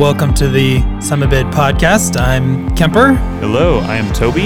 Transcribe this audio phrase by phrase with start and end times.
[0.00, 2.18] welcome to the Summabid podcast.
[2.20, 4.44] I'm Kemper, Hello, I am Toby.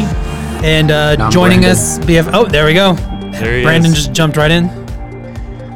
[0.67, 1.71] and uh, I'm joining Brandon.
[1.71, 2.31] us, BF.
[2.33, 2.95] Oh, there we go.
[2.95, 3.97] There he Brandon is.
[3.99, 4.69] just jumped right in.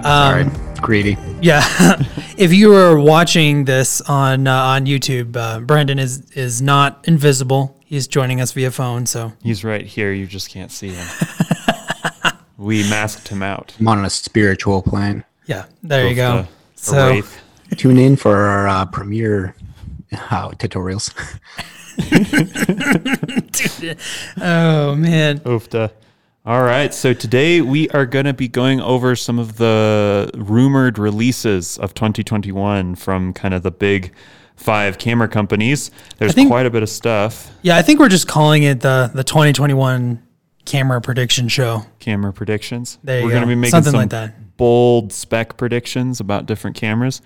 [0.05, 1.17] All right, greedy.
[1.41, 1.63] Yeah,
[2.37, 7.77] if you are watching this on uh, on YouTube, uh, Brandon is is not invisible.
[7.85, 9.07] He's joining us via phone.
[9.07, 10.13] So He's right here.
[10.13, 11.07] You just can't see him.
[12.59, 13.75] we masked him out.
[13.79, 15.25] I'm on a spiritual plane.
[15.47, 16.43] yeah, there you go.
[16.43, 17.23] the- the So.
[17.77, 19.55] Tune in for our uh, premiere
[20.31, 21.13] uh, tutorials.
[24.41, 25.91] oh man, Oofta.
[26.47, 30.99] All right, so today we are going to be going over some of the rumored
[30.99, 34.15] releases of 2021 from kind of the big
[34.57, 35.91] five camera companies.
[36.17, 37.51] There's think- quite a bit of stuff.
[37.63, 40.23] yeah, I think we're just calling it the the 2021
[40.65, 41.83] camera prediction show.
[41.99, 42.99] Camera predictions.
[43.03, 43.37] There you We're go.
[43.37, 44.57] gonna be making Something some like that.
[44.57, 47.21] bold spec predictions about different cameras.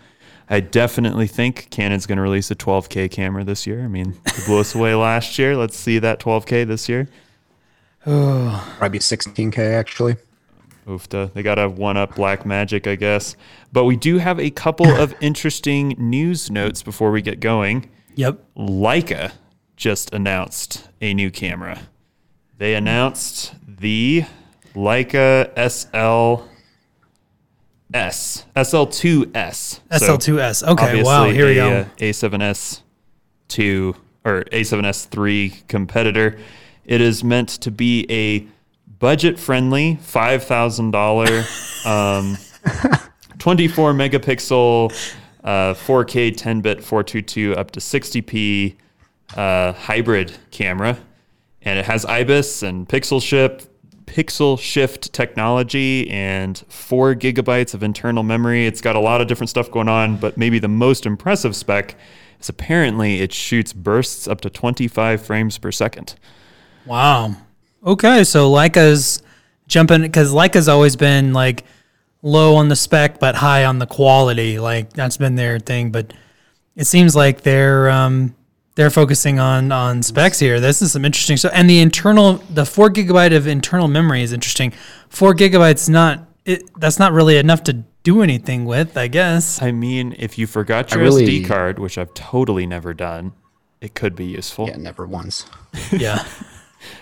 [0.53, 3.83] I definitely think Canon's going to release a 12K camera this year.
[3.83, 5.57] I mean, it blew us away last year.
[5.57, 7.09] Let's see that 12K this year.
[8.05, 10.17] Probably 16K actually.
[10.87, 11.33] Oofta.
[11.33, 13.35] They got to have one up Blackmagic, I guess.
[13.73, 17.89] But we do have a couple of interesting news notes before we get going.
[18.17, 18.45] Yep.
[18.55, 19.33] Leica
[19.77, 21.81] just announced a new camera.
[22.59, 24.27] They announced the
[24.75, 26.47] Leica SL
[27.95, 29.81] S SL2S.
[29.91, 30.69] SL2S.
[30.69, 31.03] Okay.
[31.03, 31.29] Wow.
[31.31, 31.71] Here we go.
[31.71, 32.83] uh, A7S
[33.49, 36.39] two or A7S three competitor.
[36.85, 38.47] It is meant to be a
[38.99, 41.45] budget friendly five thousand dollar
[41.85, 42.37] um,
[43.39, 44.93] 24 megapixel
[45.45, 48.77] uh, 4K 10 bit 422 up to 60p
[49.37, 50.97] uh, hybrid camera,
[51.63, 53.69] and it has IBIS and pixel shift
[54.13, 58.67] pixel shift technology and four gigabytes of internal memory.
[58.67, 61.97] It's got a lot of different stuff going on, but maybe the most impressive spec
[62.39, 66.15] is apparently it shoots bursts up to 25 frames per second.
[66.85, 67.37] Wow.
[67.87, 69.23] Okay, so Leica's
[69.67, 71.65] jumping because Leica's always been like
[72.21, 74.59] low on the spec but high on the quality.
[74.59, 75.91] Like that's been their thing.
[75.91, 76.13] But
[76.77, 78.35] it seems like they're um,
[78.75, 80.61] they're focusing on on specs here.
[80.61, 81.53] This is some interesting stuff.
[81.55, 84.73] And the internal, the four gigabyte of internal memory is interesting.
[85.09, 86.63] Four gigabytes not it.
[86.79, 89.63] That's not really enough to do anything with, I guess.
[89.63, 93.33] I mean, if you forgot your really- SD card, which I've totally never done,
[93.81, 94.69] it could be useful.
[94.69, 95.47] Yeah, never once.
[95.93, 96.25] Yeah.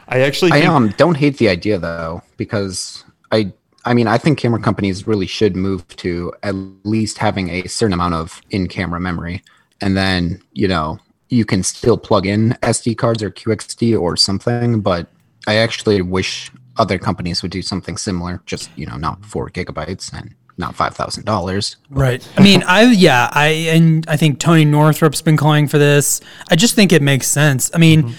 [0.09, 3.51] I actually I um don't hate the idea though because I
[3.87, 6.55] I mean I think camera companies really should move to at
[6.85, 9.43] least having a certain amount of in-camera memory,
[9.81, 10.99] and then you know
[11.31, 14.81] you can still plug in SD cards or QXD or something.
[14.81, 15.07] But
[15.47, 18.43] I actually wish other companies would do something similar.
[18.47, 21.77] Just you know not four gigabytes and not five thousand dollars.
[21.89, 22.27] Right.
[22.37, 26.21] I mean, I yeah, I and I think Tony Northrup's been calling for this.
[26.51, 27.71] I just think it makes sense.
[27.75, 28.15] I mean, mm-hmm.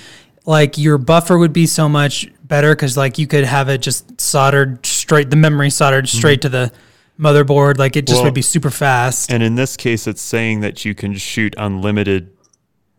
[0.49, 4.19] like your buffer would be so much better because like you could have it just
[4.19, 6.17] soldered straight, the memory soldered mm-hmm.
[6.17, 6.72] straight to the
[7.17, 7.78] motherboard.
[7.78, 9.31] Like it just Well, would be super fast.
[9.31, 12.31] And in this case, it's saying that you can shoot unlimited.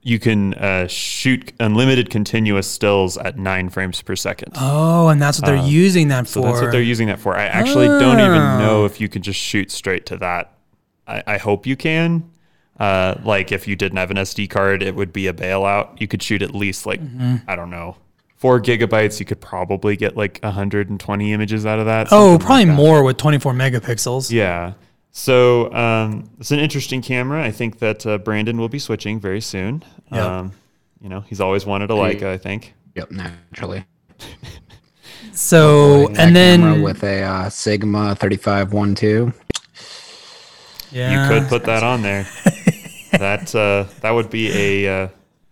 [0.05, 4.53] You can uh, shoot unlimited continuous stills at nine frames per second.
[4.57, 6.49] oh, and that's what they're using that so for.
[6.49, 7.37] that's what they're using that for.
[7.37, 8.59] I actually don't even Oh.
[8.59, 10.55] know if you can just shoot straight to that.
[11.07, 12.29] I, I hope you can.
[12.81, 16.01] Uh, like if you didn't have an SD card, it would be a bailout.
[16.01, 17.37] You could shoot at least like Mm-hmm.
[17.49, 17.97] I don't know,
[18.37, 19.21] four gigabytes.
[19.21, 22.09] You could probably get like 120 images out of that.
[22.11, 22.75] oh, something like probably that.
[22.75, 24.33] more with 24 megapixels.
[24.33, 24.73] Yeah.
[25.15, 27.45] So um, it's an interesting camera.
[27.45, 29.85] I think that uh, Brandon will be switching very soon.
[30.11, 30.23] Yep.
[30.25, 30.53] Um,
[31.03, 32.25] you know, he's always wanted a Leica.
[32.25, 32.75] I think.
[32.95, 33.85] Yep, naturally.
[35.35, 39.33] So and then with a uh, Sigma 3512.
[40.91, 42.25] yeah, You could put that on there.
[43.13, 44.51] that uh, that would be
[44.85, 45.09] a uh,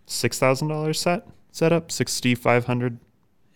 [0.07, 2.99] six thousand dollars set setup, sixty five hundred.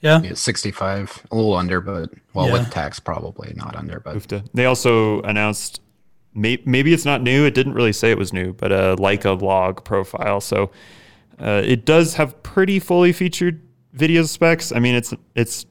[0.00, 0.20] yeah.
[0.22, 2.52] Yeah, 65, a little under, but well, Yeah.
[2.54, 5.82] with tax probably not under, but They also announced
[6.34, 7.44] may, maybe it's not new.
[7.44, 10.40] It didn't really say it was new, but like a Leica log profile.
[10.40, 10.70] So
[11.38, 13.60] uh, it does have pretty fully featured
[13.92, 14.72] video specs.
[14.72, 15.66] I mean, it's it's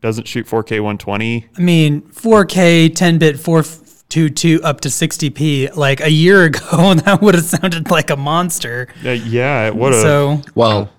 [0.00, 1.46] doesn't shoot 4K 120.
[1.56, 5.76] I mean, 4K, 10 bit, 422 up to 60p.
[5.76, 8.88] Like a year ago, that would have sounded like a monster.
[9.04, 10.02] Uh, yeah, it would have.
[10.02, 10.90] So, well,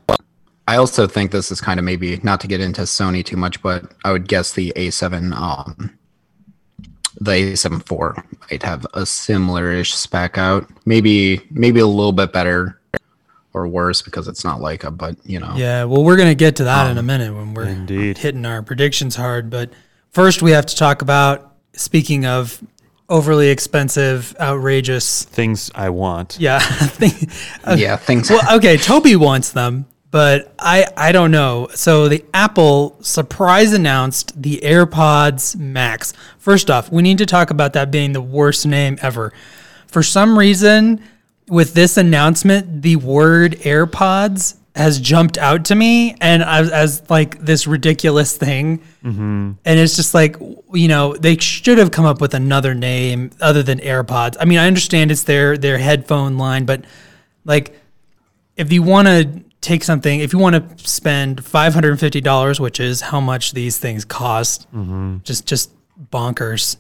[0.68, 3.62] I also think this is kind of maybe not to get into Sony too much,
[3.62, 5.98] but I would guess the A7, um,
[7.22, 10.68] the A7 IV might have a similar-ish spec out.
[10.86, 12.80] Maybe maybe a little bit better
[13.54, 16.56] or worse because it's not Leica, but you know, yeah, well, we're going to get
[16.58, 18.18] to that Um, in a minute when we're Indeed.
[18.18, 19.50] hitting our predictions hard.
[19.50, 19.72] But
[20.12, 22.62] first, we have to talk about, speaking of
[23.10, 25.24] overly expensive, outrageous.
[25.26, 26.38] Things I want.
[26.40, 26.60] Yeah.
[27.00, 27.30] thing-
[27.78, 28.30] yeah, things.
[28.30, 31.70] well, okay, Toby wants them, but I I don't know.
[31.74, 36.14] So the Apple surprise announced the AirPods Max.
[36.38, 39.34] First off, we need to talk about that being the worst name ever.
[39.88, 41.02] For some reason,
[41.48, 47.38] with this announcement, the word AirPods has jumped out to me and as, as like
[47.40, 48.80] this ridiculous thing.
[49.04, 49.52] Mm-hmm.
[49.66, 50.38] And it's just like,
[50.74, 54.38] you know, they should have come up with another name other than AirPods.
[54.40, 56.86] I mean, I understand it's their their headphone line, but
[57.44, 57.78] like
[58.56, 62.20] if you want to take something, if you want to spend five hundred and fifty
[62.22, 64.68] dollars, which is how much these things cost,
[65.24, 65.72] just just
[66.12, 66.78] bonkers.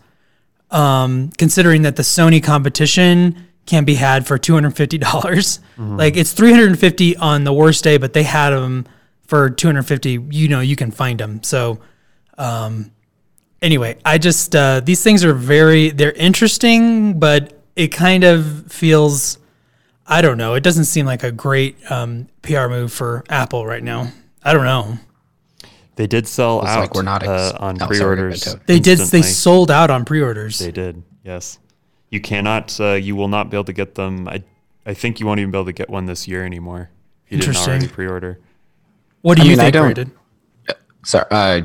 [0.72, 3.36] Um, considering that the Sony competition
[3.66, 7.44] can be had for two hundred fifty dollars, like it's three hundred and fifty on
[7.44, 8.88] the worst day, but they had them
[9.28, 10.19] for two hundred fifty.
[10.30, 11.44] You know, you can find them.
[11.44, 11.80] So,
[12.38, 12.92] um,
[13.62, 19.38] anyway, I just uh, these things are very they're interesting, but it kind of feels
[20.12, 20.56] I don't know.
[20.56, 24.12] It doesn't seem like a great um, PR move for Apple right now.
[24.44, 24.98] I don't know.
[25.96, 28.44] They did sell Looks out like we're not ex- uh, on sorry, pre-orders.
[28.44, 28.66] Beto.
[28.66, 29.00] They did.
[29.00, 30.60] They sold out on pre-orders.
[30.60, 31.02] They did.
[31.24, 31.60] Yes.
[32.10, 32.78] You cannot.
[32.80, 34.28] Uh, you will not be able to get them.
[34.28, 34.44] I.
[34.86, 36.90] I think you won't even be able to get one this year anymore.
[37.28, 37.69] If you didn't Interesting.
[37.72, 38.40] already pre-order.
[39.22, 40.12] what do I you mean, I think, don't- Rated?
[41.06, 41.62] sorry, uh,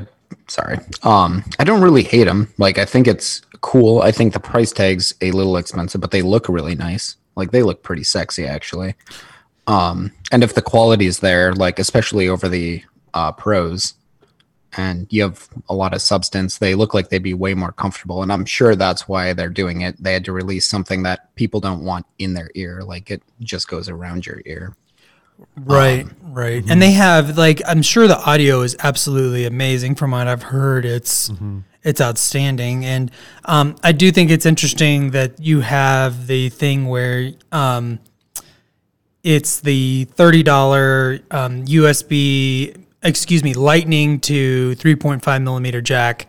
[0.47, 0.77] sorry.
[1.01, 2.53] Um, I don't really hate them.
[2.59, 4.01] Like, I think it's cool.
[4.03, 7.15] I think the price tag's a little expensive, but they look really nice.
[7.37, 8.95] Like, they look pretty sexy, actually.
[9.67, 13.93] Um, and if the quality is there, like especially over the uh, pros,
[14.75, 18.21] and you have a lot of substance, they look like they'd be way more comfortable.
[18.21, 20.01] And I'm sure that's why they're doing it.
[20.01, 23.67] They had to release something that people don't want in their ear, like it just
[23.67, 24.75] goes around your ear.
[25.55, 26.63] Right, right.
[26.67, 30.85] And they have like I'm sure the audio is absolutely amazing from what I've heard.
[30.85, 31.29] It's
[31.87, 33.09] it's outstanding, and
[33.45, 37.99] um, I do think it's interesting that you have the thing where um,
[39.23, 46.27] it's the thirty dollar um, USB, excuse me, Lightning to three point five millimeter jack.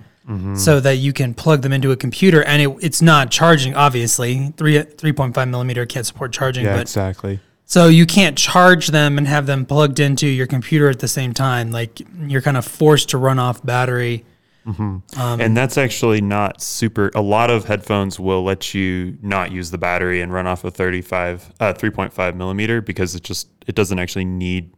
[0.56, 3.74] So that you can plug them into a computer, and it, it's not charging.
[3.74, 7.40] Obviously, three three point five millimeter can't support charging, Yeah, but exactly.
[7.64, 11.32] so you can't charge them and have them plugged into your computer at the same
[11.32, 11.70] time.
[11.70, 14.26] Like you're kind of forced to run off battery.
[14.68, 15.02] Um,
[15.40, 17.10] and that's actually not super.
[17.14, 20.70] A lot of headphones will let you not use the battery and run off a
[20.70, 24.72] 35, uh, 3.5 millimeter because it just it doesn't actually need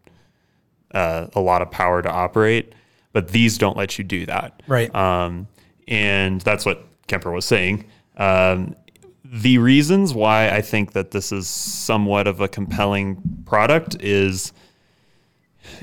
[0.94, 2.74] uh, a lot of power to operate.
[3.12, 4.62] But these don't let you do that.
[4.68, 4.94] Right.
[4.94, 5.48] Um,
[5.88, 7.86] and that's what Kemper was saying.
[8.16, 8.76] Um,
[9.24, 14.52] the reasons why I think that this is somewhat of a compelling product is,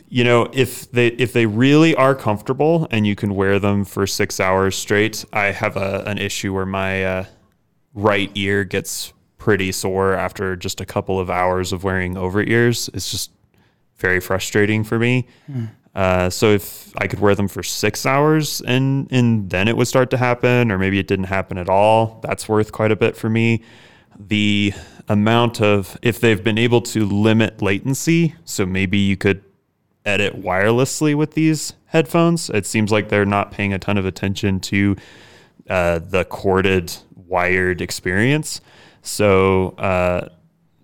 [0.09, 4.07] you know, if they if they really are comfortable and you can wear them for
[4.07, 7.25] six hours straight, I have a, an issue where my uh,
[7.93, 12.89] right ear gets pretty sore after just a couple of hours of wearing over ears.
[12.93, 13.31] It's just
[13.97, 15.27] very frustrating for me.
[15.95, 19.87] Uh, so if I could wear them for six hours and and then it would
[19.87, 23.17] start to happen, or maybe it didn't happen at all, that's worth quite a bit
[23.17, 23.63] for me.
[24.19, 24.73] The
[25.07, 29.41] amount of if they've been able to limit latency, so maybe you could
[30.07, 32.49] edit wirelessly with these headphones.
[32.49, 34.95] It seems like they're not paying a ton of attention to
[35.69, 38.61] uh, the corded wired experience.
[39.01, 40.29] So uh,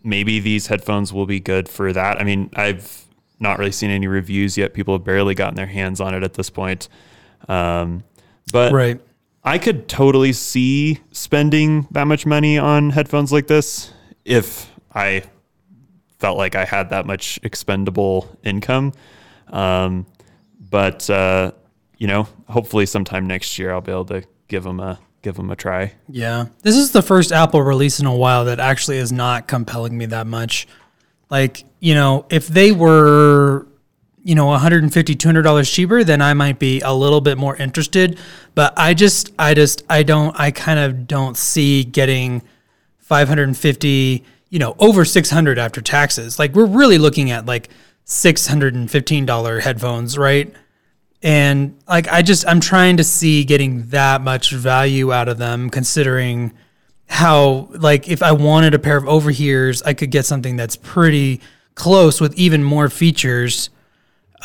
[0.03, 2.19] maybe these headphones will be good for that.
[2.19, 3.05] I mean, I've
[3.39, 4.73] not really seen any reviews yet.
[4.73, 6.89] People have barely gotten their hands on it at this point.
[7.47, 8.03] Um,
[8.51, 8.99] but right.
[9.43, 13.91] I could totally see spending that much money on headphones like this
[14.25, 15.23] if I
[16.19, 18.93] felt like I had that much expendable income.
[19.47, 20.05] Um,
[20.69, 21.51] but uh,
[21.97, 25.49] you know, hopefully sometime next year I'll be able to give them a give them
[25.49, 25.93] a try.
[26.09, 26.47] Yeah.
[26.61, 30.05] This is the first Apple release in a while that actually is not compelling me
[30.07, 30.67] that much.
[31.29, 33.65] Like, you know, if they were,
[34.23, 38.19] you know, 150 $200 cheaper, then I might be a little bit more interested.
[38.53, 42.41] But I just, I just, I don't, I kind of don't see getting
[42.99, 46.37] 550, you know, over 600 after taxes.
[46.37, 47.69] Like, we're really looking at like
[48.05, 50.53] $615 headphones, right?
[51.25, 55.69] and like i just i'm trying to see getting that much value out of them
[55.69, 56.51] considering
[57.07, 60.75] how like if i wanted a pair of over ears i could get something that's
[60.75, 61.39] pretty
[61.75, 63.69] close with even more features.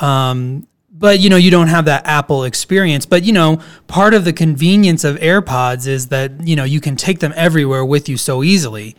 [0.01, 3.07] Um but you know you don't have that apple experience.
[3.07, 6.97] But you know part of the convenience of airpods is that you know you can
[6.97, 8.97] take them everywhere with you so easily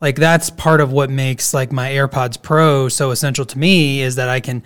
[0.00, 4.16] like that's part of what makes like my airpods pro so essential to me is
[4.16, 4.62] that i can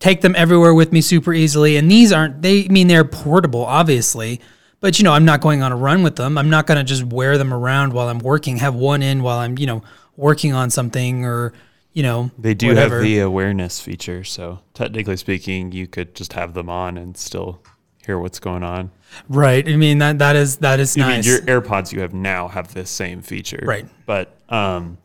[0.00, 1.78] take them everywhere with me super easily.
[1.78, 4.38] And these aren't, they I mean, they're portable, obviously,
[4.80, 6.36] But you know, I'm not going on a run with them.
[6.36, 8.58] I'm not going to just wear them around while I'm working.
[8.58, 9.82] Have one in while I'm, you know,
[10.14, 11.54] working on something or,
[11.94, 12.96] you know, They do whatever.
[12.96, 17.62] have the awareness feature, so technically speaking, you could just have them on and still
[18.04, 18.90] hear what's going on.
[19.30, 19.66] right.
[19.66, 21.26] I mean that that is that is I nice.
[21.26, 23.86] mean, your AirPods you have now have this same feature, Right.
[24.04, 24.98] But um,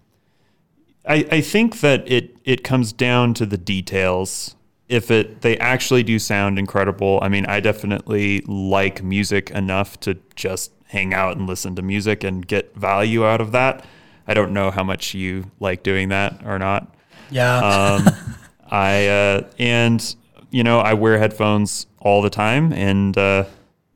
[1.08, 4.56] I I think that it it comes down to the details.
[4.90, 10.18] If it they actually do sound incredible, I mean, I definitely like music enough to
[10.36, 13.86] just hang out and listen to music and get value out of that.
[14.28, 16.94] I don't know how much you like doing that or not.
[17.30, 17.58] yeah.
[17.58, 18.08] Um,
[18.72, 20.16] I uh, and
[20.52, 23.46] you know I wear headphones all the time, and uh,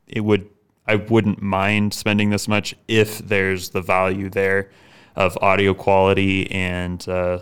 [0.06, 0.48] it would
[0.86, 4.70] I wouldn't mind spending this much if there's the value there
[5.18, 7.40] of audio quality and uh,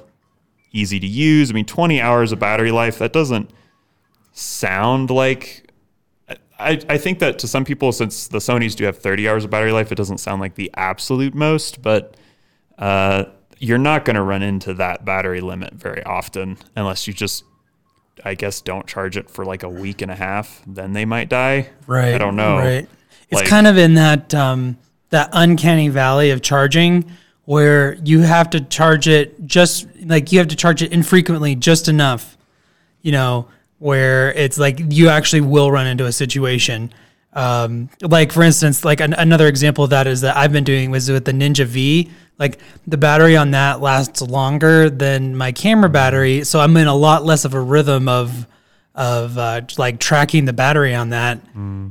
[0.73, 1.50] easy to use.
[1.50, 3.50] I mean, 20 hours of battery life that doesn't
[4.33, 5.62] sound like.
[6.59, 9.50] I, I think that to some people, since the Sony's do have 30 hours of
[9.50, 12.16] battery life, it doesn't sound like the absolute most, but
[12.78, 13.25] uh,
[13.59, 17.45] you're not going to run into that battery limit very often unless you just,
[18.25, 20.62] I guess, don't charge it for like a week and a half.
[20.66, 21.68] Then they might die.
[21.87, 22.14] Right.
[22.14, 22.56] I don't know.
[22.56, 22.88] Right.
[23.28, 24.78] It's Like- kind of in that um,
[25.11, 27.04] that uncanny valley of charging
[27.47, 31.88] where you have to charge it just like you have to charge it infrequently just
[31.88, 32.37] enough,
[33.03, 33.49] you know,
[33.79, 36.93] where it's like you actually will run into a situation.
[37.33, 40.91] Um, like for instance, like an, another example of that is that I've been doing
[40.91, 42.11] was with the Ninja V.
[42.38, 46.95] Like the battery on that lasts longer than my camera battery, so I'm in a
[46.95, 48.47] lot less of a rhythm of
[48.95, 51.38] of uh, like tracking the battery on that,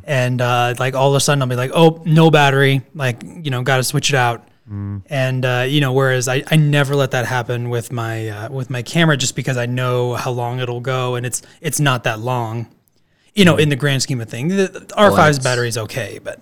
[0.06, 3.52] and uh, like all of a sudden I'll be like, oh, no battery, like you
[3.52, 4.48] know, got to switch it out.
[4.68, 8.70] And uh, you know, whereas I, I never let that happen with my uh, with
[8.70, 12.20] my camera just because I know how long it'll go, and it's it's not that
[12.20, 12.68] long.
[13.36, 16.20] You know, in the grand scheme of things, the the R5's it's- battery is okay,
[16.24, 16.42] but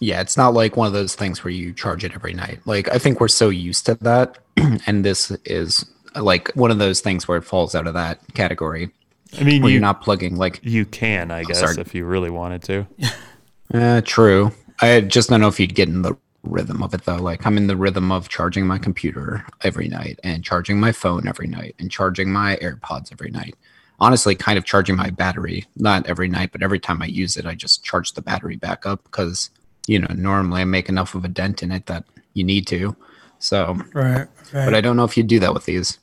[0.00, 2.60] Yeah, it's not like one of those things where you charge it every night.
[2.64, 4.38] Like I think we're so used to that,
[4.86, 5.84] and this is
[6.16, 8.90] like one of those things where it falls out of that category
[9.38, 11.80] I mean, you, you're not plugging like you can, I guess, sorry.
[11.80, 12.86] if you really wanted to.
[13.72, 14.52] Uh, true.
[14.80, 17.16] I just don't know if you'd get in the rhythm of it though.
[17.16, 21.26] Like I'm in the rhythm of charging my computer every night and charging my phone
[21.26, 23.56] every night and charging my AirPods every night.
[24.00, 27.46] Honestly, kind of charging my battery, not every night, but every time I use it,
[27.46, 29.50] I just charge the battery back up because,
[29.86, 32.04] you know, normally I make enough of a dent in it that
[32.34, 32.96] you need to.
[33.38, 34.64] So, right, right.
[34.64, 35.98] but I don't know if you'd do that with these.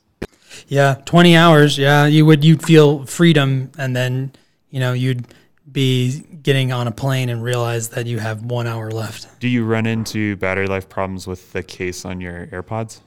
[0.68, 1.76] Yeah, twenty hours.
[1.76, 2.44] Yeah, you would.
[2.44, 4.32] You'd feel freedom, and then
[4.70, 5.26] you know you'd
[5.72, 9.40] be getting on a plane and realize that you have one hour left.
[9.40, 13.00] Do you run into battery life problems with the case on your AirPods?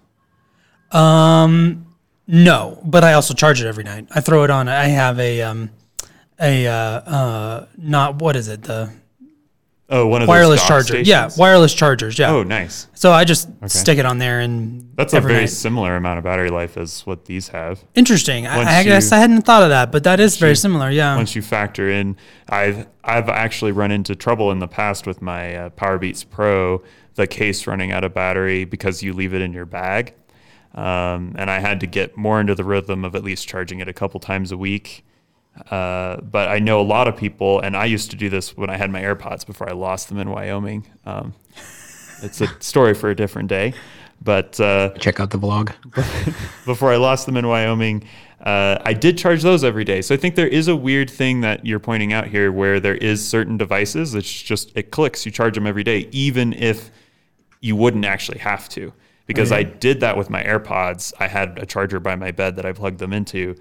[0.92, 1.96] Um,
[2.28, 4.08] no, but I also charge it every night.
[4.12, 4.68] I throw it on.
[4.68, 5.70] I have a um,
[6.40, 8.92] a uh, uh, not what is it the
[9.88, 11.02] Oh, one of wireless those dock charger.
[11.02, 12.18] Yeah, wireless chargers.
[12.18, 12.32] Yeah.
[12.32, 12.88] Oh, nice.
[12.96, 15.46] So I just stick it on there and That's a very night.
[15.52, 17.84] similar amount of battery life as what these have.
[17.94, 18.48] interesting.
[18.48, 20.90] I, Once I guess you- I hadn't thought of that, but that is very similar.
[20.90, 21.16] Yeah.
[21.16, 22.18] once you factor in
[22.50, 26.82] I've I've actually run into trouble in the past with my uh, Powerbeats Pro,
[27.14, 30.16] the case running out of battery because you leave it in your bag.
[30.74, 33.88] Um, and I had to get more into the rhythm of at least charging it
[33.88, 35.06] a couple times a week.
[35.70, 38.70] Uh, but I know a lot of people, and I used to do this when
[38.70, 40.88] I had my AirPods before I lost them in Wyoming.
[41.06, 41.34] Um,
[42.22, 43.74] it's a story for a different day.
[44.22, 45.74] But uh, Check out the vlog.
[46.66, 48.04] before I lost them in Wyoming,
[48.42, 50.02] uh, I did charge those every day.
[50.02, 52.96] So I think there is a weird thing that you're pointing out here where there
[52.96, 56.92] is certain devices it's just it clicks, you charge them every day, even if
[57.62, 58.94] you wouldn't actually have to.
[59.28, 61.12] Because I did that with my AirPods.
[61.20, 63.56] I had a charger by my bed that I plugged them into.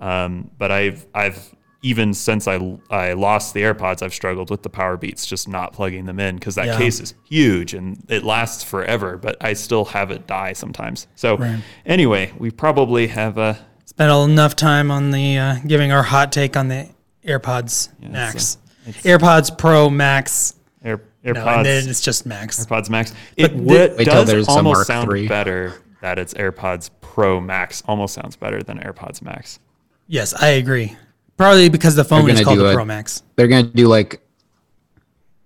[0.00, 2.58] Um, but I've I've even since I
[2.90, 6.56] I lost the AirPods, I've struggled with the Powerbeats, just not plugging them in because
[6.56, 6.78] that Yeah.
[6.78, 9.16] case is huge and it lasts forever.
[9.16, 11.06] But I still have it die sometimes.
[11.14, 11.60] So Right.
[11.86, 16.56] anyway, we probably have a Spent enough time on the uh, giving our hot take
[16.56, 16.88] on the
[17.24, 20.54] AirPods Max, it's- AirPods Pro Max.
[20.84, 21.56] Air, No, AirPods.
[21.58, 22.64] and then it's just Max.
[22.64, 23.12] AirPods Max.
[23.36, 27.82] It the- Wait does there's almost Mark sound better that it's AirPods Pro Max.
[27.86, 29.58] Almost sounds better than AirPods Max.
[30.08, 30.96] Yes, I agree.
[31.36, 33.22] Probably because the phone is called the a- Pro Max.
[33.36, 34.20] they're gonna do like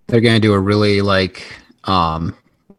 [0.07, 1.53] they're gonna do a really like
[1.85, 2.35] um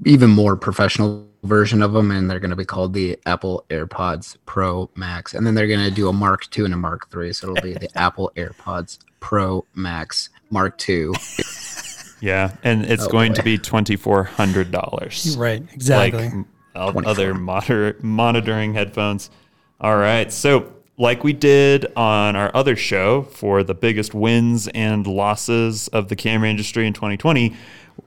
[0.06, 4.90] even more professional version of them and they're gonna be called the apple airpods pro
[4.96, 7.62] max and then they're gonna do a mark 2 and a mark 3 so it'll
[7.62, 11.14] be the apple airpods pro max mark 2
[12.22, 15.36] Yeah, and it's Oh, going to be twenty four hundred dollars.
[15.38, 16.24] Right, exactly.
[16.24, 19.30] Like m- o- other moder- monitoring headphones.
[19.82, 25.08] All right, so like we did on our other show for the biggest wins and
[25.08, 27.56] losses of the camera industry in 2020,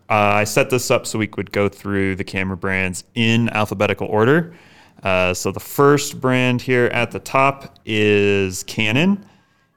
[0.09, 4.07] uh, I set this up so we could go through the camera brands in alphabetical
[4.07, 4.55] order.
[5.03, 9.27] Uh, so the first brand here at the top is Canon,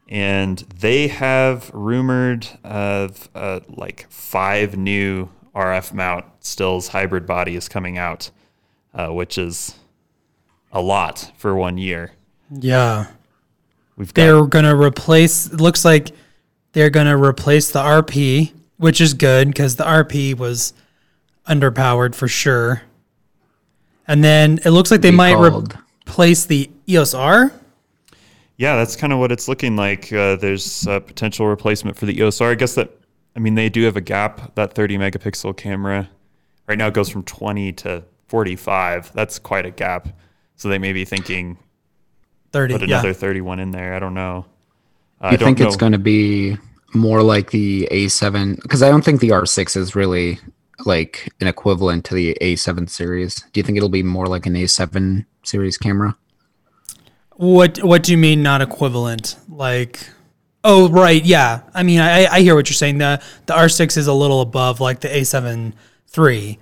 [0.08, 7.98] and they have rumored of uh, like five new RF mount stills hybrid bodies coming
[7.98, 8.32] out,
[8.94, 9.76] uh, which is
[10.72, 12.12] a lot for one year.
[12.52, 13.08] Yeah.
[13.96, 16.12] We've got They're going to replace, it looks like
[16.72, 20.74] they're going to replace the RP, which is good because the RP was
[21.48, 22.82] underpowered for sure.
[24.08, 25.78] And then it looks like they might called-
[26.08, 27.52] replace the EOS R.
[28.58, 30.12] Yeah, that's kind of what it's looking like.
[30.12, 32.52] Uh, there's a potential replacement for the EOS R.
[32.52, 32.92] I guess that,
[33.36, 34.56] I mean, they do have a gap.
[34.56, 36.10] That 30 megapixel camera
[36.70, 39.12] right now it goes from 20 to 45.
[39.14, 40.08] That's quite a gap.
[40.56, 41.58] So they may be thinking
[42.52, 42.74] 30.
[42.74, 42.96] put yeah.
[43.00, 43.94] another 31 in there.
[43.94, 44.46] I don't know.
[45.22, 45.68] I You don't think know.
[45.68, 46.58] it's going to be
[46.94, 48.62] more like the A7?
[48.62, 50.40] Because I don't think the R6 is really
[50.86, 53.36] like an equivalent to the A7 series.
[53.52, 56.16] Do you think it'll be more like an A7 series camera?
[57.36, 59.38] What What do you mean not equivalent?
[59.48, 60.00] Like,
[60.64, 61.62] oh right, yeah.
[61.74, 62.98] I mean, I I hear what you're saying.
[62.98, 65.74] The the R6 is a little above like the A7
[66.18, 66.60] III.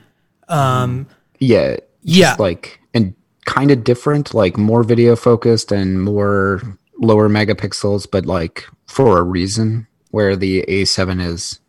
[0.50, 1.08] Um,
[1.40, 1.72] Yeah.
[1.72, 2.36] just Yeah.
[2.38, 3.16] Like, and
[3.48, 6.62] kind of different, like more video focused and more
[7.00, 9.88] lower megapixels, but like for a reason.
[10.12, 11.60] Where the A7 is,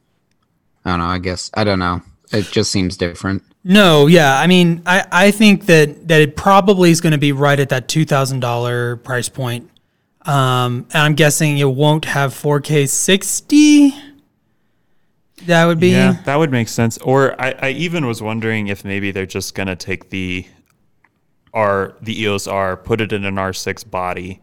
[0.84, 1.06] I don't know.
[1.06, 2.02] I guess I don't know.
[2.32, 3.42] It just seems different.
[3.64, 4.38] No, yeah.
[4.38, 7.70] I mean, I, I think that, that it probably is going to be right at
[7.70, 9.68] that $2,000 price point.
[10.22, 13.94] Um, and I'm guessing it won't have 4K 60.
[15.46, 15.90] That would be.
[15.90, 16.96] Yeah, that would make sense.
[16.98, 20.46] Or I, I even was wondering if maybe they're just gonna take the
[21.54, 24.40] R, the EOS R, put it in an R6 body,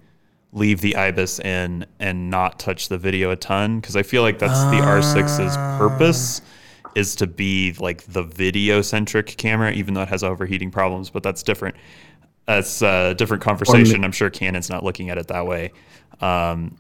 [0.52, 3.80] leave the IBIS in, and not touch the video a ton.
[3.80, 6.42] Because I feel like that's the R6's purpose
[6.96, 11.10] is to be like the video centric camera, even though it has overheating problems.
[11.10, 11.76] But that's different.
[12.46, 14.04] That's a different conversation.
[14.04, 15.72] I'm sure Canon's not looking at it that way.
[16.22, 16.78] Um,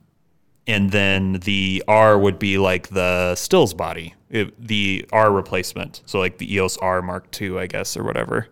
[0.68, 6.02] and then the R would be like the stills body, it, the R replacement.
[6.06, 8.48] So like the EOS R Mark II, I guess, or whatever.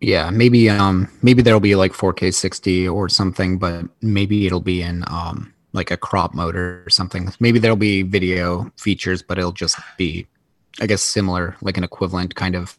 [0.00, 4.82] Yeah, maybe um maybe there'll be like 4K 60 or something, but maybe it'll be
[4.82, 7.30] in um like a crop mode or something.
[7.40, 10.26] Maybe there'll be video features, but it'll just be
[10.80, 12.78] I guess similar, like an equivalent kind of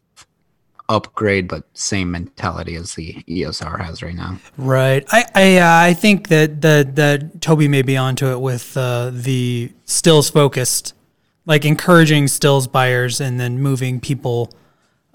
[0.89, 4.38] upgrade, but same mentality as the EOS R has right now.
[4.58, 5.06] Right.
[5.12, 9.12] I I, uh, I think that that that Toby may be onto it with uh,
[9.13, 10.93] the stills focused,
[11.45, 14.51] like encouraging stills buyers and then moving people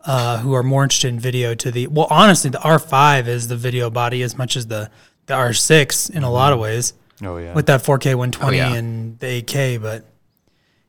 [0.05, 1.87] uh, who are more interested in video to the.
[1.87, 4.91] Well, honestly, the R5 is the video body as much as the
[5.27, 7.55] the R6 in a lot of ways Oh yeah.
[7.55, 8.75] with that 4K 120 Oh, yeah.
[8.75, 10.05] and the 8K, but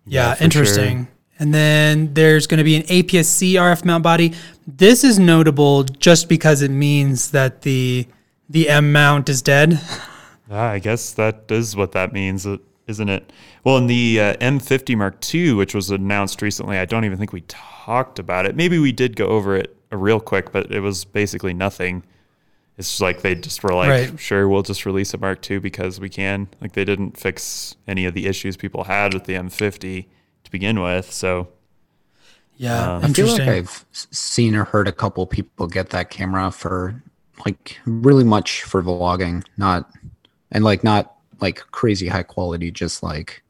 [0.08, 1.08] yeah, Yeah, interesting.
[1.39, 4.34] And then there's going to be an APS-C RF mount body.
[4.65, 8.08] This is notable just because it means that the
[8.49, 9.80] the M mount is dead.
[10.52, 12.45] I guess that is what that means,
[12.88, 13.32] isn't it?
[13.63, 17.34] Well, in the uh, M50 Mark II, which was announced recently, I don't even think
[17.34, 18.56] we talked about it.
[18.56, 22.04] Maybe we did go over it uh, real quick, but it was basically nothing.
[22.78, 24.19] It's just like they just were like, Right.
[24.19, 26.48] sure, we'll just release a Mark II because we can.
[26.60, 30.06] Like they didn't fix any of the issues people had with the M50
[30.43, 31.12] to begin with.
[31.12, 31.50] So
[32.58, 37.02] Yeah, I feel like I've seen or heard a couple people get that camera for
[37.46, 39.89] like really much for vlogging, not
[40.52, 41.12] and like not
[41.43, 43.43] like crazy high quality, just like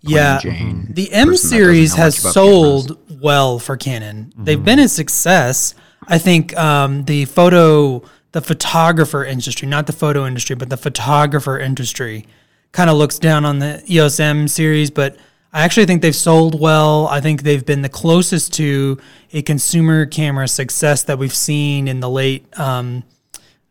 [0.00, 4.32] yeah, Jane the M series has sold well for Canon.
[4.36, 5.74] They've been a success.
[6.06, 11.58] I think um, the photo, the photographer industry, not the photo industry, but the photographer
[11.58, 12.26] industry,
[12.72, 14.90] kind of looks down on the EOS M series.
[14.90, 15.16] But
[15.52, 17.06] I actually think they've sold well.
[17.06, 18.98] I think they've been the closest to
[19.32, 23.04] a consumer camera success that we've seen in the late um,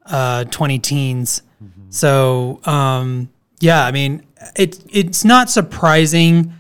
[0.05, 1.41] uh, 20 teens.
[1.93, 3.29] So um,
[3.59, 4.25] yeah, I mean,
[4.55, 6.53] it it's not surprising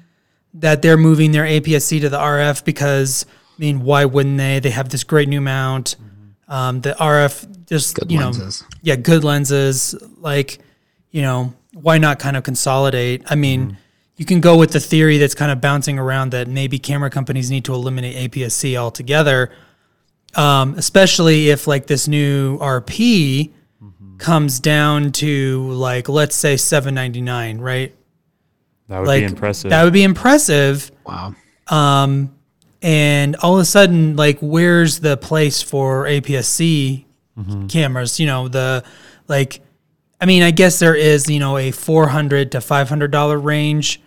[0.53, 4.59] that they're moving their APS-C to the RF because I mean, why wouldn't they?
[4.59, 5.95] They have this great new mount.
[6.47, 8.61] Um, the RF just Good you lenses.
[8.61, 9.95] know, yeah, good lenses.
[10.19, 10.59] Like,
[11.09, 13.23] you know, why not kind of consolidate?
[13.27, 13.77] I mean,
[14.17, 17.49] you can go with the theory that's kind of bouncing around that maybe camera companies
[17.49, 19.51] need to eliminate APS-C altogether,
[20.35, 23.51] um, especially if like this new RP
[24.23, 27.93] comes down to like let's say 799 right
[28.87, 29.69] that would like be impressive.
[29.69, 31.35] that would be impressive wow.
[31.67, 32.35] Um
[32.81, 37.05] and all of a sudden like where's the place for APS-C
[37.67, 38.83] cameras you know the
[39.27, 39.61] like
[40.23, 43.37] I mean, I guess there is you know a four hundred to five hundred dollar
[43.37, 44.01] range,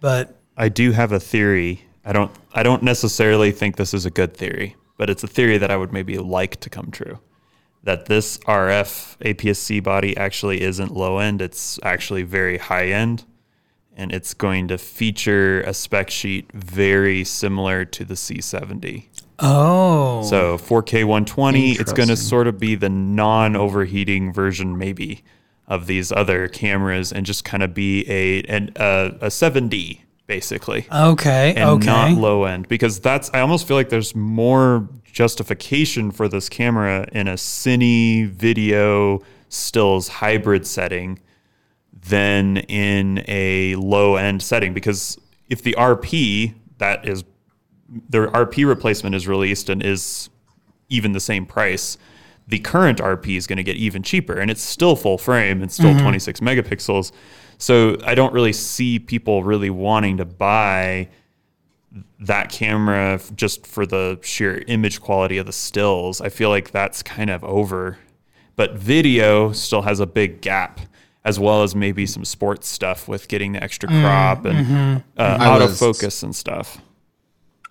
[0.00, 1.84] but I do have a theory.
[2.04, 5.58] I don't I don't necessarily think this is a good theory, but it's a theory
[5.58, 7.20] that I would maybe like to come true.
[7.82, 13.24] That this RF APS-C body actually isn't low end, it's actually very high end.
[13.96, 19.06] And it's going to feature a spec sheet very similar to the C70.
[19.40, 25.22] oh, So 4K 120, it's going to sort of be the non-overheating version, maybe,
[25.66, 30.86] of these other cameras, and just kind of be a an, uh, a 7D basically,
[30.92, 32.68] okay, and okay, not low end.
[32.68, 38.28] Because that's I almost feel like there's more justification for this camera in a cine
[38.30, 41.18] video stills hybrid setting
[41.92, 44.72] than in a low end setting.
[44.72, 47.24] Because if the RP that is
[48.08, 50.30] the RP replacement is released and is
[50.88, 51.98] even the same price,
[52.46, 55.72] the current RP is going to get even cheaper and it's still full frame and
[55.72, 56.02] still mm-hmm.
[56.02, 57.10] 26 megapixels.
[57.60, 61.08] So I don't really see people really wanting to buy
[62.20, 66.20] that camera f- just for the sheer image quality of the stills.
[66.20, 67.98] I feel like that's kind of over.
[68.56, 70.80] But video still has a big gap
[71.24, 75.58] as well as maybe some sports stuff with getting the extra crop and uh, I
[75.58, 76.80] was- autofocus and stuff.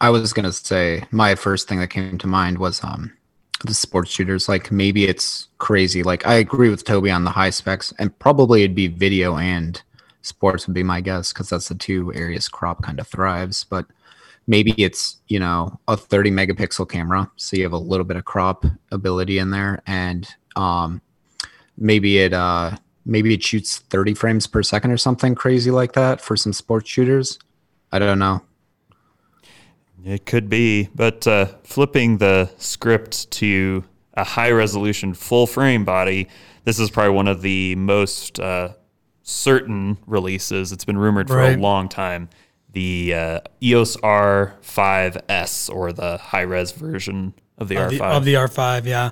[0.02, 3.12] I was gonna say my first thing that came to mind was um
[3.66, 4.48] the sports shooters.
[4.48, 6.04] Like maybe it's crazy.
[6.04, 9.82] Like I agree with Toby on the high specs, and probably it'd be video and
[10.22, 13.64] sports would be my guess because that's the two areas crop kind of thrives.
[13.64, 13.86] But
[14.48, 18.26] maybe it's you know a 30 megapixel camera, so you have a little bit of
[18.26, 21.02] crop ability in there, and um
[21.78, 26.22] maybe it uh maybe it shoots 30 frames per second or something crazy like that
[26.22, 27.40] for some sports shooters.
[27.92, 28.42] I don't know.
[30.06, 33.84] It could be, but uh, flipping the script to
[34.14, 36.28] a high resolution full frame body,
[36.64, 38.70] this is probably one of the most uh,
[39.24, 40.72] certain releases.
[40.72, 41.58] It's been rumored for Right.
[41.58, 42.30] a long time.
[42.72, 47.98] The uh, EOS R5S or the high res version of the of R5.
[47.98, 49.10] the, of the R5, yeah.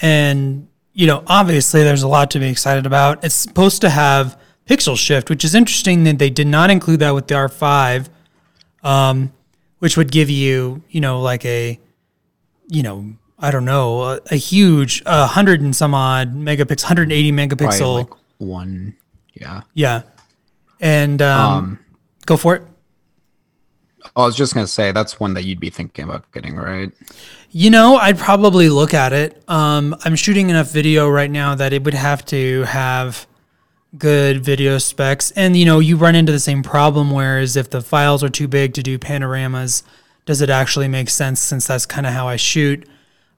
[0.00, 3.24] And you know, obviously, there's a lot to be excited about.
[3.24, 7.14] It's supposed to have pixel shift, which is interesting that they did not include that
[7.14, 8.08] with the R5,
[8.82, 9.32] um,
[9.80, 11.78] which would give you, you know, like a,
[12.68, 17.32] you know, I don't know, a, a huge uh, hundred and some odd megapixel, 180
[17.32, 18.94] Probably megapixel, like one.
[19.34, 19.62] Yeah.
[19.74, 20.02] yeah.
[20.80, 21.78] And um,
[22.26, 22.62] go for it.
[24.16, 26.90] I was just gonna say that's one that you'd be thinking about getting, right?
[27.50, 29.42] You know, I'd probably look at it.
[29.48, 33.26] Um, I'm shooting enough video right now that it would have to have
[33.98, 35.30] good video specs.
[35.32, 38.48] And, you know, you run into the same problem, whereas if the files are too
[38.48, 39.82] big to do panoramas,
[40.26, 42.88] does it actually make sense since that's kind of how I shoot?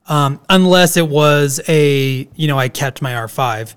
[0.08, 3.74] Um, unless it was a, you know, I kept my R5.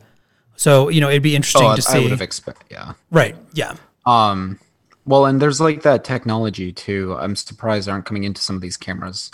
[0.58, 2.02] So, you know, it'd be interesting Oh, I, to I see.
[2.02, 2.66] would have expected.
[2.72, 2.94] Yeah.
[3.12, 3.36] right.
[3.54, 3.76] Yeah.
[4.06, 4.60] Um.
[5.06, 7.16] Well, and there's like that technology too.
[7.20, 9.30] I'm surprised aren't coming into some of these cameras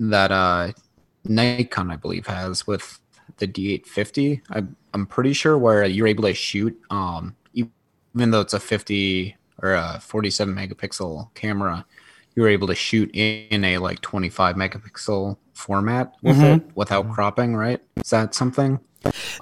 [0.00, 0.72] that uh
[1.24, 2.98] Nikon, I believe, has with
[3.38, 4.42] the D850.
[4.50, 9.36] I, I'm pretty sure where you're able to shoot, um, even though it's a 50
[9.62, 11.84] or a 47 megapixel camera,
[12.34, 17.56] you're able to shoot in a like 25 megapixel format with it without cropping.
[17.56, 17.80] Right?
[17.96, 18.80] Is that something?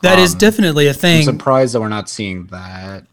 [0.02, 1.22] That is definitely a I'm thing.
[1.24, 3.06] surprised that we're not seeing that.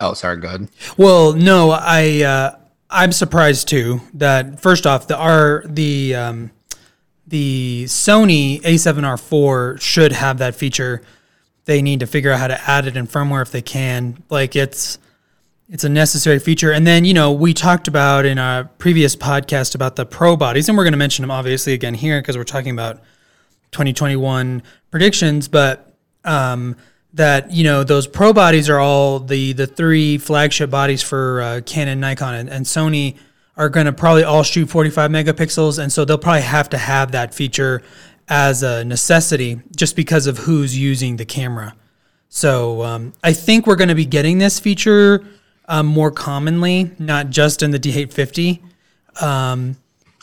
[0.00, 0.38] Oh, sorry.
[0.38, 0.68] Good.
[0.96, 2.56] Well, no, I uh,
[2.88, 6.50] I'm surprised too that first off the R the um,
[7.30, 11.00] the Sony A7R4 should have that feature.
[11.64, 14.22] They need to figure out how to add it in firmware if they can.
[14.28, 14.98] Like it's
[15.68, 16.72] it's a necessary feature.
[16.72, 20.68] And then you know we talked about in our previous podcast about the Pro bodies,
[20.68, 22.96] and we're going to mention them obviously again here because we're talking about
[23.70, 26.76] 2021 predictions, but um,
[27.14, 31.60] that you know those pro bodies are all the the three flagship bodies for uh,
[31.64, 33.16] Canon, Nikon, and, and Sony
[33.60, 37.12] are going to probably all shoot 45 megapixels, and so they'll probably have to have
[37.12, 37.82] that feature
[38.26, 41.76] as a necessity just because of who's using the camera.
[42.30, 45.26] So um, I think we're going to be getting this feature
[45.68, 48.62] um, more commonly, not just in the D850.
[49.20, 49.76] Um,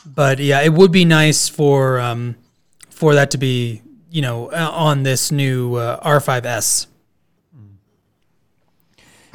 [0.03, 2.37] but yeah, it would be nice for um,
[2.89, 6.87] for that to be you know uh, on this new uh, R5S.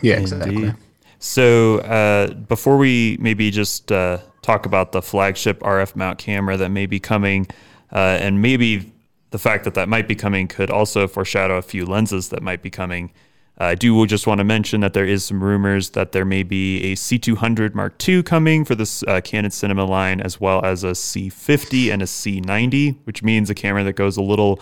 [0.01, 0.57] Yeah, exactly.
[0.57, 0.75] Indeed.
[1.23, 6.71] So uh, before we maybe just uh, talk about the flagship RF mount camera that
[6.71, 7.47] may be coming,
[7.93, 8.93] uh, and maybe
[9.31, 12.61] the fact that that might be coming could also foreshadow a few lenses that might
[12.61, 13.13] be coming.
[13.61, 16.43] Uh, I do just want to mention that there is some rumors that there may
[16.43, 20.83] be a C200 Mark II coming for this uh, Canon Cinema line, as well as
[20.83, 24.59] a C50 and a C90, which means a camera that goes a little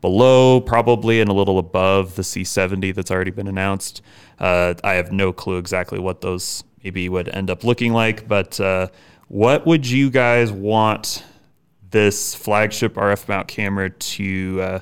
[0.00, 4.02] below, probably, and a little above the C70 that's already been announced.
[4.38, 8.58] Uh, I have no clue exactly what those maybe would end up looking like, but
[8.60, 8.88] uh,
[9.28, 11.24] what would you guys want
[11.90, 14.60] this flagship RF mount camera to?
[14.60, 14.78] Uh,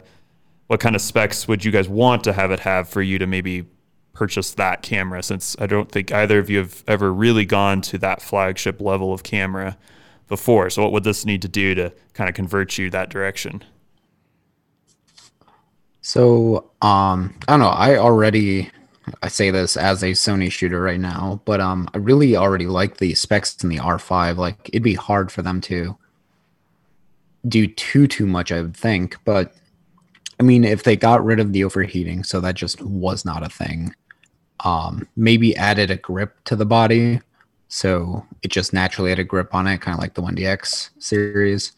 [0.67, 3.27] what kind of specs would you guys want to have it have for you to
[3.27, 3.67] maybe
[4.13, 5.23] purchase that camera?
[5.23, 9.13] Since I don't think either of you have ever really gone to that flagship level
[9.13, 9.77] of camera
[10.29, 10.71] before.
[10.71, 13.63] So, what would this need to do to kind of convert you that direction?
[16.07, 17.67] So, um, I don't know.
[17.67, 18.71] I already
[19.25, 22.99] I say this as a Sony shooter right now, but um, I really already like
[22.99, 24.37] the specs in the R5.
[24.37, 25.99] Like, it'd be hard for them to
[27.49, 29.17] do too too much, I would think.
[29.25, 29.53] But
[30.39, 33.49] I mean, if they got rid of the overheating, so that just was not a
[33.49, 33.93] thing.
[34.61, 37.21] Um, maybe added a grip to the body,
[37.67, 41.73] so it just naturally had a grip on it, kind of like the 1DX series.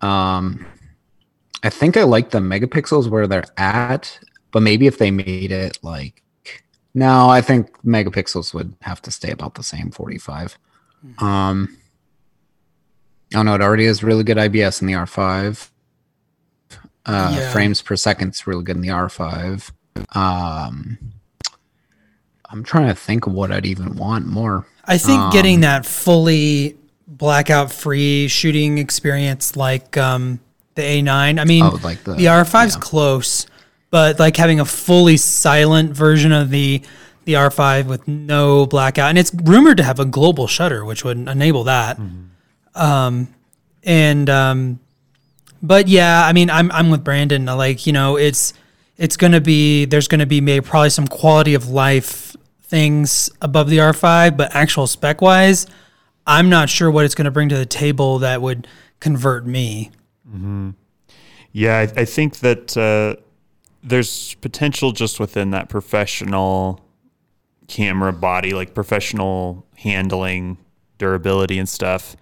[0.00, 0.64] Um,
[1.62, 4.18] I think I like the megapixels where they're at,
[4.52, 6.22] but maybe if they made it like
[6.94, 10.58] no, I think megapixels would have to stay about the same 45.
[11.18, 11.76] Um
[13.34, 15.70] Oh no, it already has really good IBIS in the R5.
[17.04, 17.52] Uh, Yeah.
[17.52, 19.70] frames per second is really good in the R5.
[20.16, 20.98] Um
[22.50, 24.66] I'm trying to think of what I'd even want more.
[24.86, 30.40] I think Um, getting that fully blackout free shooting experience like um,
[30.78, 31.38] the A9.
[31.38, 32.80] I mean, Oh, like the- the R5's yeah.
[32.80, 33.46] close,
[33.90, 36.80] but like having a fully silent version of the
[37.26, 41.18] the R5 with no blackout, and it's rumored to have a global shutter, which would
[41.28, 41.98] enable that.
[42.74, 43.28] Um,
[43.84, 44.80] and um,
[45.62, 47.44] but yeah, I mean, I'm I'm with Brandon.
[47.44, 48.54] Like you know, it's
[48.96, 53.78] it's gonna be there's gonna be maybe probably some quality of life things above the
[53.78, 55.66] R5, but actual spec wise,
[56.26, 58.66] I'm not sure what it's gonna bring to the table that would
[59.00, 59.90] convert me.
[61.52, 63.20] Yeah, I, I think that uh,
[63.82, 66.84] there's potential just within that professional
[67.68, 70.58] camera body, like professional handling,
[70.98, 72.16] durability, and stuff.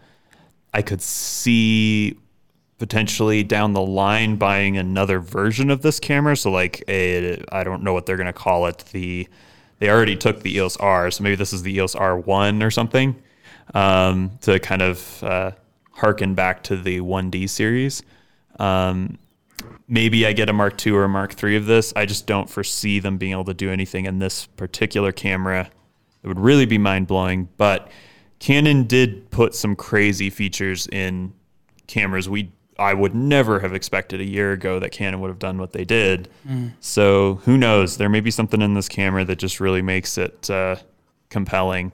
[0.73, 2.19] I could see
[2.79, 6.37] potentially down the line buying another version of this camera.
[6.37, 8.85] So, like a, I don't know what they're gonna call it.
[8.93, 9.29] The
[9.79, 13.15] they already took the EOS R, so maybe this is the EOS R1 or something
[13.75, 15.51] um, to kind of uh,
[15.97, 18.03] harken back to the 1D series.
[18.59, 19.19] Um,
[19.89, 21.93] maybe I get a Mark II or a Mark III of this.
[21.97, 25.71] I just don't foresee them being able to do anything in this particular camera.
[26.23, 27.49] It would really be mind blowing.
[27.57, 27.91] But
[28.39, 31.33] Canon did put some crazy features in
[31.87, 35.57] cameras we I would never have expected a year ago that Canon would have done
[35.57, 36.29] what they did.
[36.81, 37.97] So who knows?
[37.97, 40.77] There may be something in this camera that just really makes it uh,
[41.31, 41.93] compelling.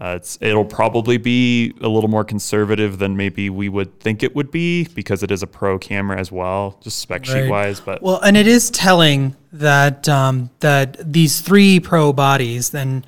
[0.00, 4.34] Uh, it's, it'll probably be a little more conservative than maybe we would think it
[4.34, 7.50] would be because it is a pro camera as well, just spec sheet Right.
[7.50, 7.78] wise.
[7.80, 13.04] But Well, and it is telling that um, that these three pro bodies, then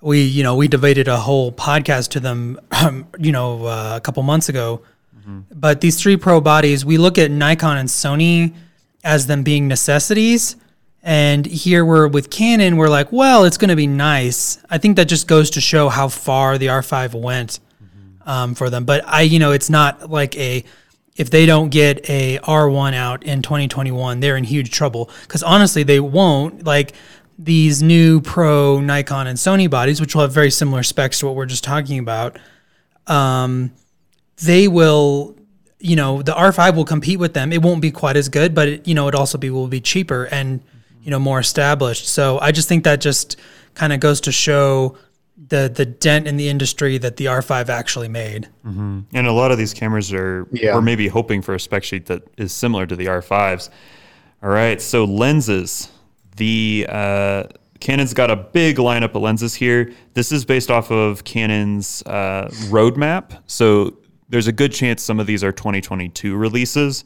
[0.00, 4.00] we you know we devoted a whole podcast to them, um, you know, uh, a
[4.00, 4.82] couple months ago.
[5.54, 8.52] But these three pro bodies, we look at Nikon and Sony
[9.02, 10.56] as them being necessities.
[11.06, 14.58] And here we're with Canon, we're like, well, it's going to be nice.
[14.70, 17.60] I think that just goes to show how far the R5 went
[18.24, 18.86] um, for them.
[18.86, 20.64] But I, you know, it's not like a
[21.14, 25.10] if they don't get a R1 out in 2021, they're in huge trouble.
[25.22, 26.64] Because honestly, they won't.
[26.64, 26.94] Like
[27.38, 31.34] these new Pro Nikon and Sony bodies, which will have very similar specs to what
[31.34, 32.38] we're just talking about,
[33.06, 33.72] um,
[34.42, 35.36] they will.
[35.80, 37.52] You know, the R5 will compete with them.
[37.52, 39.82] It won't be quite as good, but it, you know, it also be will be
[39.82, 40.62] cheaper and
[41.04, 42.08] you know more established.
[42.08, 43.36] So I just think that just
[43.74, 44.96] kind of goes to show
[45.48, 48.48] the the dent in the industry that the R5 actually made.
[48.64, 50.74] And a lot of these cameras are, Yeah.
[50.74, 53.68] we're maybe hoping for a spec sheet that is similar to the R5s.
[54.42, 55.90] All right, so lenses.
[56.36, 57.44] The uh,
[57.80, 59.92] Canon's got a big lineup of lenses here.
[60.14, 63.38] This is based off of Canon's uh, roadmap.
[63.46, 67.04] So there's a good chance some of these are 2022 releases,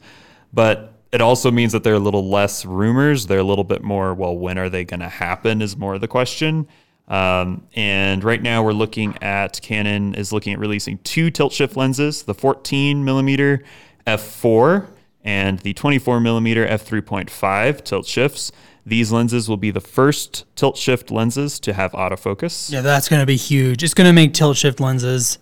[0.53, 3.27] but it also means that they're a little less rumors.
[3.27, 6.01] They're a little bit more, well, when are they going to happen is more of
[6.01, 6.67] the question.
[7.07, 11.75] Um, and right now we're looking at Canon is looking at releasing two tilt shift
[11.75, 13.63] lenses, the 14 millimeter
[14.05, 14.87] f4
[15.23, 18.51] and the 24 millimeter f3.5 tilt shifts.
[18.85, 22.71] These lenses will be the first tilt shift lenses to have autofocus.
[22.71, 23.83] Yeah, that's going to be huge.
[23.83, 25.39] It's going to make tilt shift lenses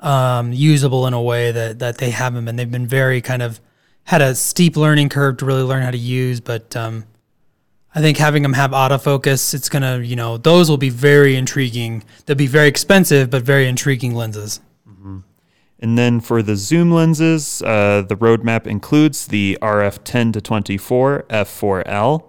[0.00, 2.56] um, usable in a way that that they haven't been.
[2.56, 3.60] They've been very kind of
[4.08, 7.04] had a steep learning curve to really learn how to use, but um,
[7.94, 12.02] I think having them have autofocus, it's to, you know, those will be very intriguing.
[12.24, 14.60] They'll be very expensive, but very intriguing lenses.
[15.78, 21.26] And then for the zoom lenses, uh, the roadmap includes the RF 10 to 24
[21.28, 22.24] f4L,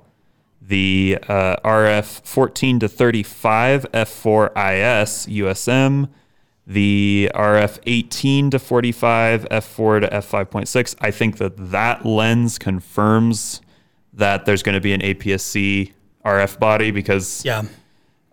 [0.62, 6.10] the uh, RF 14 to 35 f4IS USM,
[6.70, 10.96] the RF 18 to 45 f4 to f5.6.
[11.02, 13.62] I think that that lens confirms
[14.14, 17.64] that there's going to be an APS-C RF body because Yeah.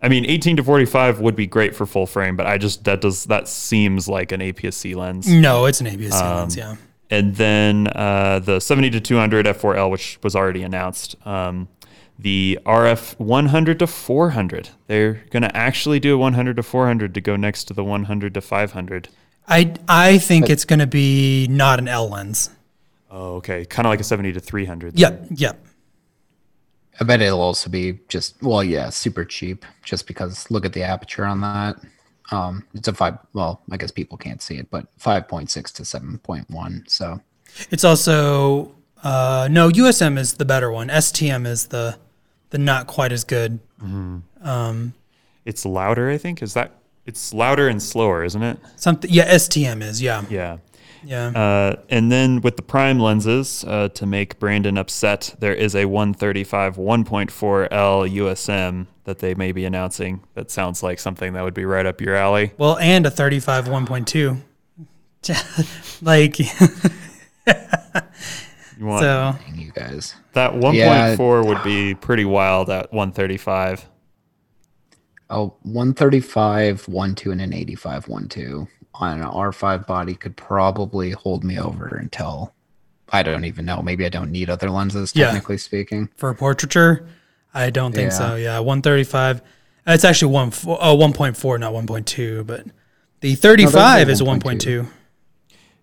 [0.03, 3.01] I mean 18 to 45 would be great for full frame, but I just that
[3.01, 5.27] does that seems like an APS-C lens.
[5.27, 6.55] No, it's an ABS Um, lens.
[6.55, 6.75] Yeah.
[7.09, 11.15] And then uh, the 70 to 200 f4L, which was already announced.
[11.25, 11.69] Um,
[12.19, 14.69] the RF 100 to 400.
[14.87, 18.33] They're going to actually do a 100 to 400 to go next to the 100
[18.33, 19.09] to 500.
[19.47, 22.49] I I think it's going to be not an L lens.
[23.09, 23.65] Oh, okay.
[23.65, 24.99] Kind of like a 70 to 300.
[24.99, 25.27] Yep.
[25.35, 25.65] Yep.
[26.99, 29.63] I bet it'll also be just well, yeah, super cheap.
[29.83, 31.77] Just because look at the aperture on that.
[32.31, 33.19] Um, it's a five.
[33.33, 36.83] Well, I guess people can't see it, but five point six to seven point one.
[36.87, 37.21] So
[37.69, 40.89] It's also uh, no USM is the better one.
[40.89, 41.97] STM is the
[42.49, 43.59] the not quite as good.
[45.45, 46.41] It's louder, I think.
[46.41, 46.71] Is that?
[47.05, 48.59] It's louder and slower, isn't it?
[48.75, 49.09] Something.
[49.11, 49.33] Yeah.
[49.33, 50.01] STM is.
[50.01, 50.25] Yeah.
[50.29, 50.57] Yeah.
[51.03, 51.27] Yeah.
[51.27, 55.85] Uh, and then with the prime lenses, uh, to make Brandon upset, there is a
[55.85, 60.21] 135 1.4L USM that they may be announcing.
[60.33, 62.51] That sounds like something that would be right up your alley.
[62.57, 64.41] well, and a 35 1.2.
[66.01, 66.37] like
[68.79, 69.35] You want so.
[69.55, 70.15] you guys.
[70.33, 71.47] that 1.4 Yeah.
[71.49, 73.87] would be pretty wild at 135.
[75.29, 81.11] Oh, 135, 1 2, and an 85, 1 2 on an R5 body could probably
[81.11, 82.53] hold me over until
[83.09, 83.81] I don't even know.
[83.81, 85.25] Maybe I don't need other lenses, Yeah.
[85.27, 86.09] technically speaking.
[86.17, 87.07] for portraiture.
[87.53, 88.17] I don't think Yeah.
[88.17, 88.35] so.
[88.35, 89.41] Yeah, 135.
[89.85, 92.65] It's actually one oh, four, oh, 1.4, not 1.2, but
[93.21, 94.83] the 35 is a 1.2.
[94.83, 94.87] 1.2.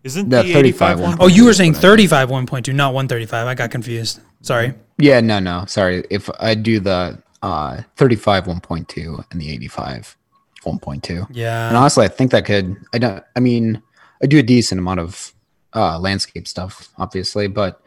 [0.04, 1.16] Isn't The the 35 85 one.
[1.18, 3.46] Oh, you were saying what 35 1.2, not 135.
[3.46, 4.20] I got confused.
[4.42, 4.74] Sorry.
[4.98, 5.64] Yeah, no, no.
[5.66, 6.04] Sorry.
[6.10, 10.16] If I do the uh, 35 1.2 and the 85
[10.64, 11.08] 1.2.
[11.10, 11.16] Yeah.
[11.18, 11.78] And Yeah.
[11.78, 13.82] honestly, I think that could, I don't, I mean,
[14.22, 15.32] I do a decent amount of
[15.74, 17.80] uh, landscape stuff, obviously, but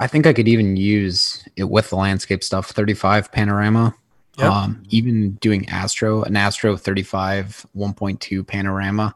[0.00, 3.94] I think I could even use it with the landscape stuff 35 panorama.
[4.38, 4.50] Yep.
[4.50, 9.14] Um, even doing Astro, an Astro 35 1.2 panorama.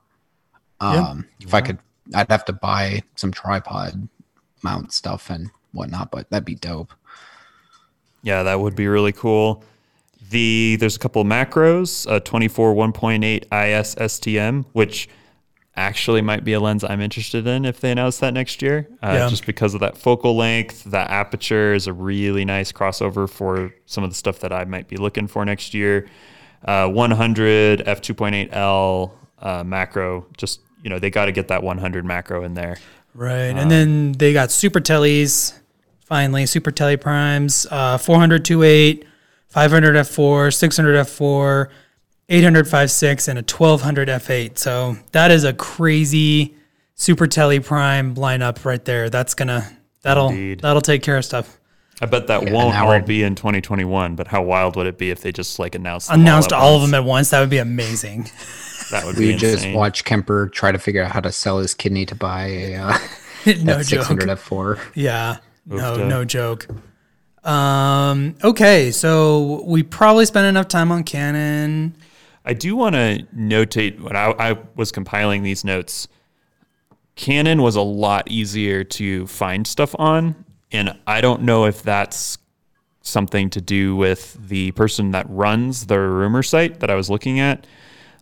[0.82, 1.08] Yeah.
[1.08, 1.78] Um, If I could,
[2.14, 4.08] I'd have to buy some tripod
[4.62, 6.92] mount stuff and whatnot, but that'd be dope.
[8.22, 9.64] Yeah, that would be really cool.
[10.30, 15.08] The there's a couple of macros, a 24 1.8 IS STM, which
[15.74, 18.88] actually might be a lens I'm interested in if they announce that next year.
[19.02, 19.28] Uh, Yeah.
[19.28, 24.04] Just because of that focal length, that aperture is a really nice crossover for some
[24.04, 26.08] of the stuff that I might be looking for next year.
[26.64, 32.44] Uh, 100 f2.8L uh, macro, just you know they got to get that 100 macro
[32.44, 32.76] in there.
[33.14, 33.34] Right.
[33.34, 35.52] and then they got super tellies,
[36.00, 39.04] finally, super telly primes, uh, 400 28,
[39.48, 41.68] 500 f4, 600 f4,
[42.28, 44.56] 800 5.6, and a 1200 f8.
[44.58, 46.54] So that is a crazy
[46.94, 49.10] super telly prime lineup right there.
[49.10, 50.60] That's gonna that'll Indeed.
[50.60, 51.58] that'll take care of stuff.
[52.00, 55.10] I bet that Yeah, won't all be in 2021, but how wild would it be
[55.10, 57.30] if they just like announced them Announced at all of them at once.
[57.30, 58.30] That would be amazing.
[58.90, 59.74] That would We be would just insane.
[59.74, 62.88] watch Kemper try to figure out how to sell his kidney to buy a uh,
[63.46, 64.18] no F600 joke.
[64.18, 64.80] F4.
[64.94, 65.38] Yeah.
[65.64, 66.08] No, Oofda.
[66.08, 66.66] no joke.
[67.46, 71.96] Um, okay, so we probably spent enough time on Canon.
[72.44, 76.06] I do want to notate when I, I was compiling these notes,
[77.16, 80.44] Canon was a lot easier to find stuff on.
[80.72, 82.38] And I don't know if that's
[83.02, 87.40] something to do with the person that runs the rumor site that I was looking
[87.40, 87.66] at.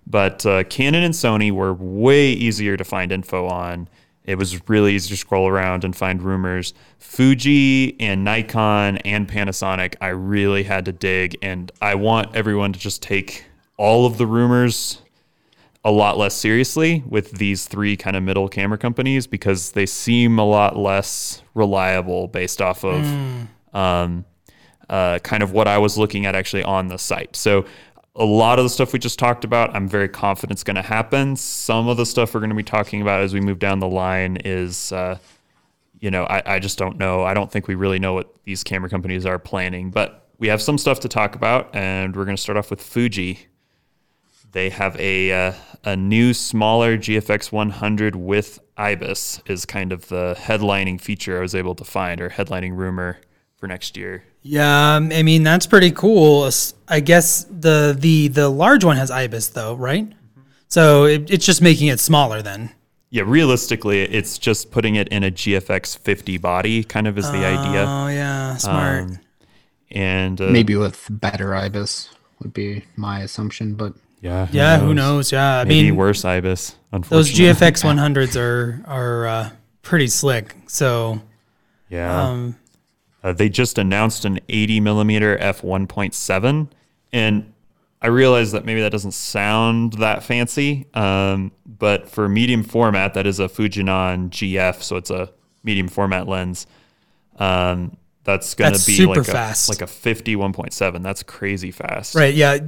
[0.06, 3.88] But uh, Canon and Sony were way easier to find info on.
[4.24, 6.74] It was really easy to scroll around and find rumors.
[6.98, 11.36] Fuji and Nikon and Panasonic, I really had to dig.
[11.42, 13.44] And I want everyone to just take
[13.76, 15.00] all of the rumors
[15.84, 20.38] a lot less seriously with these three kind of middle camera companies because they seem
[20.38, 23.02] a lot less reliable based off of
[23.72, 24.24] um,
[24.90, 27.34] uh, kind of what I was looking at actually on the site.
[27.34, 27.64] So
[28.14, 30.82] a lot of the stuff we just talked about, I'm very confident is going to
[30.82, 31.36] happen.
[31.36, 33.88] Some of the stuff we're going to be talking about as we move down the
[33.88, 35.16] line is, uh,
[36.00, 37.22] you know, I, I just don't know.
[37.22, 40.60] I don't think we really know what these camera companies are planning, but we have
[40.60, 43.46] some stuff to talk about, and we're going to start off with Fuji.
[44.52, 45.52] They have a uh,
[45.84, 51.54] a new smaller GFX 100 with IBIS is kind of the headlining feature I was
[51.54, 53.18] able to find or headlining rumor
[53.56, 54.24] for next year.
[54.42, 56.50] Yeah, um, I mean that's pretty cool.
[56.88, 60.10] I guess the the the large one has ibis though, right?
[60.68, 62.70] So it, it's just making it smaller then.
[63.10, 67.44] Yeah, realistically, it's just putting it in a GFX 50 body, kind of is the
[67.44, 67.84] idea.
[67.88, 69.02] Oh yeah, smart.
[69.02, 69.18] Um,
[69.90, 75.32] and uh, Maybe with better ibis would be my assumption, but yeah, yeah, who knows?
[75.32, 76.76] Yeah, I Maybe mean, worse ibis.
[77.08, 79.50] those GFX 100s are are uh,
[79.82, 80.54] pretty slick.
[80.66, 81.20] So
[81.88, 82.56] Yeah, um,
[83.22, 86.68] uh, they just announced an 80 millimeter f 1.7,
[87.12, 87.52] and
[88.02, 93.26] I realize that maybe that doesn't sound that fancy, um, but for medium format, that
[93.26, 95.30] is a Fujinon GF, so it's a
[95.62, 96.66] medium format lens.
[97.38, 99.68] Um, that's going to be super like a, fast.
[99.68, 101.02] like a 50 1.7.
[101.02, 102.14] That's crazy fast.
[102.14, 102.58] right, yeah.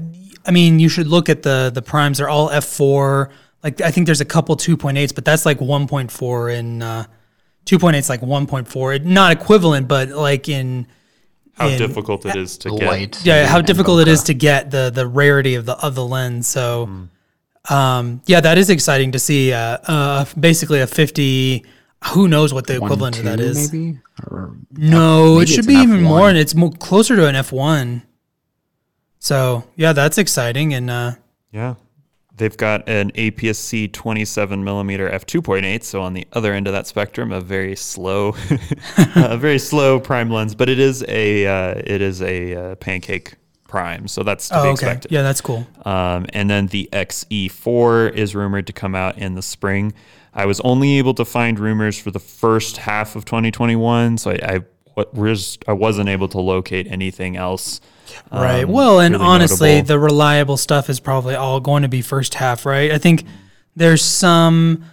[0.46, 2.18] I mean, you should look at the the primes.
[2.18, 3.30] They're all f4.
[3.62, 7.04] Like I think there's a couple 2.8s, but that's like 1.4 in uh,
[7.66, 8.96] 2.8 is like 1.4.
[8.96, 10.88] It- Not equivalent, but like in
[11.54, 13.24] How in- difficult it is to get.
[13.24, 16.48] yeah how difficult it is to get the the rarity of the of the lens
[16.48, 17.74] so Mm-hmm.
[17.74, 21.64] um yeah that is exciting to see uh uh basically a 50
[22.06, 23.72] who knows what the One, equivalent of that is?
[23.72, 23.98] maybe
[24.28, 26.02] or no maybe it should be even F1.
[26.02, 28.02] more and it's more closer to an f1
[29.18, 31.12] so yeah that's exciting and uh
[31.52, 31.74] Yeah.
[32.34, 37.30] They've got an APS-C 27 millimeter f2.8, so on the other end of that spectrum,
[37.30, 38.34] a very slow,
[39.14, 40.54] a very slow prime lens.
[40.54, 43.34] But it is a uh, it is a uh, pancake
[43.68, 45.12] prime, so that's to oh be okay expected.
[45.12, 49.42] yeah that's cool Um, and then the XE4 is rumored to come out in the
[49.42, 49.92] spring.
[50.34, 54.34] I was only able to find rumors for the first half of 2021, so I,
[54.42, 54.60] I
[55.66, 57.80] I wasn't able to locate anything else.
[58.30, 58.64] Right.
[58.64, 59.88] um, well, and really honestly, notable.
[59.88, 62.92] the reliable stuff is probably all going to be first half, right?
[62.92, 63.24] I think
[63.74, 64.84] there's some,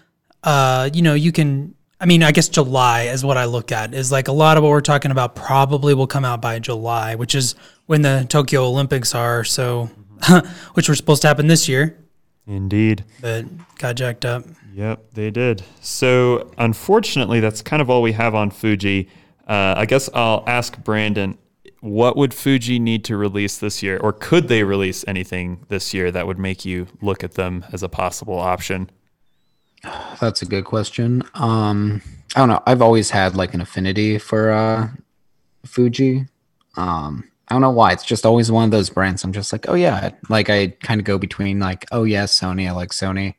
[0.43, 1.75] uh, you know, you can.
[2.01, 3.93] I mean, I guess July is what I look at.
[3.93, 7.15] Is like a lot of what we're talking about probably will come out by July,
[7.15, 7.55] which is
[7.87, 9.43] when the Tokyo Olympics are.
[9.43, 9.89] So,
[10.75, 11.97] which were supposed to happen this year,
[12.47, 13.03] Indeed.
[13.19, 13.45] but
[13.77, 14.45] got jacked up.
[14.79, 15.61] Yep, they did.
[15.81, 19.09] So, unfortunately, that's kind of all we have on Fuji.
[19.45, 21.37] Uh, I guess I'll ask Brandon
[21.81, 26.11] what would Fuji need to release this year, or could they release anything this year
[26.11, 28.89] that would make you look at them as a possible option?
[30.21, 31.23] That's a good question.
[31.33, 32.01] Um,
[32.37, 32.63] I don't know.
[32.65, 34.87] I've always had like an affinity for uh,
[35.65, 36.25] Fuji.
[36.77, 37.91] Um, I don't know why.
[37.91, 39.25] It's just always one of those brands.
[39.25, 40.11] I'm just like, oh yeah.
[40.29, 42.65] Like I kind of go between like, oh yeah, Sony.
[42.65, 43.35] I like Sony.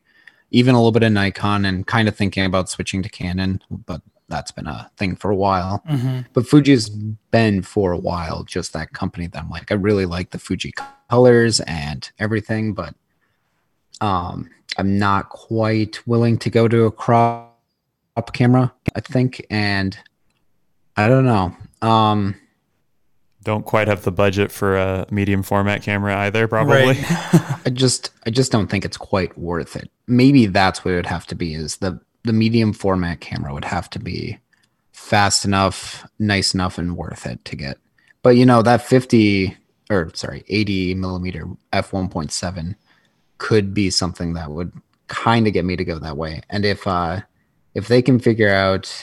[0.51, 4.01] Even a little bit of Nikon, and kind of thinking about switching to Canon, but
[4.27, 5.83] that's been a thing for a while.
[6.33, 10.31] But Fuji's been for a while just that company that I'm like, I really like
[10.31, 10.73] the Fuji
[11.09, 12.95] colors and everything, but
[13.99, 17.53] um, I'm not quite willing to go to a crop
[18.33, 19.97] camera, I think, and
[20.95, 21.55] I don't know.
[21.81, 22.35] Um,
[23.43, 26.75] Don't quite have the budget for a medium format camera either, probably.
[26.75, 26.97] Right.
[27.65, 29.89] I just I just don't think it's quite worth it.
[30.07, 33.65] Maybe that's what it would have to be is the the medium format camera would
[33.65, 34.37] have to be
[34.91, 37.77] fast enough, nice enough and worth it to get.
[38.21, 39.57] But you know, that 50
[39.89, 42.75] or sorry, 80 millimeter f1.7
[43.39, 44.71] could be something that would
[45.07, 46.41] kind of get me to go that way.
[46.49, 47.21] And if uh
[47.73, 48.93] if they can figure out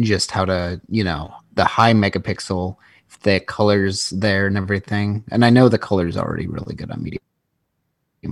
[0.00, 2.76] just how to, you know, the high megapixel, if
[3.20, 5.24] the colors there and everything.
[5.30, 7.20] And I know the colors are already really good on medium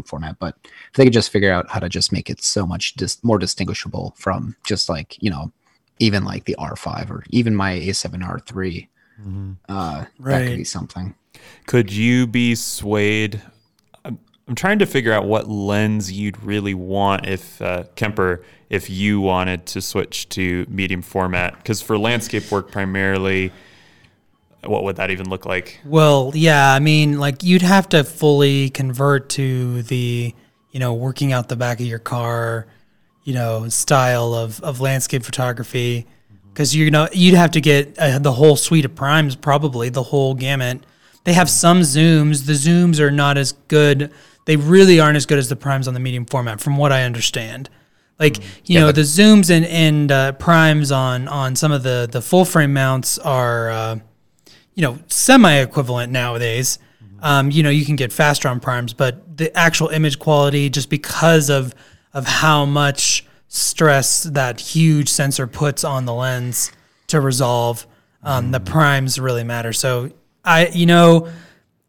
[0.05, 2.95] format, but if they could just figure out how to just make it so much
[2.95, 5.53] dis- more distinguishable from just like, you know,
[5.99, 8.89] even like the R5 or even my A7R3,
[9.69, 11.15] uh, that could be something.
[11.67, 13.43] Could you be swayed?
[14.05, 14.19] I'm,
[14.49, 19.21] I'm trying to figure out what lens you'd really want if uh, Kemper, if you
[19.21, 21.57] wanted to switch to medium format.
[21.59, 23.53] Because for landscape work, primarily,
[24.65, 25.81] what would that even look like?
[25.85, 30.35] Well, yeah, I mean, like you'd have to fully convert to the,
[30.71, 32.67] you know, working out the back of your car,
[33.25, 36.07] you know, style of, of landscape photography.
[36.53, 40.03] Because you know, you'd have to get uh, the whole suite of primes, probably the
[40.03, 40.85] whole gamut.
[41.25, 42.47] They have some zooms.
[42.47, 44.13] The zooms are not as good.
[44.47, 47.05] They really aren't as good as the primes on the medium format, from what I
[47.05, 47.71] understand.
[48.19, 52.21] Like you know, the zooms and and uh, primes on on some of the the
[52.21, 53.71] full frame mounts are.
[53.71, 53.99] Uh,
[54.81, 56.79] you know, semi equivalent nowadays.
[57.21, 60.89] Um, you know, you can get faster on primes, but the actual image quality, just
[60.89, 61.75] because of
[62.15, 66.73] of how much stress that huge sensor puts on the lens
[67.09, 67.87] to resolve,
[68.23, 69.75] um, the primes really matter.
[69.75, 70.13] So
[70.47, 71.29] I, you know,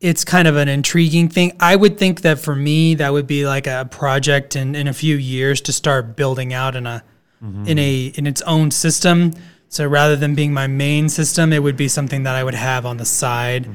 [0.01, 1.55] it's kind of an intriguing thing.
[1.61, 4.93] I would think that for me, that would be like a project in, in a
[4.93, 7.05] few years to start building out in a
[7.65, 9.33] in a in its own system.
[9.71, 12.85] So rather than being my main system, it would be something that I would have
[12.85, 13.69] on the side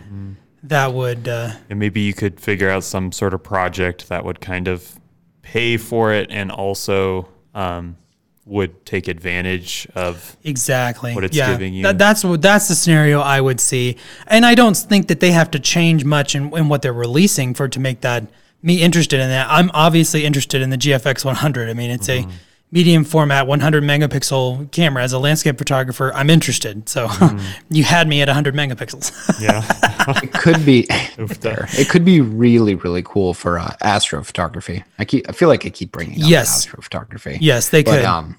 [0.63, 4.41] that would uh, And maybe you could figure out some sort of project that would
[4.43, 5.01] kind of
[5.41, 7.97] pay for it and also um,
[8.45, 11.15] would take advantage of Exactly.
[11.15, 11.51] what it's yeah.
[11.51, 11.85] giving you.
[11.85, 15.31] That, that's what that's the scenario I would see, and I don't think that they
[15.33, 18.25] have to change much in, in what they're releasing for it to make that
[18.61, 19.47] me interested in that.
[19.49, 21.71] I'm obviously interested in the GFX 100.
[21.71, 22.29] I mean, it's Mm-hmm.
[22.31, 22.33] a
[22.77, 25.03] medium format 100 megapixel camera.
[25.03, 26.87] As a landscape photographer, I'm interested.
[26.91, 27.39] So Mm-hmm.
[27.75, 29.41] you had me at 100 megapixels.
[29.41, 29.65] yeah.
[30.23, 30.83] It could be
[31.17, 31.63] Oofed fair.
[31.63, 31.69] up.
[31.79, 34.85] It could be really, really cool for uh, astrophotography.
[34.99, 36.67] I keep, I feel like I keep bringing up Yes.
[36.67, 37.39] astrophotography.
[37.41, 38.05] yes, they but could.
[38.05, 38.39] um,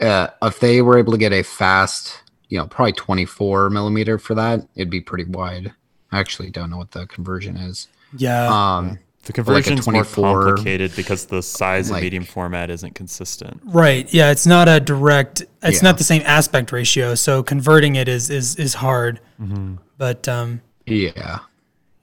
[0.00, 2.20] uh, if they were able to get a fast,
[2.50, 5.72] you know, probably 24 millimeter for that, it'd be pretty wide.
[6.10, 7.88] I actually don't know what the conversion is.
[8.16, 8.46] yeah.
[8.76, 12.94] Um, The like a conversion's more complicated because the size like- of medium format isn't
[12.96, 13.60] consistent.
[13.64, 14.12] Right.
[14.12, 15.42] Yeah, it's not a direct.
[15.62, 15.88] It's Yeah.
[15.90, 19.20] not the same aspect ratio, so converting it is is is hard.
[19.40, 19.76] Mm-hmm.
[19.96, 21.38] But um, yeah,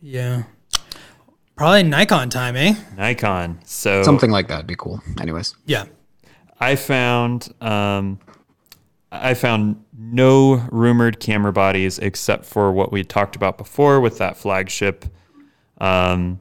[0.02, 0.44] yeah,
[1.58, 2.76] probably Nikon time, eh?
[2.98, 3.60] Nikon.
[3.66, 5.02] So something like that'd be cool.
[5.20, 5.86] Anyways, Yeah.
[6.62, 8.20] I found um,
[9.12, 14.38] I found no rumored camera bodies except for what we talked about before with that
[14.38, 15.04] flagship.
[15.82, 16.40] Um,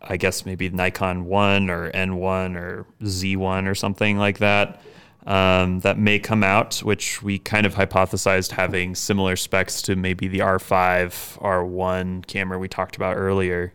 [0.00, 4.80] I guess maybe Nikon One or N One or Z One or something like that.
[5.26, 10.26] Um, that may come out, which we kind of hypothesized having similar specs to maybe
[10.26, 13.74] the R5, R1 camera we talked about earlier.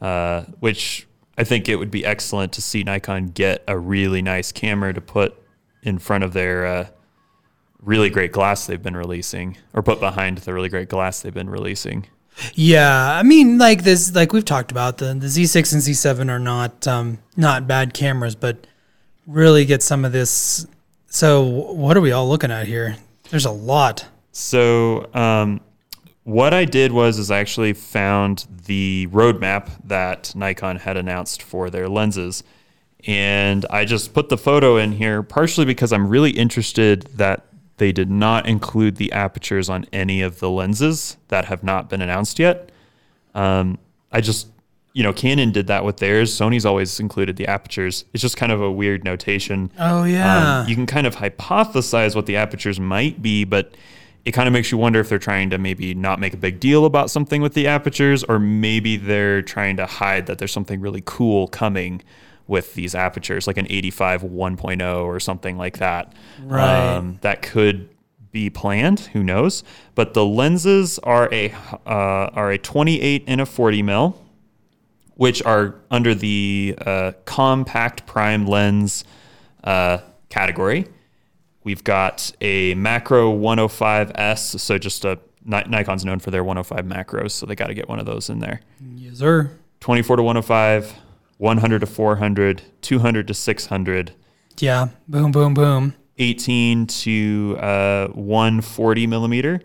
[0.00, 1.06] Uh, which
[1.38, 5.00] I think it would be excellent to see Nikon get a really nice camera to
[5.00, 5.36] put
[5.82, 6.88] in front of their uh,
[7.80, 11.50] really great glass they've been releasing, or put behind the really great glass they've been
[11.50, 12.06] releasing.
[12.54, 16.38] Yeah, I mean, like this, like we've talked about the the Z6 and Z7 are
[16.38, 18.66] not um, not bad cameras, but
[19.26, 20.66] really get some of this.
[21.08, 22.96] So, what are we all looking at here?
[23.30, 24.06] There's a lot.
[24.32, 25.60] So um,
[26.24, 31.70] what I did was is I actually found the roadmap that Nikon had announced for
[31.70, 32.44] their lenses.
[33.06, 37.46] And I just put the photo in here partially because I'm really interested that
[37.78, 42.00] they did not include the apertures on any of the lenses that have not been
[42.00, 42.70] announced yet.
[43.34, 43.78] Um,
[44.12, 44.48] I just,
[44.94, 46.32] you know, Canon did that with theirs.
[46.32, 48.04] Sony's always included the apertures.
[48.14, 49.70] It's just kind of a weird notation.
[49.78, 53.74] Oh Um, yeah, you can kind of hypothesize what the apertures might be, but
[54.24, 56.58] it kind of makes you wonder if they're trying to maybe not make a big
[56.58, 60.80] deal about something with the apertures, or maybe they're trying to hide that there's something
[60.80, 62.02] really cool coming
[62.46, 66.12] with these apertures, like an 85 1.0 or something like that.
[66.42, 66.96] Right.
[66.96, 67.88] Um, that could
[68.30, 69.00] be planned.
[69.12, 69.64] Who knows?
[69.94, 71.52] But the lenses are a
[71.86, 74.22] uh, are a 28 and a 40 mil
[75.16, 79.04] which are under the uh, compact prime lens
[79.64, 80.86] uh, category.
[81.64, 87.46] We've got a macro 105S, so just a Nikon's known for their 105 macros, so
[87.46, 88.60] they got to get one of those in there.
[88.94, 89.50] yes, sir.
[89.80, 90.94] 24 to 105,
[91.38, 94.12] 100 to 400, 200 to 600,
[94.58, 95.94] Yeah, boom, boom, boom.
[96.18, 99.60] 18 to uh, 140 millimeter,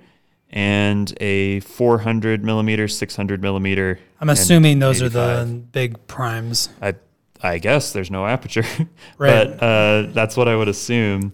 [0.50, 4.00] and a 400 millimeter, 600 millimeter.
[4.20, 6.70] I'm assuming those are the big primes.
[6.82, 6.96] I
[7.44, 8.66] I guess there's no aperture,
[9.18, 9.48] Right.
[9.58, 11.34] but uh, that's what I would assume.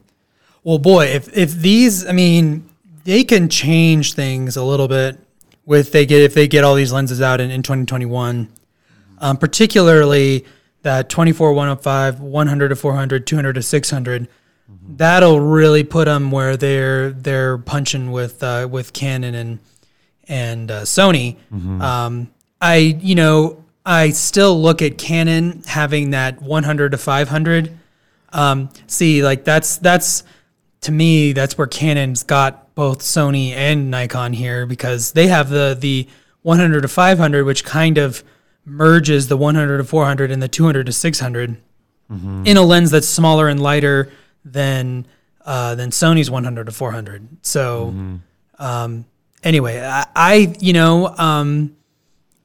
[0.63, 2.69] Well, boy, if if these, I mean,
[3.03, 5.17] they can change things a little bit
[5.65, 8.49] with they get if they get all these lenses out in, in 2021,
[9.20, 10.45] um, particularly
[10.84, 14.28] that 24 105, 100 to 400, 200 to 600.
[14.97, 19.59] That'll really put them where they're they're punching with uh, with Canon and
[20.28, 21.38] and uh, Sony.
[21.82, 27.78] Um, I you know I still look at Canon having that 100 to 500
[28.34, 30.24] um, see like that's that's
[30.82, 35.78] to me that's where Canon's got both Sony and Nikon here because they have the
[35.80, 36.07] the
[36.41, 38.24] 100 to 500 which kind of
[38.68, 41.57] merges the 100 to 400 and the 200 to 600
[42.45, 44.11] in a lens that's smaller and lighter
[44.45, 45.05] than
[45.45, 47.93] uh, than Sony's 100 to 400 so
[48.59, 49.05] um,
[49.43, 51.76] anyway I, I you know um,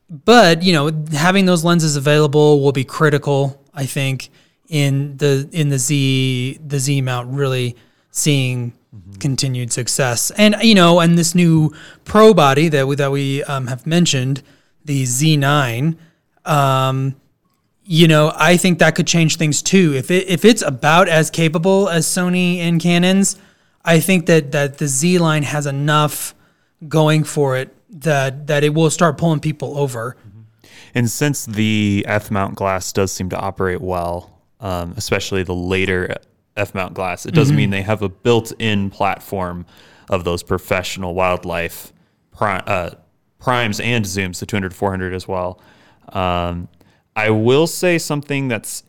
[0.09, 4.31] but you know having those lenses available will be critical i think
[4.69, 7.77] in the in the z the z mount really
[8.11, 8.73] seeing
[9.21, 10.31] continued success.
[10.33, 11.73] And you know and this new
[12.05, 14.43] pro body that we that we um, have mentioned
[14.85, 15.97] the z9
[16.45, 17.15] um,
[17.85, 21.31] you know i think that could change things too if it if it's about as
[21.31, 23.37] capable as sony and canon's
[23.85, 26.35] i think that that the z line has enough
[26.89, 30.17] going for it that that it will start pulling people over.
[30.95, 36.17] And since the F mount glass does seem to operate well, um, especially the later
[36.57, 37.57] F mount glass, it does Mm-hmm.
[37.57, 39.67] mean they have a built in platform
[40.09, 41.93] of those professional wildlife
[42.31, 42.91] pri- uh,
[43.39, 45.61] primes and zooms, the 200 400 as well.
[46.13, 46.69] Um,
[47.17, 48.85] I will say something that's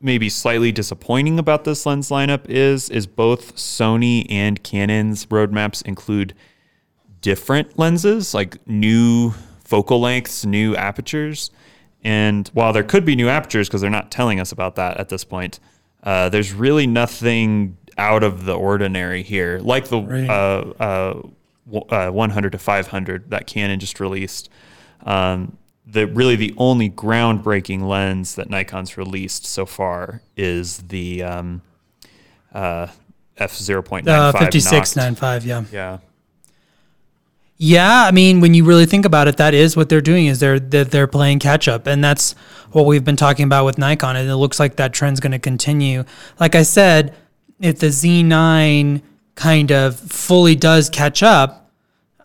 [0.00, 6.34] maybe slightly disappointing about this lens lineup is is both Sony and Canon's roadmaps include
[7.20, 9.32] different lenses, like new
[9.64, 11.50] focal lengths, new apertures.
[12.04, 15.08] And while there could be new apertures because they're not telling us about that at
[15.08, 15.60] this point,
[16.02, 20.28] uh, there's really nothing out of the ordinary here, like the Right.
[20.28, 20.72] uh,
[21.70, 24.48] uh, uh, 100 to 500 that Canon just released.
[25.06, 25.56] Um,
[25.86, 31.62] the really the only groundbreaking lens that Nikon's released so far is the um,
[32.54, 32.86] uh,
[33.36, 34.96] f 0.95 Uh, 56, Noct.
[34.96, 35.64] 95, yeah.
[35.72, 35.98] Yeah,
[37.56, 40.40] Yeah, I mean, when you really think about it, that is what they're doing is
[40.40, 42.34] they're they're, they're playing catch up, and that's
[42.70, 45.38] what we've been talking about with Nikon, and it looks like that trend's going to
[45.38, 46.04] continue.
[46.38, 47.14] Like I said,
[47.60, 49.02] if the Z9
[49.34, 51.61] kind of fully does catch up,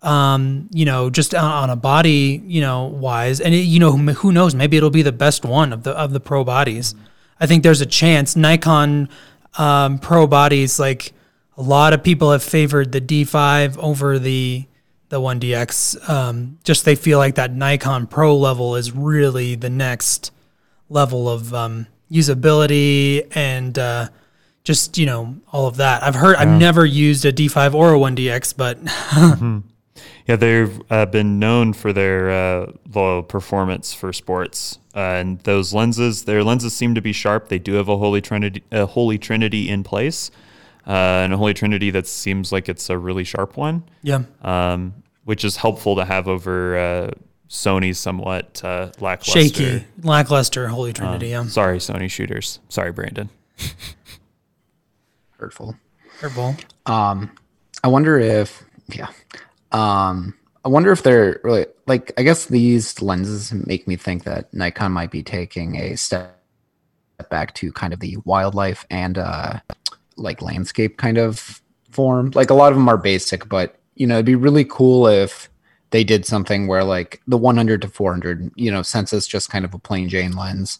[0.01, 3.91] um, you know, just on, on a body, you know, wise, and it, you know,
[3.91, 6.95] who who knows, maybe it'll be the best one of the of the pro bodies.
[7.39, 9.09] I think there's a chance Nikon
[9.57, 11.13] um, pro bodies like
[11.57, 14.65] a lot of people have favored the D5 over the
[15.09, 16.09] the 1DX.
[16.09, 20.31] Um, just they feel like that Nikon Pro level is really the next
[20.89, 24.09] level of um, usability and uh,
[24.63, 26.03] just you know all of that.
[26.03, 28.77] I've heard I've never used a D5 or a 1DX, but
[30.27, 35.73] yeah, they've uh, been known for their uh, low performance for sports, uh, and those
[35.73, 37.47] lenses, their lenses seem to be sharp.
[37.49, 40.29] They do have a holy trinity, a holy trinity in place,
[40.85, 40.91] uh,
[41.23, 43.83] and a holy trinity that seems like it's a really sharp one.
[44.03, 47.11] yeah, um, which is helpful to have over uh,
[47.49, 49.41] Sony's somewhat uh, lackluster.
[49.41, 51.29] shaky, lackluster Holy Trinity.
[51.29, 52.59] yeah, Sorry, Sony shooters.
[52.69, 53.29] Sorry, Brandon.
[55.39, 55.75] Hurtful.
[56.19, 56.55] Hurtful.
[56.85, 57.31] Um,
[57.83, 59.07] I wonder if, yeah.
[59.71, 62.11] Um, I wonder if they're really like.
[62.17, 66.37] I guess these lenses make me think that Nikon might be taking a step
[67.29, 69.59] back to kind of the wildlife and uh,
[70.17, 72.31] like landscape kind of form.
[72.35, 75.49] Like a lot of them are basic, but you know, it'd be really cool if
[75.91, 79.65] they did something where like the 100 to 400, you know, since it's just kind
[79.65, 80.79] of a plain Jane lens.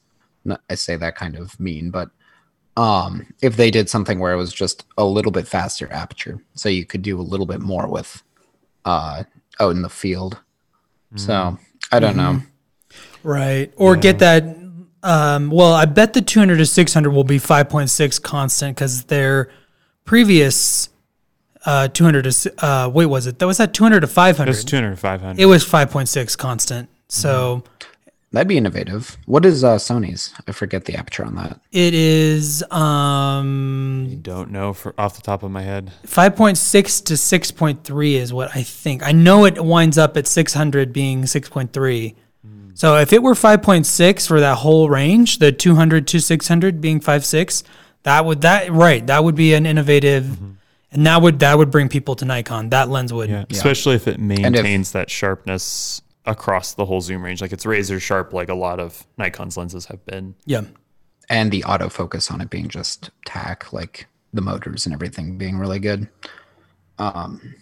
[0.70, 2.10] I say that kind of mean, but
[2.78, 6.70] um, if they did something where it was just a little bit faster aperture, so
[6.70, 8.24] you could do a little bit more with
[8.88, 9.24] uh,
[9.60, 10.40] out in the field.
[11.16, 11.58] So
[11.92, 12.42] I don't know.
[13.24, 13.72] Right.
[13.76, 14.44] Or get that.
[15.04, 19.50] Um, well, I bet the 200 to 600 will be 5.6 constant because their
[20.06, 20.90] previous
[21.66, 24.52] uh, 200 to uh, wait was it that was that 200 to 500?
[24.52, 25.42] It's 200 500.
[25.42, 26.90] It was 5.6 constant.
[27.10, 27.64] So
[28.32, 29.18] That'd be innovative.
[29.26, 30.34] What is uh, Sony's?
[30.48, 31.62] I forget the aperture on that.
[31.72, 35.92] it is um, don't know for off the top of my head.
[36.06, 39.02] 5.6 to 6.3 is what I think.
[39.04, 42.16] I know it winds up at 600 being 6.3.
[42.74, 47.64] So if it were 5.6 for that whole range, the 200 to 600 being 5.6,
[48.04, 50.38] that would that right, that would be an innovative
[50.92, 52.70] and that would that would bring people to Nikon.
[52.70, 53.30] That lens would.
[53.30, 57.42] Yeah, especially if it maintains that sharpness across the whole zoom range.
[57.42, 60.36] Like it's razor sharp, like a lot of Nikon's lenses have been.
[60.46, 60.66] Yeah.
[61.30, 65.80] And the autofocus on it being just tack, like the motors and everything being really
[65.80, 66.08] good.
[67.00, 67.56] Um,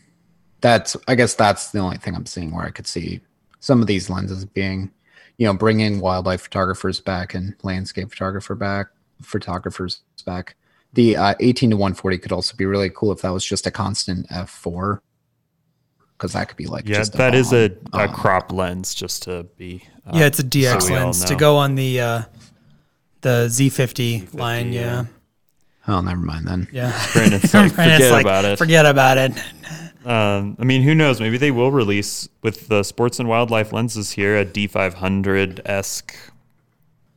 [0.62, 3.22] that's I guess that's the only thing I'm seeing where I could see
[3.60, 4.92] some of these lenses being,
[5.38, 8.88] you know, bringing wildlife photographers back and landscape photographer back,
[9.22, 10.56] photographers back.
[10.94, 13.72] The uh, 18 to 140 could also be really cool if that was just a
[13.72, 15.00] constant f4,
[16.18, 18.94] because that could be like Yeah, just a that is a, a Um, crop lens
[18.94, 19.84] just to be.
[20.08, 22.22] uh, Yeah, it's a DX so lens to go on the uh
[23.22, 24.82] the Z50, line, yeah.
[24.82, 25.06] yeah.
[25.88, 26.68] Oh, never mind then.
[26.72, 26.92] Yeah.
[27.14, 28.58] Brandon's like, Brandon's forget like, about it.
[28.60, 29.32] Forget about it.
[30.06, 31.20] Um, I mean, who knows?
[31.20, 36.16] Maybe they will release with the sports and wildlife lenses here a D500 esque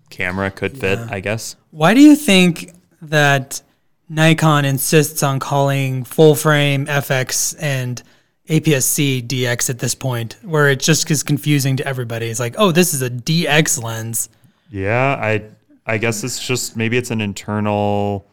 [0.09, 1.57] camera could fit, I guess.
[1.70, 2.72] Why do you think
[3.03, 3.61] that
[4.09, 8.03] Nikon insists on calling full frame FX and
[8.49, 12.26] APS-C DX at this point, where it just is confusing to everybody?
[12.26, 14.28] It's like, oh, this is a DX lens.
[14.70, 15.42] Yeah, I
[15.86, 18.26] I guess it's just maybe it's an internal,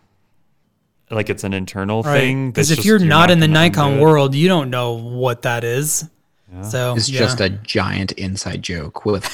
[1.09, 2.20] like it's an internal Right.
[2.20, 2.51] thing.
[2.51, 4.01] Because that's if just- you're, not in the Nikon it.
[4.01, 6.05] world, you don't know what that is.
[6.70, 7.20] So It's yeah.
[7.20, 9.26] just a giant inside joke with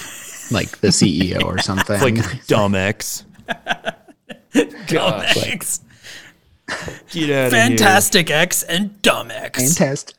[0.51, 2.17] like the CEO or something.
[2.17, 3.25] It's like dumb X.
[4.87, 5.81] dumb X,
[7.11, 9.59] Get out fantastic X, and dumb X.
[9.77, 10.15] Fantastic.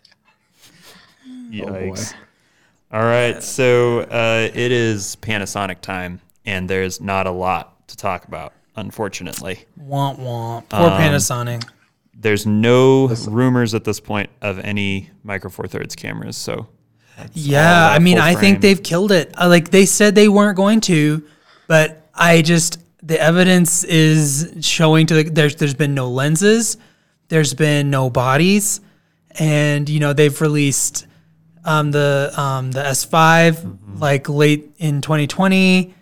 [1.53, 2.15] Yikes.
[2.93, 8.25] All right, so uh, it is Panasonic time, and there's not a lot to talk
[8.27, 9.65] about, unfortunately.
[9.81, 10.69] Womp womp.
[10.69, 11.65] Poor Um, Panasonic.
[12.15, 16.69] There's no rumors at this point of any Micro Four Thirds cameras, so
[17.33, 18.41] Yeah, I mean, I frame.
[18.41, 19.33] think they've killed it.
[19.41, 21.25] Uh, like they said they weren't going to,
[21.67, 26.77] but I just the evidence is showing to the there's there's been no lenses,
[27.29, 28.81] there's been no bodies,
[29.39, 31.07] and you know they've released
[31.65, 35.95] um, the um, the S5 like late in 2020,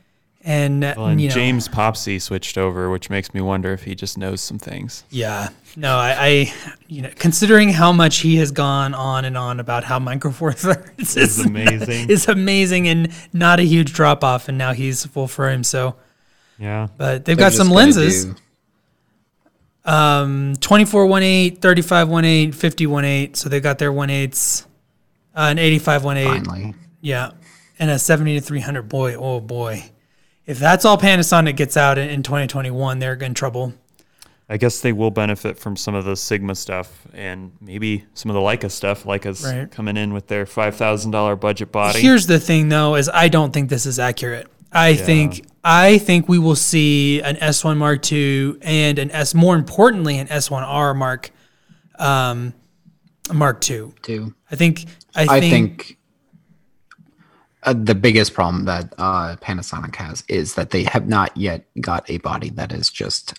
[0.43, 3.95] and, Well, and you know, James Popsys switched over, which makes me wonder if he
[3.95, 5.05] just knows some things.
[5.11, 5.51] Yeah.
[5.77, 6.55] No, I, I,
[6.89, 10.53] you know, considering how much he has gone on and on about how Micro Four
[10.53, 12.11] Thirds is amazing.
[12.11, 15.63] is amazing and not a huge drop off, and now he's full frame.
[15.63, 15.97] So,
[16.59, 16.89] yeah.
[16.97, 18.35] but they've They're got some lenses: do-
[19.85, 23.37] um, 24 1.8, 35 1.8, 50 1.8.
[23.37, 24.67] So they got their 1.8s,
[25.41, 26.27] uh, an 85 1.8.
[26.47, 26.75] finally.
[27.01, 27.31] Yeah,
[27.79, 28.83] and a 70 to 300.
[28.89, 29.85] Boy, oh boy,
[30.47, 33.73] if that's all Panasonic gets out in, in 2021, they're in trouble.
[34.53, 38.35] I guess they will benefit from some of the Sigma stuff and maybe some of
[38.35, 39.05] the Leica stuff.
[39.05, 39.71] Leica's Right.
[39.71, 42.01] coming in with their five thousand dollar budget body.
[42.01, 44.49] Here's the thing, though, is I don't think this is accurate.
[44.73, 49.35] I think I think we will see an S1 Mark II and an S.
[49.35, 51.31] More importantly, an S1R Mark
[51.99, 52.53] um,
[53.33, 53.93] Mark II.
[54.03, 54.35] Too.
[54.51, 54.87] I think.
[55.15, 55.31] I think.
[55.31, 55.99] I think
[57.63, 62.09] uh, the biggest problem that uh, Panasonic has is that they have not yet got
[62.09, 63.39] a body that is just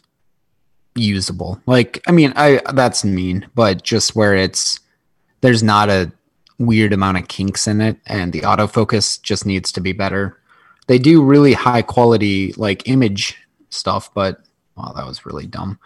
[0.95, 1.59] usable.
[1.66, 4.80] Like, I mean, I that's mean, but just where it's
[5.41, 6.12] there's not a
[6.59, 10.38] weird amount of kinks in it, and the autofocus just needs to be better.
[10.88, 13.38] They do really high quality like image
[13.70, 14.41] stuff, but
[14.76, 15.80] well, that was really dumb.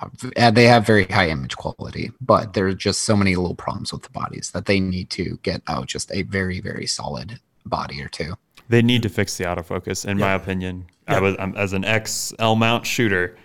[0.00, 3.92] Uh, they have very high image quality, but there are just so many little problems
[3.92, 8.00] with the bodies that they need to get out just a very, very solid body
[8.02, 8.34] or two.
[8.68, 10.86] They need to fix the autofocus, in my opinion.
[11.06, 13.36] I was I'm, as an ex L mount shooter,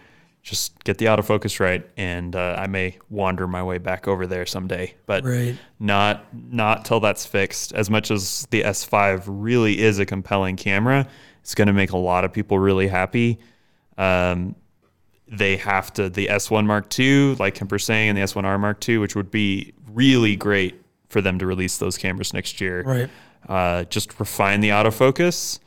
[0.41, 4.45] just get the autofocus right, and uh, I may wander my way back over there
[4.45, 4.93] someday.
[5.05, 5.55] But Right.
[5.79, 7.71] not not till that's fixed.
[7.73, 11.07] As much as the S5 really is a compelling camera,
[11.39, 13.39] it's going to make a lot of people really happy.
[13.97, 14.55] Um,
[15.37, 18.99] they have to the S1 Mark II, like Kemper saying, and the S1R Mark II,
[18.99, 23.09] which would be really great for them to release those cameras next year Right.
[23.47, 25.59] uh, just refine the autofocus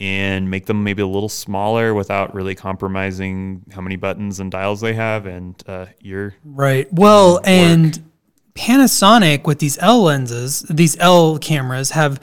[0.00, 4.80] and make them maybe a little smaller without really compromising how many buttons and dials
[4.80, 5.26] they have.
[5.26, 6.92] And uh, you're Right.
[6.92, 8.02] Well, and
[8.54, 12.20] Panasonic with these L lenses, these L cameras have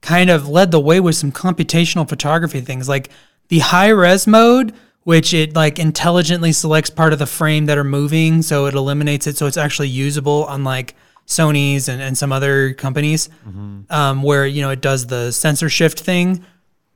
[0.00, 3.08] kind of led the way with some computational photography things like
[3.48, 4.74] the high res mode,
[5.04, 9.26] which it like intelligently selects part of the frame that are moving, so it eliminates
[9.26, 10.94] it, so it's actually usable, unlike
[11.26, 13.28] Sony's and, and some other companies,
[13.90, 16.44] um, where you know it does the sensor shift thing.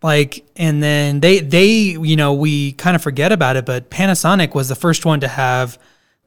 [0.03, 4.55] Like and then they they you know we kind of forget about it but panasonic
[4.55, 5.79] was the first one to have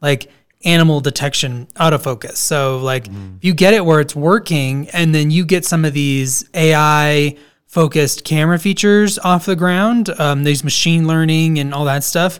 [0.02, 0.30] like
[0.66, 2.38] animal detection autofocus.
[2.38, 3.14] So like if
[3.46, 7.38] you get it where it's working and then you get some of these ai
[7.70, 12.40] focused camera features off the ground um, these machine learning and all that stuff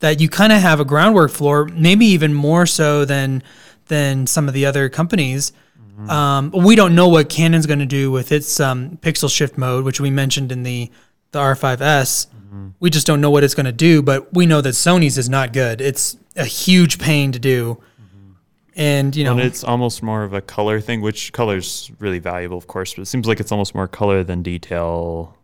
[0.00, 3.42] that you kind of have a groundwork floor maybe even more so than
[3.86, 5.52] than some of the other companies
[6.08, 9.84] um, we don't know what Canon's going to do with its um, pixel shift mode,
[9.84, 10.90] which we mentioned in the
[11.32, 12.26] the R5S.
[12.80, 15.28] We just don't know what it's going to do, but we know that Sony's is
[15.28, 15.80] not good.
[15.80, 17.80] It's a huge pain to do,
[18.76, 22.56] and you know, and it's almost more of a color thing, which color's really valuable,
[22.58, 25.36] of course, but it seems like it's almost more color than detail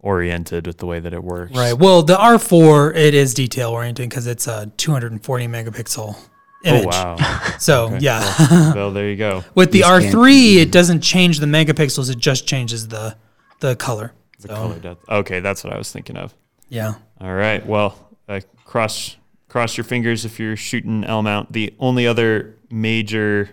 [0.00, 1.52] oriented with the way that it works.
[1.56, 1.72] right.
[1.76, 6.16] Well, the R4 it is detail oriented because it's a 240 megapixel
[6.64, 6.84] image.
[6.84, 7.16] Oh wow.
[7.58, 9.42] So yeah, well, there you go.
[9.54, 13.16] with the You just can't- R3, it doesn't change the megapixels; it just changes the
[13.60, 14.12] the color.
[14.40, 15.08] The So, color depth.
[15.08, 16.34] Okay, that's what I was thinking of.
[16.68, 16.94] yeah.
[17.20, 17.64] All right.
[17.66, 17.96] Well,
[18.28, 19.16] uh, cross
[19.56, 21.50] cross your fingers if you're shooting L mount.
[21.50, 23.48] The only other major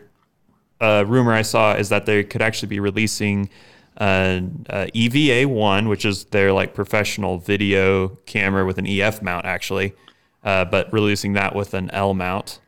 [0.81, 3.49] uh, rumor I saw is that they could actually be releasing
[4.01, 9.45] uh, uh, EVA one, which is their like professional video camera with an EF mount,
[9.45, 9.93] actually,
[10.43, 12.59] uh, but releasing that with an L mount.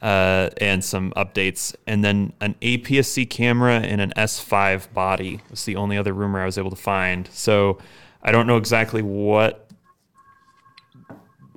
[0.00, 5.74] Uh, and some updates, and then an APS-C camera and an S5 body was the
[5.74, 7.28] only other rumor I was able to find.
[7.32, 7.78] So
[8.22, 9.67] I don't know exactly what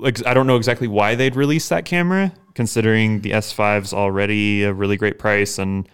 [0.01, 4.73] like I don't know exactly why they'd release that camera, considering the S5's already a
[4.73, 5.87] really great price and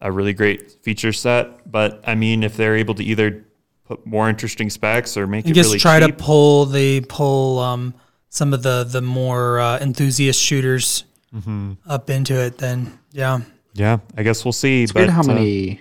[0.00, 1.70] a really great feature set.
[1.70, 3.44] But I mean, if they're able to either
[3.84, 7.00] put more interesting specs or make I it guess really try cheap, to pull the
[7.02, 7.94] pull um,
[8.30, 11.04] some of the the more uh, enthusiast shooters
[11.34, 11.72] Mm-hmm.
[11.86, 12.58] up into it.
[12.58, 13.40] Then yeah,
[13.72, 14.84] yeah, I guess we'll see.
[14.84, 15.80] It's but weird how uh, many.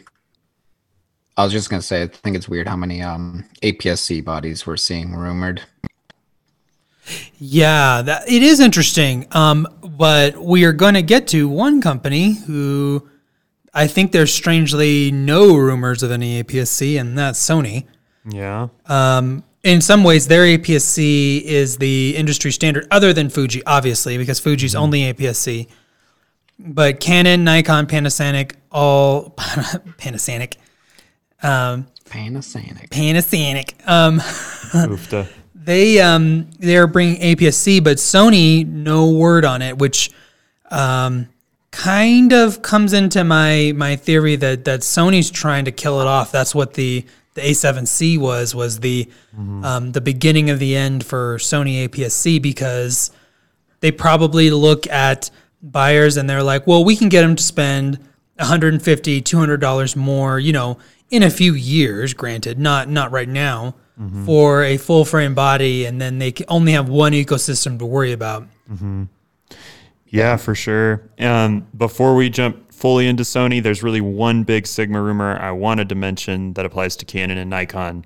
[1.37, 4.77] I was just gonna say, I think it's weird how many um, APS-C bodies we're
[4.77, 5.61] seeing rumored.
[7.37, 9.27] Yeah, that it is interesting.
[9.31, 13.07] Um, but we are going to get to one company who
[13.73, 17.85] I think there's strangely no rumors of any APS-C, and that's Sony.
[18.29, 24.17] yeah, Um, in some ways, their APS-C is the industry standard, other than Fuji, obviously,
[24.17, 25.67] because Fuji's only APS-C.
[26.59, 30.55] But Canon, Nikon, Panasonic, all Panasonic,
[31.41, 32.89] um, Panasonic.
[32.89, 35.27] Panasonic, um, Oofta.
[35.65, 40.11] They um they're bringing APS-C, but Sony no word on it, which
[40.71, 41.29] um
[41.71, 46.31] kind of comes into my my theory that that Sony's trying to kill it off.
[46.31, 49.09] That's what the the A7C was was the
[49.65, 53.11] um, the beginning of the end for Sony APS-C because
[53.79, 55.31] they probably look at
[55.63, 57.97] buyers and they're like, well, we can get them to spend
[58.37, 60.77] 150 $200 more, you know,
[61.09, 63.75] in a few years, granted, not not right now,
[64.25, 68.47] for a full frame body and then they only have one ecosystem to worry about.
[70.07, 71.09] Yeah, for sure.
[71.19, 75.89] Um, before we jump fully into Sony, there's really one big Sigma rumor I wanted
[75.89, 78.05] to mention that applies to Canon and Nikon.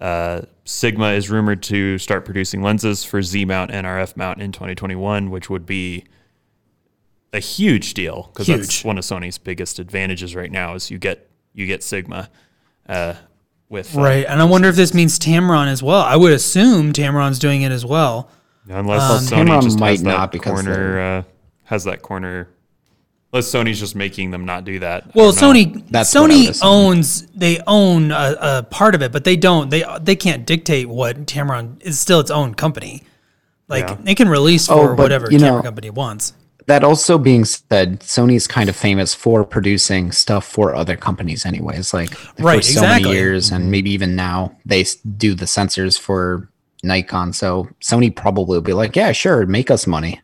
[0.00, 4.52] Uh, Sigma is rumored to start producing lenses for Z mount and RF mount in
[4.52, 6.04] 2021, which would be
[7.32, 11.30] a huge deal because that's one of Sony's biggest advantages right now is you get
[11.54, 12.28] you get Sigma
[12.88, 13.14] uh,
[13.68, 14.24] with uh, Right.
[14.26, 16.00] And I wonder if this means Tamron as well.
[16.00, 18.30] I would assume Tamron's doing it as well.
[18.68, 21.22] Unless Sony Tamron just might has that not because corner uh,
[21.64, 22.48] has that corner.
[23.32, 25.14] Unless Sony's just making them not do that.
[25.14, 25.32] Well.
[25.32, 29.24] Sony That's what I would Sony owns they own a, a part of it, but
[29.24, 33.02] they don't they they can't dictate what Tamron is still its own company.
[33.68, 33.96] Like Yeah.
[34.02, 36.34] they can release Oh, for but, whatever you camera know- company wants.
[36.72, 41.92] That also being said, Sony's kind of famous for producing stuff for other companies, anyways.
[41.92, 43.10] Like for Right, so exactly.
[43.10, 44.86] many years, and maybe even now, they
[45.18, 46.48] do the sensors for
[46.82, 47.34] Nikon.
[47.34, 50.22] So Sony probably will be like, "Yeah, sure, make us money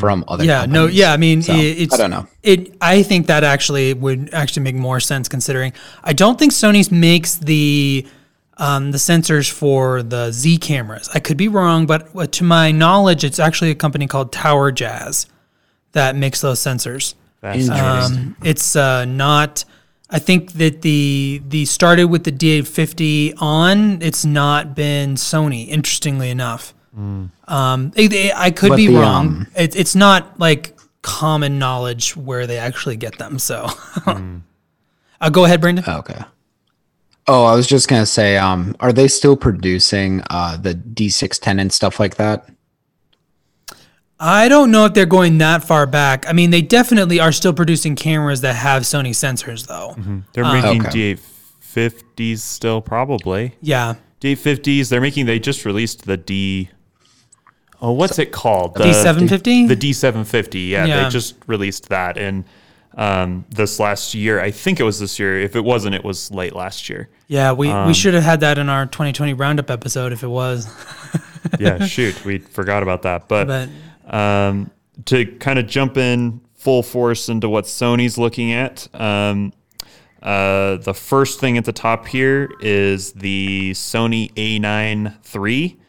[0.00, 1.12] from other." Yeah, no, companies." yeah.
[1.12, 2.26] I mean, So, it's I don't know.
[2.42, 6.90] It I think that actually would actually make more sense considering I don't think sony's
[6.90, 8.04] makes the
[8.56, 11.08] um, the sensors for the Z cameras.
[11.14, 15.26] I could be wrong, but uh, to my knowledge, it's actually a company called TowerJazz
[15.92, 17.14] that makes those sensors.
[17.40, 19.64] That's Um, it's uh, not.
[20.10, 24.00] I think that the the started with the D850 on.
[24.02, 25.68] It's not been Sony.
[25.68, 26.74] Interestingly enough,
[27.48, 29.26] um, it- it- I could But be the, wrong.
[29.26, 33.38] um, it, it's not like common knowledge where they actually get them.
[33.38, 33.68] So,
[34.06, 35.84] uh, go ahead, Brandon.
[35.88, 36.20] Okay.
[37.28, 41.72] Oh, I was just gonna say, um, are they still producing uh the D610 and
[41.72, 42.48] stuff like that?
[44.24, 46.28] I don't know if they're going that far back.
[46.28, 49.96] I mean, they definitely are still producing cameras that have Sony sensors, though.
[50.32, 51.16] They're making Okay.
[51.16, 53.56] D850s still, probably.
[53.60, 54.88] Yeah, D850s.
[54.90, 55.26] They're making.
[55.26, 56.70] They just released the D.
[57.80, 58.74] Oh, what's it called?
[58.74, 59.66] The D750.
[59.66, 60.68] The D750.
[60.68, 61.02] Yeah, Yeah.
[61.04, 62.44] they just released that in
[62.96, 64.38] um, this last year.
[64.40, 65.40] I think it was this year.
[65.40, 67.08] If it wasn't, it was late last year.
[67.26, 67.50] yeah.
[67.52, 70.68] We Um, we should have had that in our 2020 roundup episode if it was.
[71.58, 73.26] Yeah, shoot, we forgot about that.
[73.26, 73.68] But, But
[74.06, 74.70] um,
[75.06, 78.88] to kind of jump in full force into what Sony's looking at.
[78.94, 79.52] Um,
[80.22, 85.80] uh, the first thing at the top here is the Sony A9 III,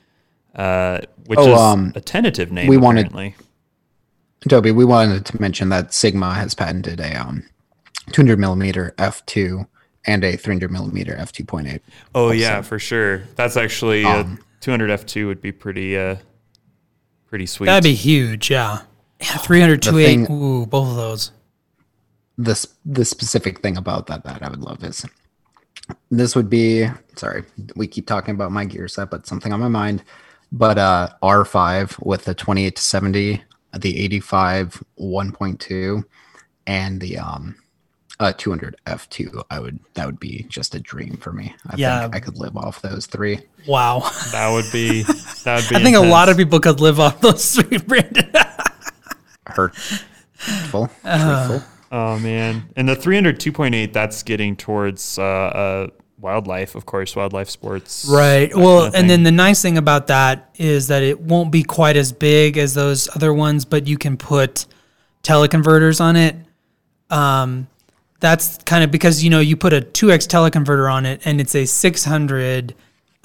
[0.56, 2.68] uh, which Oh, is um, a tentative name.
[2.68, 3.12] we wanted-
[4.50, 7.44] Toby, we wanted to mention that Sigma has patented a um
[8.12, 9.66] 200 millimeter f2
[10.06, 11.80] and a 300 millimeter f2.8.
[12.14, 13.20] Oh yeah, for sure.
[13.36, 16.18] That's actually uh, Um, 200 f2 would be pretty uh,
[17.34, 17.66] pretty sweet.
[17.66, 18.52] that'd be huge.
[18.52, 18.82] Yeah,
[19.20, 19.38] yeah.
[19.38, 20.28] 300, The 208.
[20.28, 21.32] thing- Ooh, both of those.
[22.38, 25.04] The s- the specific thing about that that I would love is
[26.12, 27.44] this would be sorry
[27.76, 30.04] we keep talking about my gear set but something on my mind
[30.52, 33.44] but uh R5 with the 28 to 70
[33.80, 36.04] the 85 1.2
[36.68, 37.56] and the um
[38.20, 42.02] uh 200 f2 I would that would be just a dream for me I Yeah.
[42.04, 44.10] think I could live off those three Wow.
[44.32, 45.02] that would be
[45.44, 45.76] that would be.
[45.76, 48.32] I think a lot of people could live off those three, Brandon.
[49.48, 51.70] hurtful Uh, truthful.
[51.92, 55.88] Oh man, and the 300 2.8 that's getting towards uh, uh,
[56.20, 58.08] wildlife, of course, wildlife sports.
[58.10, 58.54] Right.
[58.56, 61.62] Well, kind of and then the nice thing about that is that it won't be
[61.64, 64.66] quite as big as those other ones, but you can put
[65.22, 66.36] teleconverters on it.
[67.12, 67.68] Um,
[68.24, 71.54] that's kind of because you know you put a 2x teleconverter on it and it's
[71.56, 72.74] a 600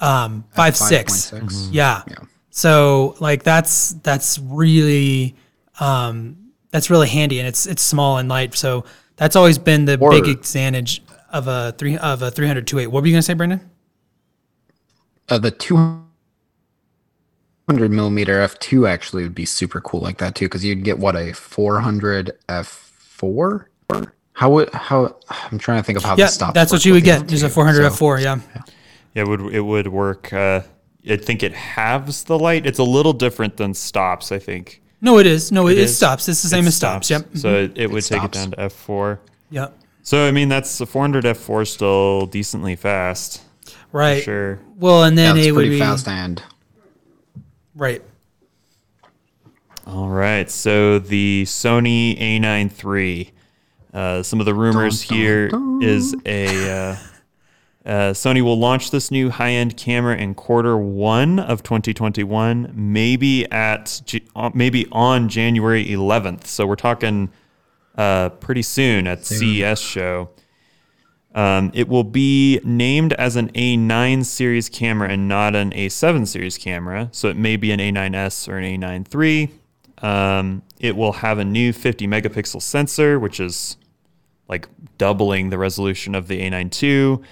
[0.01, 1.69] um 5.6 5.6.
[1.71, 2.03] yeah.
[2.05, 2.15] Yeah.
[2.49, 5.35] so like that's that's really
[5.79, 6.35] um
[6.71, 8.83] that's really handy and it's it's small and light so
[9.15, 13.01] that's always been the Or- big advantage of a three of a 300 28 what
[13.01, 13.61] were you gonna say Brandon
[15.29, 16.03] Uh, the 200
[17.89, 21.31] millimeter f2 actually would be super cool like that too because you'd get what a
[21.31, 23.65] 400 f4
[24.39, 25.17] how would how
[25.51, 27.43] i'm trying to think of how yeah the stops that's what you would get there's
[27.43, 27.53] a L2.
[27.53, 29.21] 400 So, f4 yeah yeah.
[29.23, 30.31] it would it would work.
[30.31, 30.61] Uh,
[31.09, 32.65] I think it halves the light.
[32.65, 34.31] It's a little different than stops.
[34.31, 35.51] I think No, it is.
[35.51, 35.97] No, it, it is.
[35.97, 36.29] stops.
[36.29, 37.09] It's the same It as stops.
[37.09, 37.35] Yep.
[37.35, 39.19] So it, it would take it down to f four.
[39.49, 39.73] Yep.
[40.03, 43.41] So I mean that's a 400 f four still decently fast.
[43.91, 44.23] Right.
[44.23, 44.59] Sure.
[44.77, 46.41] Well, and then That's it would pretty be fast and
[47.75, 48.01] right.
[49.87, 50.49] All right.
[50.49, 53.31] So the Sony A9 III.
[53.93, 55.79] Uh, some of the rumors Dun, dun, here dun.
[55.81, 56.95] is a uh,
[57.85, 64.01] uh, Sony will launch this new high-end camera in quarter one of 2021, maybe at
[64.35, 66.45] uh, maybe on January 11th.
[66.45, 67.29] So we're talking
[67.97, 70.29] uh, pretty soon at CES show.
[71.33, 76.57] Um, it will be named as an A9 series camera and not an A7 series
[76.57, 77.09] camera.
[77.11, 79.51] So it may be an A9S or an A9 III.
[80.01, 83.77] Um, it will have a new 50 megapixel sensor, which is
[84.47, 84.67] like
[84.97, 87.23] doubling the resolution of the A9 II.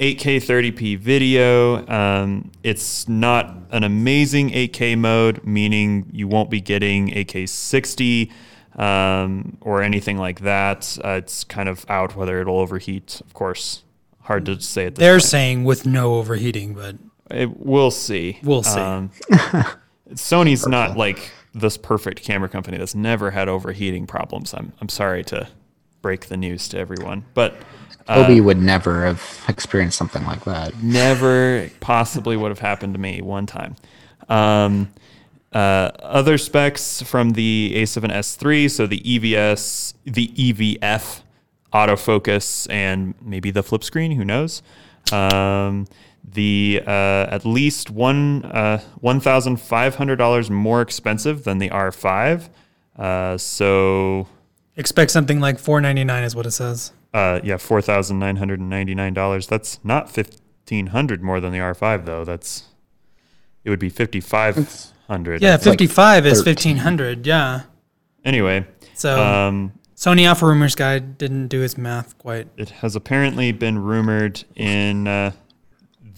[0.00, 1.86] 8K 30p video.
[1.86, 8.32] Um, it's not an amazing 8K mode, meaning you won't be getting 8K 60
[8.76, 10.98] um, or anything like that.
[11.04, 13.20] Uh, it's kind of out whether it'll overheat.
[13.20, 13.84] Of course,
[14.22, 15.22] hard to say at this They're point.
[15.22, 16.96] saying with no overheating, but
[17.30, 18.40] It, we'll see.
[18.42, 18.80] We'll see.
[18.80, 19.10] Um,
[20.14, 24.54] Sony's not like this perfect camera company that's never had overheating problems.
[24.54, 25.48] I'm I'm sorry to
[26.00, 27.56] break the news to everyone, but
[28.08, 30.82] uh, Toby would never have experienced something like that.
[30.82, 33.76] never possibly would have happened to me one time.
[34.28, 34.92] Um,
[35.52, 41.20] uh, other specs from the A7S3, so the EVS, the EVF
[41.72, 44.12] autofocus, and maybe the flip screen.
[44.12, 44.62] Who knows?
[45.12, 45.86] Um,
[46.24, 46.90] the uh,
[47.30, 52.48] at least one uh, one thousand five hundred dollars more expensive than the R5.
[52.96, 54.28] Uh, so
[54.76, 56.92] expect something like 499 is what it says.
[57.14, 59.46] uh, yeah, four thousand nine hundred and ninety nine dollars.
[59.46, 62.24] That's not fifteen hundred more than the R five though.
[62.24, 62.64] That's
[63.64, 64.54] it would be fifty five
[65.08, 65.42] hundred.
[65.42, 66.76] Yeah, like 55 is 13.
[66.76, 67.26] 1500.
[67.26, 67.62] Yeah.
[68.24, 72.46] Anyway, So um, Sony Alpha Rumors guy didn't do his math quite.
[72.56, 75.32] it has apparently been rumored in uh,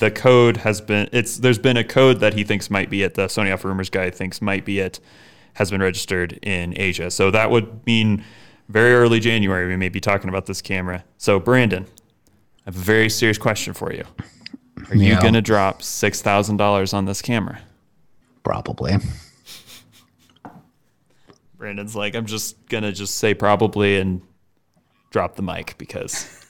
[0.04, 3.14] the code has been it's there's been a code that he thinks might be it.
[3.14, 5.00] The Sony Alpha Rumors guy thinks might be it
[5.54, 7.10] has been registered in Asia.
[7.10, 8.22] So that would mean
[8.68, 11.04] very early January we may be talking about this camera.
[11.16, 14.04] So Brandon, I have a very serious question for you.
[14.90, 17.60] Are you gonna drop six thousand dollars on this camera?
[18.42, 18.96] Probably.
[21.56, 24.20] Brandon's like, I'm just gonna just say probably and
[25.10, 26.44] drop the mic because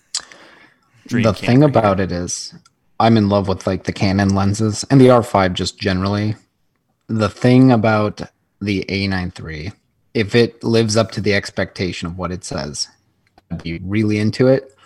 [1.08, 1.68] the thing here.
[1.68, 2.52] about it is
[3.00, 6.36] I'm in love with like the Canon lenses and the R5 just generally.
[7.08, 8.22] The thing about
[8.60, 9.72] the A9 III,
[10.14, 12.88] if it lives up to the expectation of what it says,
[13.50, 14.76] I'd be really into it.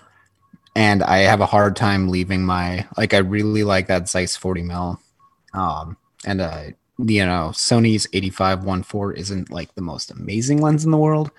[0.74, 4.62] And I have a hard time leaving my like I really like that Zeiss 40
[4.62, 5.00] mil.
[5.54, 6.64] Um and uh
[6.98, 11.30] you know, Sony's 8514 isn't like the most amazing lens in the world,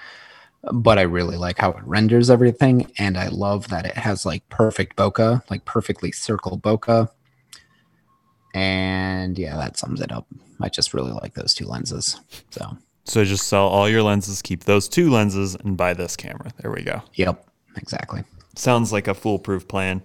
[0.73, 4.47] but I really like how it renders everything, and I love that it has like
[4.49, 7.09] perfect bokeh, like perfectly circled bokeh.
[8.53, 10.25] And yeah, that sums it up.
[10.61, 12.19] I just really like those two lenses.
[12.49, 16.51] So, So just sell all your lenses, keep those two lenses, and buy this camera.
[16.61, 17.01] There we go.
[17.13, 17.45] yep,
[17.77, 18.23] exactly.
[18.55, 20.01] Sounds like a foolproof plan.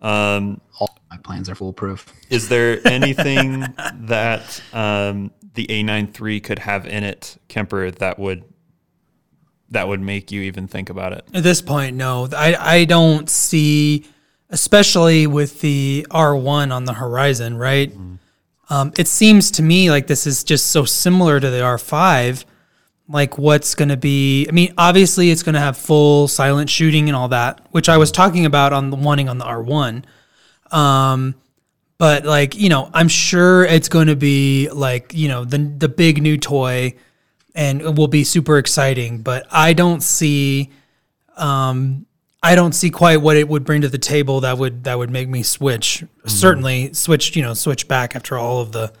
[0.00, 2.06] Um, All my plans are foolproof.
[2.30, 3.60] is there anything
[3.94, 8.44] that um, the A9 III could have in it, Kemper, that would
[9.70, 11.24] that would make you even think about it?
[11.34, 12.28] At this point, no.
[12.36, 14.06] I, I don't see,
[14.50, 17.92] especially with the R1 on the horizon, right?
[18.70, 22.44] Um, it seems to me like this is just so similar to the R5.
[23.10, 24.46] Like, what's going to be?
[24.48, 27.96] I mean, obviously, it's going to have full silent shooting and all that, which I
[27.96, 30.04] was talking about on the wanting on the R1.
[30.70, 31.34] Um,
[31.96, 35.88] but like, you know, I'm sure it's going to be like, you know, the the
[35.88, 36.94] big new toy
[37.58, 39.18] and it will be super exciting.
[39.18, 40.70] But I don't see,
[41.36, 42.06] um,
[42.42, 45.10] I don't see quite what it would bring to the table that would that would
[45.10, 46.04] make me switch.
[46.26, 48.92] Certainly switch, you know, switch back after all of the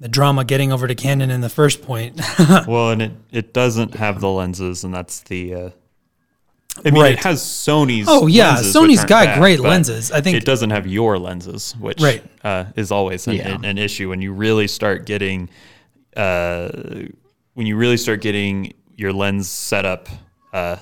[0.00, 2.20] the drama getting over to Canon in the first point.
[2.68, 5.54] Well, and it, it doesn't have the lenses, and that's the.
[5.54, 5.70] Uh,
[6.84, 7.12] I mean, Right.
[7.14, 8.06] it has Sony's.
[8.08, 10.12] Oh, yeah, lenses, Sony's got bad, great lenses.
[10.12, 12.22] I think- it doesn't have your lenses, which Right.
[12.44, 13.58] uh, is always an, Yeah.
[13.64, 15.48] an issue when you really start getting,
[16.16, 16.68] uh,
[17.58, 20.08] when you really start getting your lens setup
[20.52, 20.76] uh,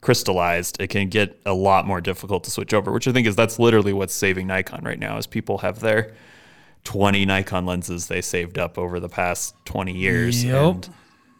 [0.00, 0.80] crystallized.
[0.80, 3.58] It can get a lot more difficult to switch over, which I think is that's
[3.58, 5.18] literally what's saving Nikon right now.
[5.18, 6.14] Is people have their
[6.84, 10.44] 20 Nikon lenses they saved up over the past 20 years.
[10.44, 10.54] Yep.
[10.54, 10.88] And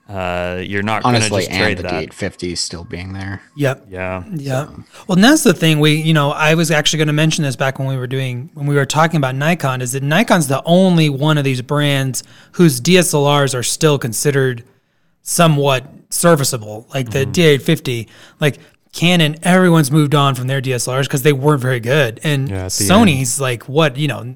[0.08, 2.08] uh, you're not going to Honestly, just trade and the that.
[2.08, 3.40] D850 still being there.
[3.56, 3.86] Yep.
[3.88, 4.24] Yeah.
[4.32, 4.70] Yeah.
[5.06, 5.78] Well, and that's the thing.
[5.78, 8.50] We, you know, I was actually going to mention this back when we were doing
[8.54, 9.82] when we were talking about Nikon.
[9.82, 12.24] Is that Nikon's the only one of these brands
[12.54, 14.64] whose DSLRs are still considered
[15.22, 18.08] somewhat serviceable, like the D850.
[18.40, 18.58] Like
[18.92, 22.72] Canon, everyone's moved on from their DSLRs because they weren't very good, and Yeah, at
[22.72, 24.34] the Sony's like what you know,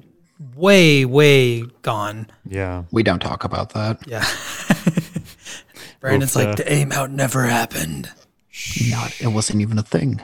[0.55, 2.27] way way gone.
[2.45, 2.83] Yeah.
[2.91, 4.07] We don't talk about that.
[4.07, 4.25] Yeah.
[5.99, 8.11] Brandon's Oof, like uh, the A mount never happened.
[8.89, 10.21] Not, it wasn't even a thing.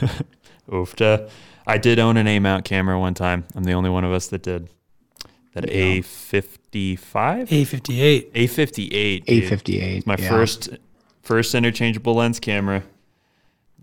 [0.68, 1.30] Oofta.
[1.66, 3.44] I did own an A mount camera one time.
[3.54, 4.68] I'm the only one of us that did.
[5.54, 5.68] That
[6.72, 7.48] A55?
[7.48, 8.32] A58.
[8.32, 9.24] A58.
[9.24, 10.06] A58.
[10.06, 10.28] My yeah.
[10.28, 10.68] first
[11.22, 12.82] first interchangeable lens camera.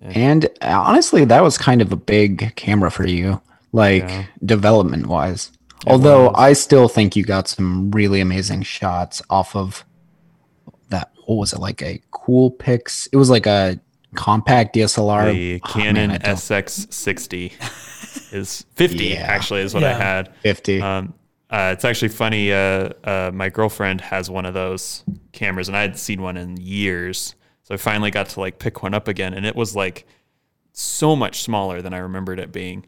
[0.02, 4.26] And uh, honestly, that was kind of a big camera for you, like Yeah.
[4.46, 5.52] development wise.
[5.86, 9.86] Although I still think you got some really amazing shots off of
[10.90, 11.12] that.
[11.26, 13.08] What was it like a Coolpix?
[13.12, 13.80] It was like a
[14.16, 15.32] compact DSLR.
[15.34, 17.54] The Oh, Canon man, SX60
[18.34, 19.16] is 50 Yeah.
[19.22, 20.34] actually is what I had.
[20.42, 20.82] 50.
[20.82, 21.14] Um,
[21.50, 22.52] uh, it's actually funny.
[22.52, 26.58] Uh, uh, my girlfriend has one of those cameras, and I had seen one in
[26.58, 27.36] years.
[27.64, 30.06] So I finally got to like pick one up again, and it was like
[30.74, 32.86] so much smaller than I remembered it being.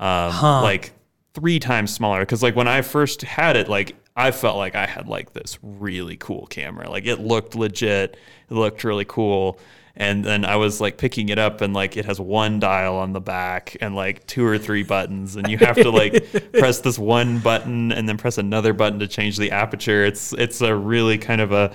[0.00, 0.32] Um,
[0.62, 0.92] Like
[1.34, 2.20] three times smaller.
[2.20, 5.58] Because like when I first had it, like I felt like I had like this
[5.62, 6.90] really cool camera.
[6.90, 8.16] Like it looked legit.
[8.50, 9.60] It looked really cool.
[10.00, 13.12] And then I was like picking it up and like it has one dial on
[13.12, 16.98] the back and like two or three buttons and you have to like press this
[17.00, 20.04] one button and then press another button to change the aperture.
[20.04, 21.72] It's it's a really kind of a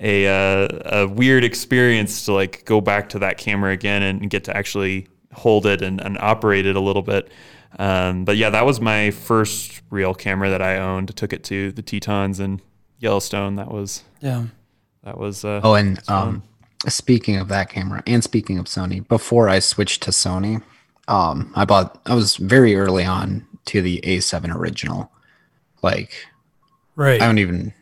[0.00, 0.68] a uh,
[1.04, 5.08] a weird experience to like go back to that camera again and get to actually
[5.32, 7.30] hold it and, and operate it a little bit.
[7.78, 11.16] Um, but yeah, that was my first real camera that I owned.
[11.16, 12.60] Took it to the Tetons and
[12.98, 13.56] Yellowstone.
[13.56, 14.44] That was Yeah.
[15.04, 16.42] that was uh, Oh, and um,
[16.88, 20.62] speaking of that camera, and speaking of Sony, before I switched to Sony,
[21.08, 22.00] um, I bought.
[22.06, 25.10] I was very early on to the A7 original.
[25.82, 26.12] Like
[26.96, 27.20] Right.
[27.20, 27.72] I don't even.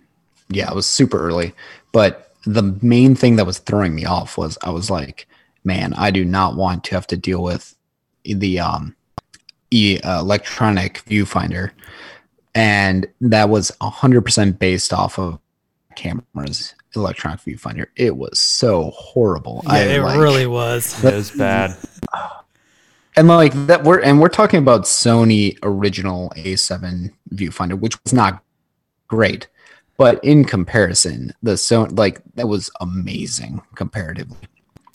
[0.49, 1.55] Yeah, it was super early.
[1.93, 5.27] But the main thing that was throwing me off was I was like,
[5.65, 7.75] man, I do not want to have to deal with
[8.25, 8.97] the um,
[9.71, 11.71] e uh, electronic viewfinder,
[12.55, 15.39] and that was hundred percent based off of
[15.97, 17.87] cameras electronic viewfinder.
[17.97, 19.63] It was so horrible.
[19.65, 21.03] yeah, I, it like- really was.
[21.05, 21.77] it was bad.
[23.17, 28.43] and like that we're and we're talking about Sony original A7 viewfinder, which was not
[29.09, 29.49] great,
[29.97, 34.39] but in comparison, the Sony like that was amazing comparatively.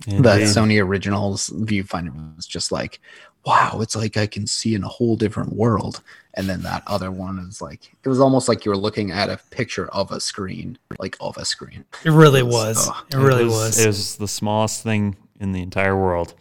[0.07, 0.47] The Indeed.
[0.47, 2.99] Sony originals viewfinder was just like,
[3.45, 6.01] wow, it's like I can see in a whole different world.
[6.37, 9.29] And then that other one is like, it was almost like you were looking at
[9.29, 11.85] a picture of a screen, like of a screen.
[12.03, 12.89] It really was- was.
[12.89, 13.05] ugh.
[13.13, 13.79] It really it was.
[13.79, 16.33] It was the smallest thing in the entire world.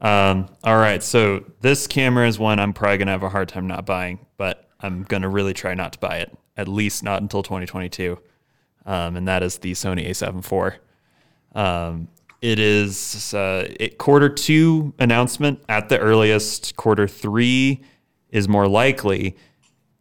[0.00, 3.66] Um, all right, so this camera is one I'm probably gonna have a hard time
[3.68, 7.42] not buying, but I'm gonna really try not to buy it, at least not until
[7.44, 8.18] 2022,
[8.84, 10.80] um, and that is the Sony A7 IV.
[11.54, 12.08] Um,
[12.40, 16.74] it is uh, it, quarter two announcement at the earliest.
[16.74, 17.82] Quarter three
[18.32, 19.36] is more likely.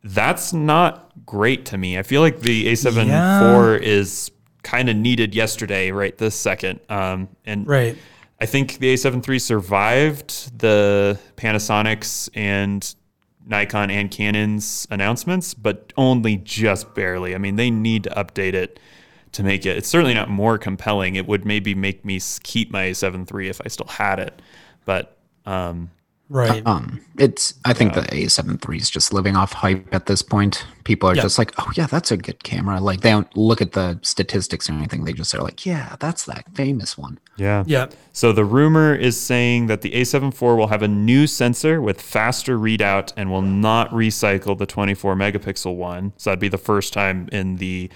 [0.03, 1.97] That's not great to me.
[1.99, 3.65] I feel like the A7 Yeah.
[3.75, 4.31] IV is
[4.63, 6.79] kind of needed yesterday, right this second.
[6.89, 7.95] Um, and right.
[8.39, 12.95] I think the A7 III survived the Panasonics and
[13.45, 17.35] Nikon and Canon's announcements, but only just barely.
[17.35, 18.79] I mean, they need to update it
[19.33, 19.77] to make it.
[19.77, 21.15] It's certainly not more compelling.
[21.15, 24.41] It would maybe make me keep my A7 III if I still had it,
[24.85, 25.89] but um,
[26.33, 26.65] Right.
[26.65, 30.65] Um, it's I think the A7 III is just living off hype at this point.
[30.85, 31.23] People are Yeah.
[31.23, 32.79] just like, oh yeah, that's a good camera.
[32.79, 35.03] Like they don't look at the statistics or anything.
[35.03, 37.19] They just are like, yeah, that's that famous one.
[37.35, 37.87] yeah, yeah.
[38.13, 42.01] So the rumor is saying that the A7 IV will have a new sensor with
[42.01, 46.13] faster readout and will not recycle the 24 megapixel one.
[46.15, 47.89] So that'd be the first time in the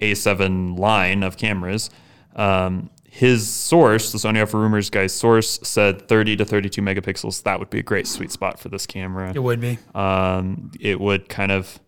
[0.00, 1.90] A7 line of cameras.
[2.36, 7.42] Um, his source, the Sony Alpha Rumors guy's source, said 30 to 32 megapixels.
[7.42, 9.32] That would be a great sweet spot for this camera.
[9.34, 9.78] It would be.
[9.94, 11.78] Um, it would kind of,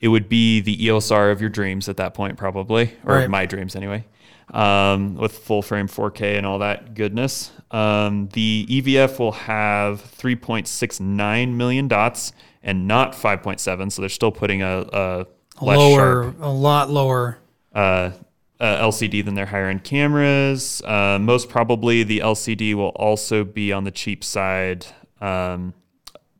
[0.00, 3.28] it would be the EOS R of your dreams at that point, probably, or Right.
[3.28, 4.06] my dreams anyway,
[4.54, 7.52] um, with full frame 4K and all that goodness.
[7.70, 12.32] Um, the EVF will have 3.69 million dots
[12.62, 15.26] and not 5.7, so they're still putting a, a
[15.60, 17.38] lower, sharp a lot lower.
[17.74, 18.12] uh,
[18.60, 20.82] uh, LCD than their higher end cameras.
[20.82, 24.86] Uh, most probably, the LCD will also be on the cheap side,
[25.20, 25.74] um,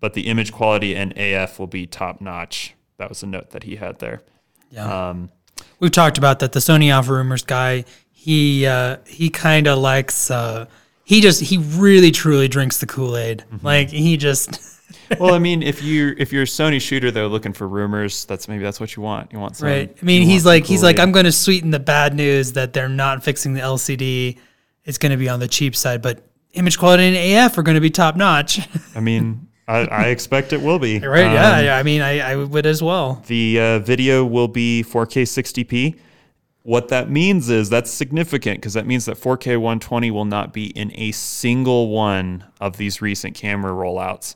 [0.01, 2.75] but the image quality and AF will be top notch.
[2.99, 4.23] That was a note that he had there.
[4.71, 5.09] Yeah.
[5.11, 5.31] Um,
[5.79, 6.53] We've talked about that.
[6.53, 10.31] The Sony Alpha Rumors guy, he uh, he kind of likes.
[10.31, 10.67] Uh,
[11.05, 13.45] he just he really truly drinks the Kool Aid.
[13.63, 14.61] Like he just.
[15.19, 18.49] well, I mean, if you if you're a Sony shooter though, looking for rumors, that's
[18.49, 19.33] maybe that's what you want.
[19.33, 19.69] You want some.
[19.69, 19.95] Right.
[20.01, 22.89] I mean, he's like he's like I'm going to sweeten the bad news that they're
[22.89, 24.39] not fixing the LCD.
[24.85, 27.75] It's going to be on the cheap side, but image quality and AF are going
[27.75, 28.61] to be top notch.
[28.95, 30.99] I mean, I, I expect it will be.
[30.99, 31.25] right?
[31.25, 31.77] Um, yeah, yeah.
[31.77, 33.23] I mean, I, I would as well.
[33.27, 35.99] The uh, video will be 4K 60p.
[36.63, 40.67] What that means is that's significant because that means that 4K 120 will not be
[40.67, 44.35] in a single one of these recent camera rollouts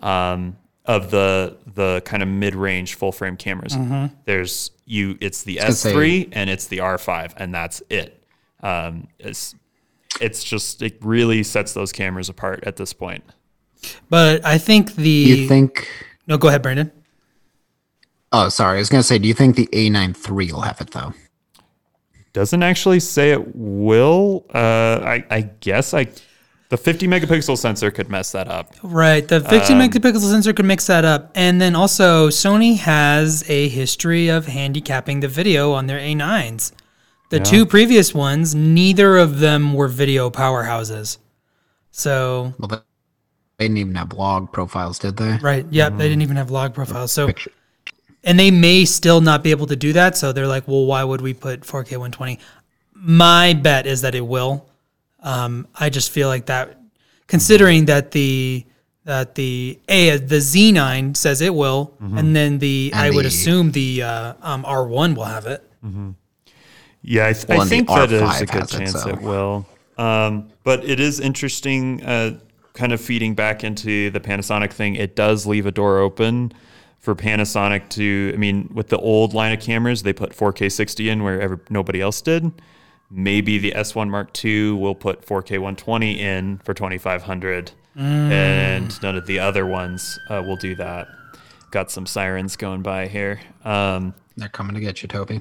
[0.00, 3.76] um, of the the kind of mid range full frame cameras.
[4.24, 5.16] There's you.
[5.20, 8.22] It's the S3 and it's the R5, and that's it.
[8.62, 9.54] Um, it's
[10.20, 13.24] it's just it really sets those cameras apart at this point.
[14.08, 15.88] But I think the you think?
[16.26, 16.36] no.
[16.38, 16.92] Go ahead, Brandon.
[18.32, 18.76] Oh, sorry.
[18.76, 21.14] I was gonna say, do you think the A9 III will have it though?
[22.32, 24.46] doesn't actually say it will.
[24.54, 26.06] Uh, I, I guess I
[26.70, 28.74] the 50 megapixel sensor could mess that up.
[28.82, 29.26] Right.
[29.26, 31.30] The 50 Um, megapixel sensor could mix that up.
[31.34, 36.72] And then also, Sony has a history of handicapping the video on their A9s.
[37.30, 41.18] The two previous ones, neither of them were video powerhouses.
[41.92, 42.76] So, Well, they,
[43.58, 45.38] they didn't even have log profiles, did they?
[45.38, 45.66] right.
[45.70, 45.96] Yep.
[45.98, 47.12] They didn't even have log profiles.
[47.12, 47.50] So, Picture.
[48.24, 50.16] and they may still not be able to do that.
[50.16, 52.38] So they're like, well, why would we put 4K 120?
[52.94, 54.66] My bet is that it will.
[55.22, 56.78] Um, I just feel like that,
[57.26, 58.64] considering that the
[59.04, 63.28] that the a the Z9 says it will, and then the I And would the-
[63.28, 65.62] assume the uh, um, R1 will have it.
[67.02, 69.08] Yeah, I, th- Well, I think that is a R5 good has it, chance so.
[69.08, 69.66] it will.
[69.96, 72.38] Um, but it is interesting, uh,
[72.74, 74.96] kind of feeding back into the Panasonic thing.
[74.96, 76.52] It does leave a door open
[76.98, 78.32] for Panasonic to.
[78.34, 81.60] I mean, with the old line of cameras, they put 4K 60 in where ever,
[81.70, 82.50] nobody else did.
[83.10, 89.26] Maybe the S1 Mark II will put 4K 120 in for 2500, and none of
[89.26, 91.08] the other ones uh, will do that.
[91.72, 93.40] Got some sirens going by here.
[93.64, 95.40] Um, They're coming to get you, Toby,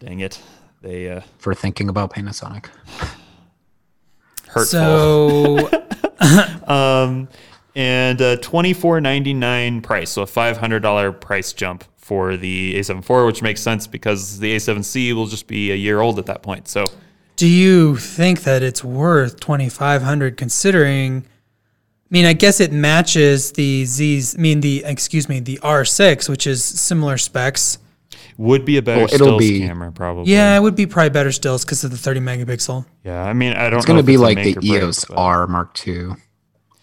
[0.00, 0.42] dang it,
[0.82, 2.66] they uh, for thinking about Panasonic.
[4.48, 4.64] hurtful.
[4.64, 5.70] So
[6.66, 7.28] um,
[7.76, 12.36] and a twenty four ninety nine price, so a five hundred dollar price jump for
[12.36, 16.20] the A7 IV, which makes sense because the A7C will just be a year old
[16.20, 16.68] at that point.
[16.68, 16.84] So
[17.34, 21.24] Do you think that it's worth twenty five hundred considering?
[21.24, 24.36] I mean, I guess it matches the Z's.
[24.36, 27.78] I mean, the excuse me, the R six, which is similar specs.
[28.38, 30.32] would be a better Well, it'll stills be- camera probably.
[30.32, 32.86] Yeah, it would be probably better stills because of the thirty megapixel.
[33.02, 33.24] yeah.
[33.24, 33.72] I mean, I don't.
[33.72, 33.76] Know.
[33.78, 36.10] It's going to be like the or break, EOS but- R Mark II.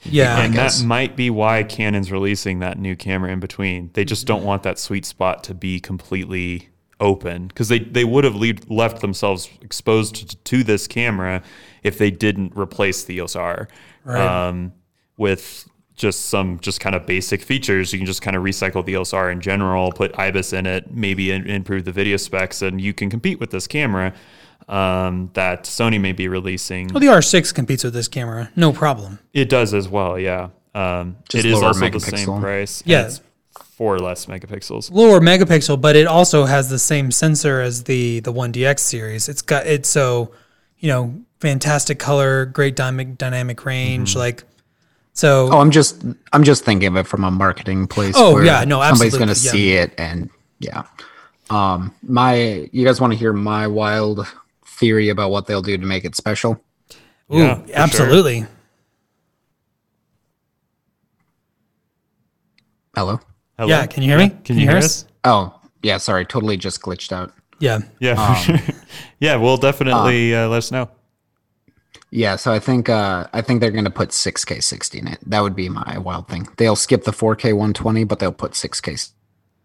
[0.05, 3.89] Yeah, And that might be why Canon's releasing that new camera in between.
[3.93, 6.69] They just don't want that sweet spot to be completely
[6.99, 11.41] open because they, they would have leave, left themselves exposed to, to this camera
[11.83, 13.67] if they didn't replace the EOS R
[14.05, 14.47] Right.
[14.47, 14.73] um,
[15.17, 17.93] with just some just kind of basic features.
[17.93, 20.91] You can just kind of recycle the EOS R in general, put IBIS in it,
[20.91, 24.13] maybe in, improve the video specs, and you can compete with this camera
[24.67, 26.87] um, that Sony may be releasing.
[26.89, 29.19] well, the R six competes with this camera, no problem.
[29.33, 30.49] It does as well, yeah.
[30.75, 32.81] Um, Just it is lower also the same price.
[32.81, 33.05] and Yeah.
[33.05, 33.21] it's
[33.75, 34.91] four less megapixels.
[34.91, 39.29] Lower megapixel, but it also has the same sensor as the the one DX series.
[39.29, 40.31] It's got it's so
[40.79, 44.19] you know fantastic color, great dynamic dynamic range, Mm-hmm.
[44.19, 44.43] like
[45.13, 45.49] so.
[45.51, 48.15] Oh, I'm just I'm just thinking of it from a marketing place.
[48.17, 50.29] Oh, where yeah, no, somebody's going to absolutely, see it, and
[50.59, 50.83] yeah.
[51.49, 54.25] Um, my you guys want to hear my wild
[54.73, 56.61] theory about what they'll do to make it special?
[57.33, 57.77] Ooh, Yeah, for sure.
[57.77, 58.45] absolutely.
[62.95, 63.19] Hello.
[63.57, 63.69] Hello?
[63.69, 64.29] Yeah, can you hear me?
[64.43, 65.05] Can, you hear us?
[65.23, 65.97] Oh, yeah.
[65.97, 67.33] Sorry, totally just glitched out.
[67.59, 67.79] Yeah.
[67.99, 68.75] Yeah, Um, for sure.
[69.19, 69.35] yeah.
[69.35, 70.89] Well, definitely uh, let us know.
[72.11, 75.17] Yeah, so I think uh, I think they're going to put 6K 60 in it.
[75.25, 76.47] That would be my wild thing.
[76.57, 79.11] They'll skip the 4K 120, but they'll put 6K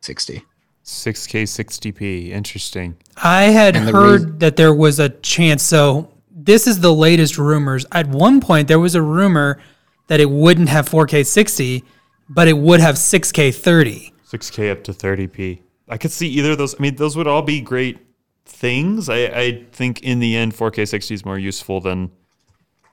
[0.01, 0.45] 60.
[0.89, 2.31] 6K 60p.
[2.31, 2.97] Interesting.
[3.23, 5.63] I had heard reas- that there was a chance.
[5.63, 7.85] So this is the latest rumors.
[7.93, 9.61] At one point, there was a rumor
[10.07, 11.85] that it wouldn't have 4K 60,
[12.31, 14.15] but it would have 6K 30.
[14.27, 15.61] 6K up to 30p.
[15.91, 16.75] I could see either of those.
[16.75, 17.99] I mean, those would all be great
[18.47, 19.11] things.
[19.11, 22.11] I, I think in the end, 4K 60 is more useful than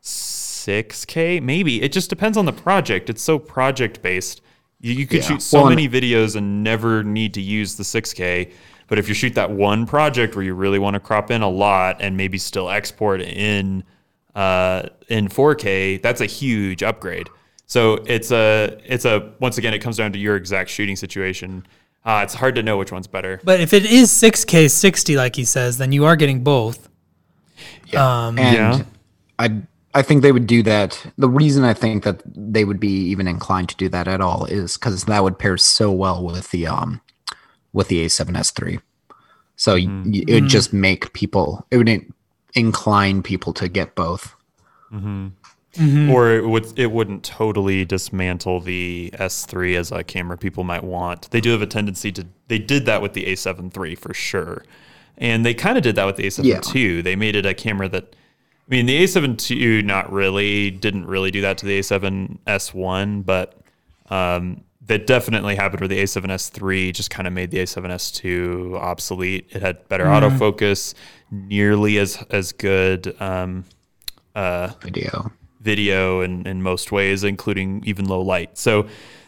[0.04, 1.42] 6K.
[1.42, 3.10] Maybe it just depends on the project.
[3.10, 4.42] It's so project based.
[4.82, 5.28] You, you could Yeah.
[5.28, 8.52] shoot so Well, many videos and never need to use the 6K.
[8.88, 11.50] But if you shoot that one project where you really want to crop in a
[11.50, 13.84] lot and maybe still export in
[14.36, 17.30] uh, in 4K, that's a huge upgrade.
[17.68, 21.66] So it's a it's a once again it comes down to your exact shooting situation.
[22.06, 23.42] Uh, it's hard to know which one's better.
[23.44, 26.88] But if it is 6K 60, like he says, then you are getting both.
[27.88, 28.28] Yeah.
[28.28, 28.84] Um, and Yeah.
[29.40, 29.62] I
[29.96, 31.04] I think they would do that.
[31.18, 34.46] The reason I think that they would be even inclined to do that at all
[34.46, 37.02] is because that would pair so well with the um
[37.74, 38.80] with the A7S three.
[39.56, 40.12] So Mm-hmm.
[40.12, 42.14] y- it would just make people it would in-
[42.54, 44.36] incline people to get both.
[46.10, 51.30] Or it would it wouldn't totally dismantle the S3 as a camera people might want.
[51.32, 54.64] They do have a tendency to they did that with the A7 III for sure.
[55.18, 56.62] And they kind of did that with the A7 Yeah.
[56.74, 57.02] II.
[57.02, 58.16] They made it a camera that
[58.68, 63.26] I mean the A7 II not really didn't really do that to the A7 S1,
[63.26, 63.60] but
[64.10, 69.48] um, that definitely happened with the A7S III, just kind of made the A7S2 obsolete.
[69.52, 70.94] It had better autofocus,
[71.32, 73.66] nearly as as good um,
[74.36, 75.32] uh, Video.
[75.62, 78.58] video in, in most ways, including even low light.
[78.58, 78.82] So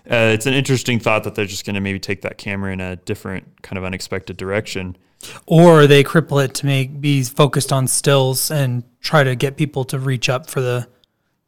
[0.10, 2.80] uh, it's an interesting thought that they're just going to maybe take that camera in
[2.80, 4.96] a different kind of unexpected direction.
[5.46, 9.84] Or they cripple it to make be focused on stills and try to get people
[9.86, 10.88] to reach up for the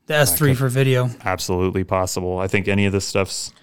[0.10, 1.10] the S3 for video.
[1.24, 2.40] Absolutely possible.
[2.40, 3.54] I think any of this stuff's.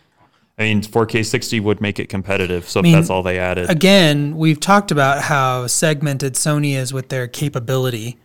[0.58, 2.66] I mean, 4K 60 would make it competitive.
[2.66, 6.94] So mean, if that's all they added, Again, we've talked about how segmented Sony is
[6.94, 8.16] with their capability.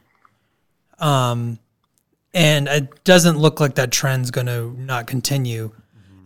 [0.99, 1.59] Um,
[2.33, 5.73] and it doesn't look like that trend's going to not continue.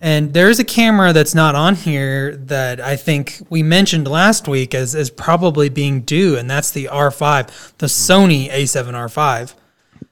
[0.01, 4.75] And there's a camera that's not on here that I think we mentioned last week
[4.75, 7.89] as, as probably being due, and that's the R5, the hmm.
[7.89, 9.55] Sony A7 R5.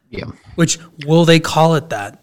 [0.09, 0.25] Yeah.
[0.55, 2.19] Which will they call it that?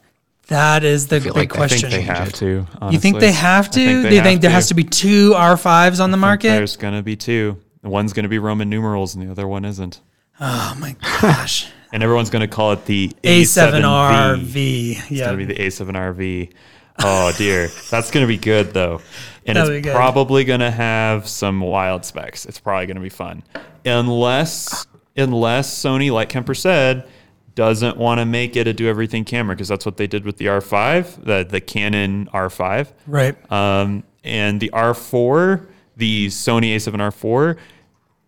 [0.46, 1.90] That is the big like they I think question.
[1.90, 2.66] they have to.
[2.90, 3.80] you think they have to?
[3.80, 4.54] I think Do you think there to.
[4.54, 6.48] has to be two R5s on the market?
[6.48, 7.56] There's going to be two.
[7.84, 10.00] One's going to be Roman numerals and the other one isn't.
[10.40, 11.68] Oh my gosh.
[11.92, 13.82] And everyone's going to call it the A7RV.
[13.82, 14.90] A7RV.
[14.90, 15.24] It's Yeah.
[15.24, 16.52] going to be the A7RV.
[17.02, 19.00] Oh dear, that's going to be good though,
[19.46, 22.46] and That'll it's probably going to have some wild specs.
[22.46, 23.42] It's probably going to be fun,
[23.84, 24.86] unless
[25.16, 27.08] unless Sony, like Kemper said,
[27.54, 30.36] doesn't want to make it a do everything camera because that's what they did with
[30.36, 32.92] the R5, the the Canon R5.
[33.06, 33.52] Right.
[33.52, 35.66] Um, and the R4,
[35.96, 37.56] the Sony A7 R4,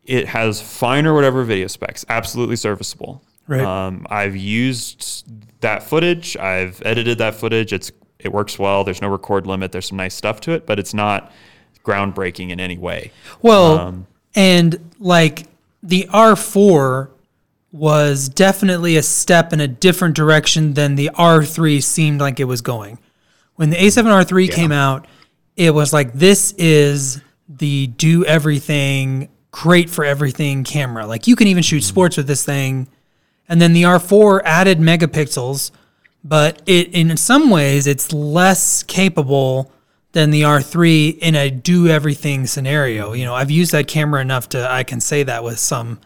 [0.05, 3.23] it has finer whatever video specs, absolutely serviceable.
[3.47, 3.61] Right.
[3.61, 5.27] Um, I've used
[5.61, 6.37] that footage.
[6.37, 7.73] I've edited that footage.
[7.73, 7.93] It's
[8.25, 8.85] it works well.
[8.85, 9.73] There's no record limit.
[9.73, 11.33] There's some nice stuff to it, but it's not
[11.85, 13.13] groundbreaking in any way.
[13.41, 15.47] Well, Um, and like
[15.83, 17.09] the R4
[17.73, 22.61] was definitely a step in a different direction than the R3 seemed like it was
[22.61, 22.99] going.
[23.57, 25.07] When the A7R3 came out,
[25.57, 31.07] it was like this is the do everything, great for everything camera.
[31.07, 32.89] Like you can even shoot sports with this thing.
[33.49, 35.71] And then the R4 added megapixels,
[36.25, 39.73] but it in some ways it's less capable
[40.13, 43.13] than the R3 in a do everything scenario.
[43.13, 45.99] You know, I've used that camera enough to I can say that with some.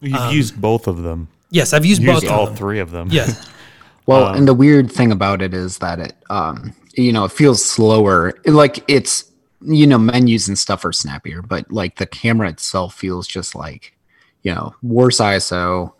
[0.00, 1.28] You've used both of them.
[1.50, 2.56] Yes, I've used both Used of all them.
[2.56, 3.08] three of them.
[3.10, 3.48] Yes.
[4.06, 7.64] Well, and the weird thing about it is that it, um, you know, it feels
[7.64, 8.34] slower.
[8.46, 9.30] Like it's,
[9.60, 13.96] you know, menus and stuff are snappier, but like the camera itself feels just like,
[14.42, 15.92] you know, worse ISO.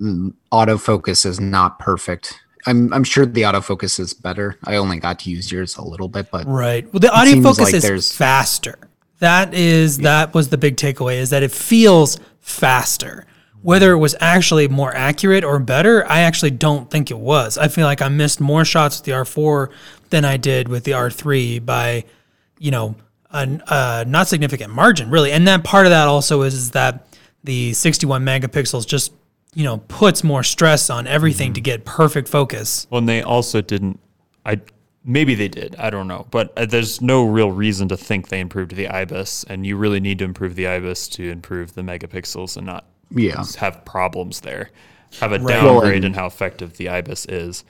[0.00, 2.38] mm, Autofocus is not perfect.
[2.66, 4.56] I'm I'm sure the autofocus is better.
[4.64, 6.84] I only got to use yours a little bit, but Right.
[6.92, 8.76] Well, the autofocus like is there's- faster.
[9.20, 13.26] That is that was the big takeaway is that it feels faster.
[13.62, 17.58] Whether it was actually more accurate or better, I actually don't think it was.
[17.58, 19.68] I feel like I missed more shots with the R4
[20.10, 22.04] than I did with the R3 by,
[22.60, 22.94] you know,
[23.32, 25.32] a, a not significant margin, really.
[25.32, 27.08] And that part of that also is, is that
[27.42, 29.12] the 61 megapixels just,
[29.54, 32.86] you know, puts more stress on everything to get perfect focus.
[32.90, 34.00] Well, and they also didn't.
[34.44, 34.60] I
[35.04, 35.74] maybe they did.
[35.76, 39.44] I don't know, but uh, there's no real reason to think they improved the IBIS,
[39.48, 43.42] and you really need to improve the IBIS to improve the megapixels and not yeah.
[43.58, 44.70] have problems there.
[45.20, 45.62] Have a Right.
[45.62, 47.64] Well, downgrade and- in how effective the IBIS is.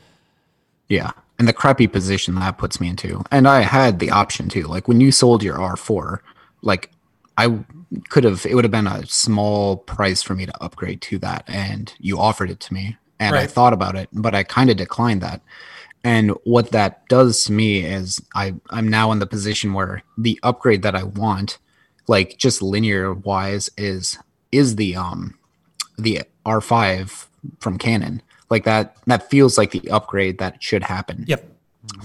[0.88, 1.12] Yeah.
[1.38, 3.22] And the crappy position that puts me into.
[3.30, 4.64] And I had the option too.
[4.64, 6.18] Like when you sold your R4,
[6.62, 6.90] like
[7.36, 7.60] I
[8.08, 11.44] could have, it would have been a small price for me to upgrade to that.
[11.48, 12.96] And you offered it to me.
[13.20, 15.42] And I thought about it, but I kind of declined that.
[16.04, 20.38] And what that does to me is I, I'm now in the position where the
[20.44, 21.58] upgrade that I want,
[22.06, 24.18] like just linear wise, is
[24.52, 25.36] is the um
[25.98, 27.26] the R5
[27.58, 28.22] from Canon.
[28.50, 31.44] Like that that feels like the upgrade that should happen Yep.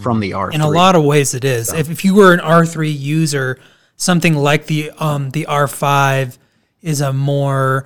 [0.02, 0.56] from the R3.
[0.56, 1.72] In a lot of ways, it is.
[1.72, 3.60] If, if you were an R3 user,
[4.04, 6.38] something like the um, the R5
[6.82, 7.86] is a more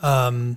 [0.00, 0.56] um,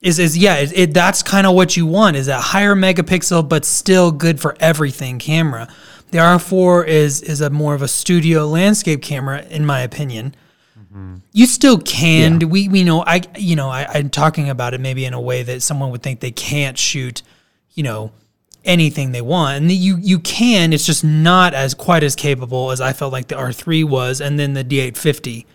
[0.00, 3.48] is is yeah, it, it that's kind of what you want is a higher megapixel
[3.48, 5.68] but still good for everything camera.
[6.10, 10.34] The R4 is is a more of a studio landscape camera, in my opinion.
[11.32, 12.38] you still can.
[12.48, 15.42] We we know I you know I, I'm talking about it maybe in a way
[15.42, 17.22] that someone would think they can't shoot,
[17.72, 18.12] you know,
[18.68, 20.72] anything they want, and you you can.
[20.72, 24.38] It's just not as quite as capable as I felt like the R3 was, and
[24.38, 25.46] then the D850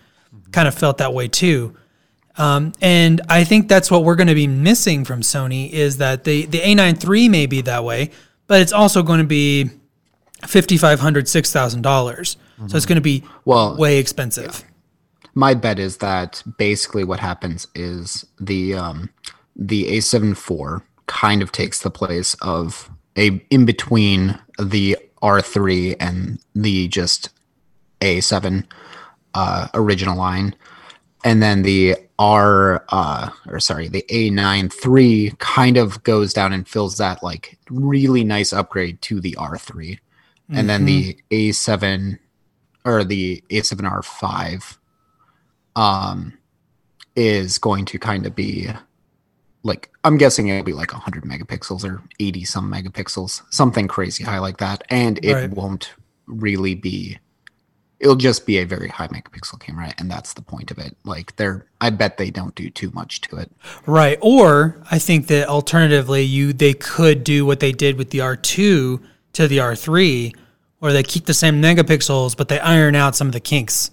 [0.52, 1.74] kind of felt that way too.
[2.36, 6.24] Um, and I think that's what we're going to be missing from Sony is that
[6.24, 8.10] the the A9 III may be that way,
[8.48, 9.70] but it's also going to be
[10.46, 12.36] fifty five hundred six thousand dollars.
[12.68, 14.62] So it's going to be Well, way expensive.
[15.34, 19.10] my bet is that basically what happens is the um,
[19.56, 26.38] the A7 IV kind of takes the place of a in between the R3 and
[26.54, 27.30] the just
[28.00, 28.66] A7
[29.34, 30.54] uh, original line,
[31.24, 36.68] and then the R uh, or sorry the A9 III kind of goes down and
[36.68, 39.98] fills that like really nice upgrade to the R3,
[40.50, 42.18] and then the A7
[42.84, 44.76] or the A7R5
[45.76, 46.38] um
[47.16, 48.68] is going to kind of be
[49.64, 54.38] like I'm guessing it'll be like 100 megapixels or 80 some megapixels, something crazy high
[54.38, 55.50] like that, and it Right.
[55.50, 55.94] won't
[56.26, 57.18] really be.
[58.00, 60.94] It'll just be a very high megapixel camera, and that's the point of it.
[61.04, 63.50] Like they're, I bet they don't do too much to it.
[63.86, 64.18] Right.
[64.20, 69.00] Or I think that alternatively, you they could do what they did with the R2
[69.34, 70.34] to the R3,
[70.82, 73.90] or they keep the same megapixels, but they iron out some of the kinks.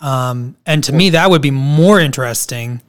[0.00, 2.82] Um, and to me, that would be more interesting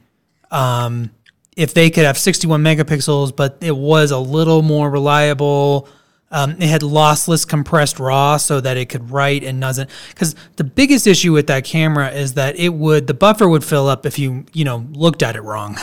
[0.50, 1.10] um,
[1.58, 5.88] if they could have 61 megapixels, but it was a little more reliable.
[6.30, 9.88] Um, it had lossless compressed RAW so that it could write and doesn't.
[10.10, 13.88] Because the biggest issue with that camera is that it would the buffer would fill
[13.88, 15.76] up if you you know looked at it wrong.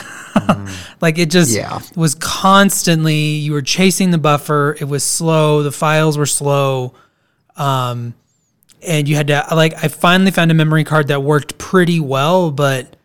[1.00, 1.80] like it just Yeah.
[1.96, 4.76] was constantly you were chasing the buffer.
[4.80, 5.62] It was slow.
[5.62, 6.94] The files were slow.
[7.56, 8.14] Um,
[8.82, 12.50] and you had to like I finally found a memory card that worked pretty well,
[12.50, 12.96] but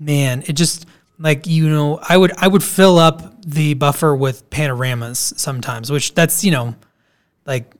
[0.00, 0.84] man, it just
[1.18, 6.14] like you know I would I would fill up the buffer with panoramas sometimes, which
[6.14, 6.74] that's you know
[7.46, 7.74] like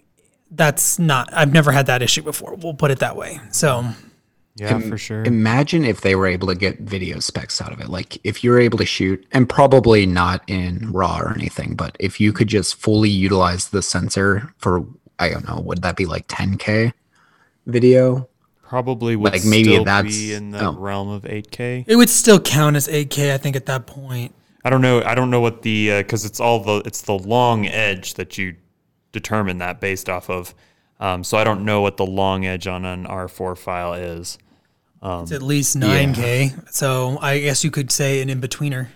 [0.51, 2.55] that's not I've never had that issue before.
[2.55, 3.40] We'll put it that way.
[3.51, 3.85] So
[4.56, 5.24] Yeah, for sure.
[5.24, 7.89] Imagine if they were able to get video specs out of it.
[7.89, 12.20] Like if you're able to shoot, and probably not in RAW or anything, but if
[12.20, 14.85] you could just fully utilize the sensor for,
[15.19, 16.93] I don't know, would that be like 10K
[17.66, 18.28] video?
[18.69, 20.73] Probably would Like, maybe still that's- be in the oh.
[20.73, 21.85] realm of 8K.
[21.86, 24.35] it would still count as 8K, I think, at that point.
[24.65, 25.03] I don't know.
[25.03, 28.57] I don't know what the because it's all the it's the long edge that you
[29.12, 30.55] determine that based off of.
[31.01, 34.36] Um, so I don't know what the long edge on an R4 file is.
[35.03, 36.73] It's at least 9K.
[36.73, 38.89] So I guess you could say an in betweener.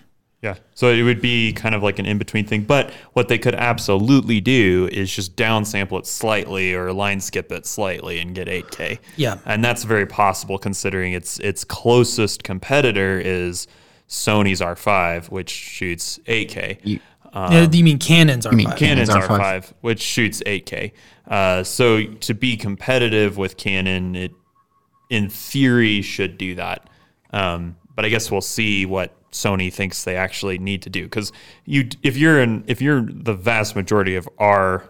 [0.43, 0.55] Yeah.
[0.75, 2.63] So it would be kind of like an in between thing.
[2.63, 7.65] But what they could absolutely do is just downsample it slightly or line skip it
[7.65, 8.99] slightly and get 8K.
[9.15, 9.37] Yeah.
[9.45, 13.67] And that's very possible considering its its closest competitor is
[14.09, 16.77] Sony's R5, which shoots 8K.
[16.83, 16.99] You-
[17.33, 18.53] Yeah, do you mean Canon's R5?
[18.55, 19.73] mean Canon's Canon's R5, R5.
[19.81, 20.91] which shoots 8K.
[21.27, 24.31] Uh, so to be competitive with Canon, it
[25.09, 26.89] in theory should do that.
[27.31, 31.31] Um, but I guess we'll see what Sony thinks they actually need to do because
[31.65, 34.89] you if you're in if you're the vast majority of R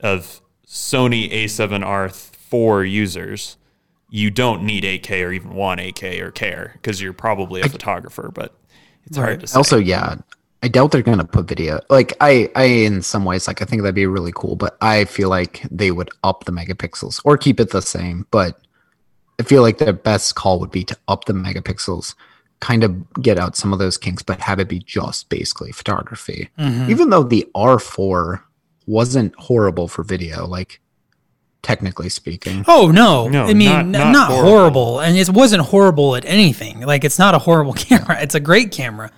[0.00, 3.56] of Sony A7R4 users,
[4.08, 8.30] you don't need 8K or even want 8K or care because you're probably a photographer.
[8.32, 8.54] But
[9.04, 9.56] it's hard to say.
[9.56, 10.16] Also, yeah,
[10.62, 11.80] I doubt they're gonna put video.
[11.90, 15.04] Like I, I in some ways, like I think that'd be really cool, but I
[15.06, 18.26] feel like they would up the megapixels or keep it the same.
[18.30, 18.60] But
[19.40, 22.14] I feel like the best call would be to up the megapixels,
[22.60, 26.50] kind of get out some of those kinks, but have it be just basically photography.
[26.58, 28.42] Even though the R4
[28.86, 30.80] wasn't horrible for video, like
[31.62, 32.64] technically speaking.
[32.68, 33.28] Oh no!
[33.28, 34.50] No, I mean, not- not not, horrible.
[34.50, 35.00] horrible.
[35.00, 36.80] and it wasn't horrible at anything.
[36.80, 38.20] Like it's not a horrible camera.
[38.20, 39.10] It's a great camera.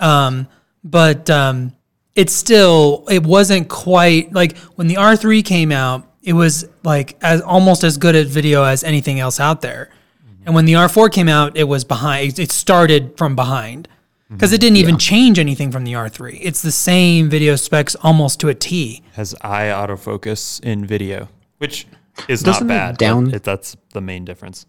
[0.00, 0.46] Um,
[0.84, 1.72] but um,
[2.14, 6.04] it's still it wasn't quite like when the R three came out.
[6.22, 9.90] It was like as almost as good at video as anything else out there.
[10.46, 12.38] And when the R four came out, it was behind.
[12.38, 13.88] It started from behind
[14.30, 14.60] because it mm-hmm.
[14.60, 16.38] didn't even change anything from the R three.
[16.38, 19.02] It's the same video specs almost to a T.
[19.14, 21.28] has eye autofocus in video,
[21.58, 21.86] which
[22.28, 22.92] is Doesn't not bad.
[22.92, 24.66] but down- it, that's the main difference.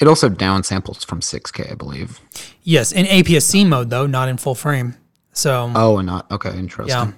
[0.00, 2.18] It also downsamples from 6K, I believe.
[2.62, 4.96] Yes, in APS-C mode though, not in full frame.
[5.32, 6.56] So Oh, and not okay.
[6.58, 6.88] Interesting.
[6.88, 7.12] yeah.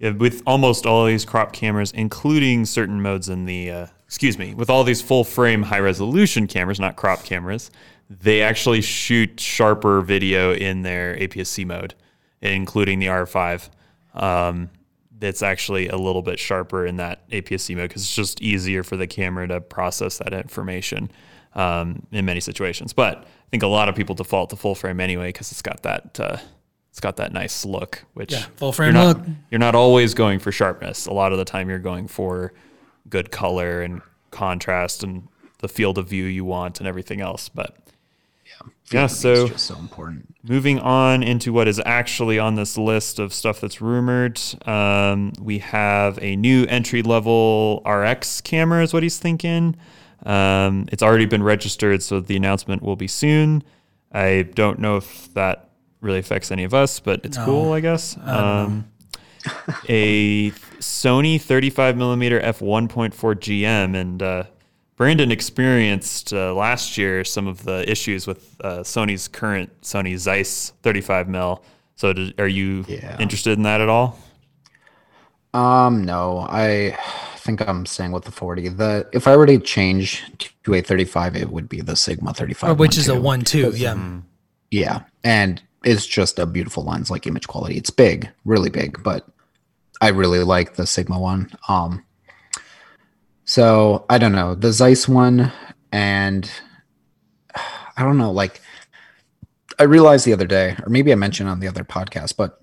[0.00, 4.68] With almost all these crop cameras, including certain modes in the, uh, excuse me, with
[4.68, 7.70] all these full frame high resolution cameras, not crop cameras,
[8.10, 11.94] they actually shoot sharper video in their APS-C mode,
[12.42, 13.70] including the R5.
[14.14, 14.70] Um,
[15.18, 18.98] that's actually a little bit sharper in that APS-C mode because it's just easier for
[18.98, 21.10] the camera to process that information.
[21.56, 22.92] um, in many situations.
[22.92, 25.82] But I think a lot of people default to full frame anyway because it's got
[25.82, 26.36] that uh,
[26.96, 28.06] it's got that nice look.
[28.14, 29.26] Which Yeah, full frame you're not, look.
[29.50, 31.04] You're not always going for sharpness.
[31.04, 32.54] A lot of the time, you're going for
[33.10, 34.00] good color and
[34.30, 35.28] contrast and
[35.58, 37.50] the field of view you want and everything else.
[37.50, 37.76] But
[38.90, 40.34] yeah, It's so just so important.
[40.42, 45.58] moving on into what is actually on this list of stuff that's rumored, um, we
[45.58, 49.76] have a new entry level RX camera, is what he's thinking.
[50.24, 53.62] Um, it's already been registered, so the announcement will be soon.
[54.12, 55.65] I don't know if that
[56.06, 58.16] really affects any of us, but it's cool, I guess.
[58.22, 58.88] Um,
[59.88, 60.50] a
[60.80, 64.44] Sony 35 millimeter f 1.4 GM, and uh,
[64.96, 70.72] Brandon experienced uh, last year some of the issues with uh, Sony's current Sony Zeiss
[70.82, 71.62] 35 mil.
[71.96, 73.16] So, did, are you Yeah.
[73.20, 74.18] interested in that at all?
[75.54, 76.96] Um, no, I
[77.38, 78.68] think I'm staying with the 40.
[78.70, 80.22] The if I were to change
[80.64, 83.22] to a 35, it would be the Sigma 35, which is a 1.2.
[83.22, 83.70] one two.
[83.74, 83.96] Yeah.
[84.72, 87.76] Yeah, and it's just a beautiful lens, like image quality.
[87.76, 89.26] It's big, really big, but
[90.00, 91.50] I really like the Sigma one.
[91.68, 92.04] Um,
[93.44, 95.52] so I don't know the Zeiss one,
[95.92, 96.50] and
[97.96, 98.32] I don't know.
[98.32, 98.60] Like,
[99.78, 102.60] I realized the other day, or maybe I mentioned on the other podcast, but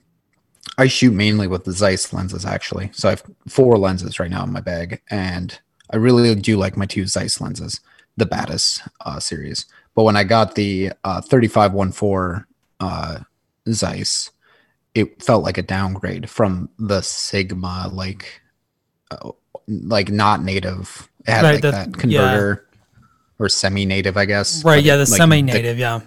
[0.78, 2.90] I shoot mainly with the Zeiss lenses actually.
[2.94, 5.58] So I have four lenses right now in my bag, and
[5.92, 7.80] I really do like my two Zeiss lenses,
[8.18, 9.66] the Batis uh, series.
[9.96, 12.46] But when I got the uh, 3514
[12.80, 13.20] uh,
[13.70, 14.32] Zeiss,
[14.96, 18.42] it felt like a downgrade from the Sigma, like
[19.12, 19.32] uh,
[19.68, 21.10] like not native.
[21.28, 22.68] It had Right, like the- that converter
[23.40, 24.64] or semi-native, I guess.
[24.64, 24.78] Right.
[24.78, 24.96] but Yeah.
[24.98, 25.78] The like, semi native.
[25.80, 26.02] Yeah.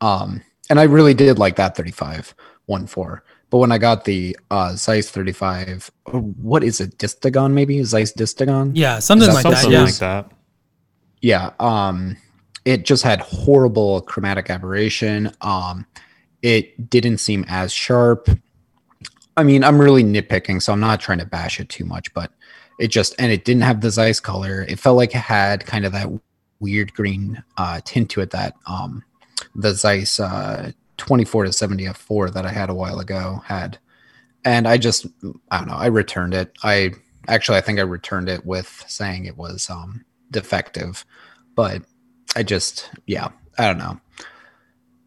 [0.00, 2.34] um, and I really did like that 35
[2.66, 3.24] one four.
[3.50, 6.98] But when I got the uh, Zeiss 35, oh, what is it?
[6.98, 7.82] Distagon maybe?
[7.82, 8.72] Zeiss Distagon?
[8.74, 9.00] Yeah.
[9.00, 9.88] Something that like something that.
[9.90, 10.20] Something Yeah.
[10.20, 10.32] like that.
[11.20, 11.50] Yeah.
[11.58, 12.16] Um,
[12.70, 15.32] it just had horrible chromatic aberration.
[15.40, 15.86] Um,
[16.40, 18.30] it didn't seem as sharp.
[19.36, 22.32] I mean, I'm really nitpicking, so I'm not trying to bash it too much, but
[22.78, 24.64] it just and it didn't have the Zeiss color.
[24.68, 26.08] It felt like it had kind of that
[26.60, 29.02] weird green uh, tint to it that um,
[29.56, 33.78] the Zeiss uh, 24 to 70 f4 that I had a while ago had.
[34.44, 35.06] And I just,
[35.50, 36.52] I don't know, I returned it.
[36.62, 36.92] I
[37.26, 41.04] actually, I think I returned it with saying it was um, defective,
[41.56, 41.82] but
[42.36, 43.28] I just, yeah,
[43.58, 44.00] I don't know.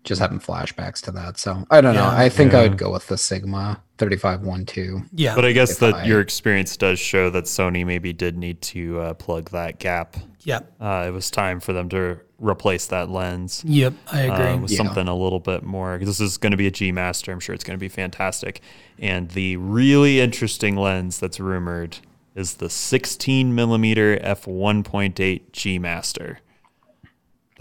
[0.03, 1.37] Just having flashbacks to that.
[1.37, 2.05] So I don't know.
[2.09, 5.01] I think I would go with the Sigma 3512.
[5.13, 5.33] Yeah.
[5.33, 8.99] But I guess that I- your experience does show that Sony maybe did need to
[8.99, 10.17] uh, plug that gap.
[10.43, 10.59] yeah.
[10.81, 13.63] Uh, it was time for them to replace that lens.
[13.65, 13.93] Yep.
[14.11, 14.45] I agree.
[14.47, 14.77] uh, with Yeah.
[14.77, 15.97] something a little bit more.
[15.99, 17.31] This is going to be a G Master.
[17.31, 18.59] I'm sure it's going to be fantastic.
[18.99, 21.99] And the really interesting lens that's rumored
[22.35, 26.39] is the 16 millimeter f 1.8 G Master.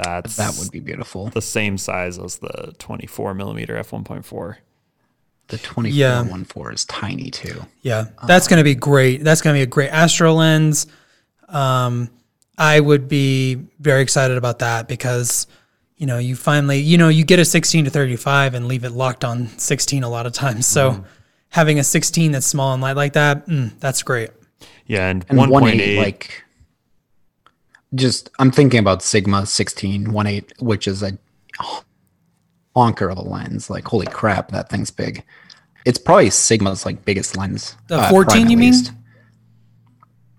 [0.04, 1.28] That's That would be beautiful.
[1.28, 4.56] the same size as the 24 millimeter f 1.4.
[5.48, 6.24] The 24 Yeah.
[6.44, 7.62] 14 is tiny too.
[7.82, 9.22] Yeah, that's going to be great.
[9.24, 10.86] That's going to be a great Astro lens.
[11.48, 12.08] Um,
[12.56, 15.46] I would be very excited about that because,
[15.96, 18.90] you know, you finally, you know, you get a 16 to 35 and leave it
[18.92, 20.66] locked on 16 a lot of times.
[20.66, 21.04] So
[21.48, 24.30] having a 16 that's small and light like that, mm, that's great.
[24.86, 26.41] Yeah, and, And 1.8 1.8 like
[27.94, 31.18] just I'm thinking about Sigma 16 1.8 which is a
[32.74, 33.70] honker of a lens.
[33.70, 35.24] Like holy crap, that thing's big.
[35.84, 37.76] It's probably Sigma's like biggest lens.
[37.88, 38.72] The uh, 14 prime you mean?
[38.72, 38.92] least.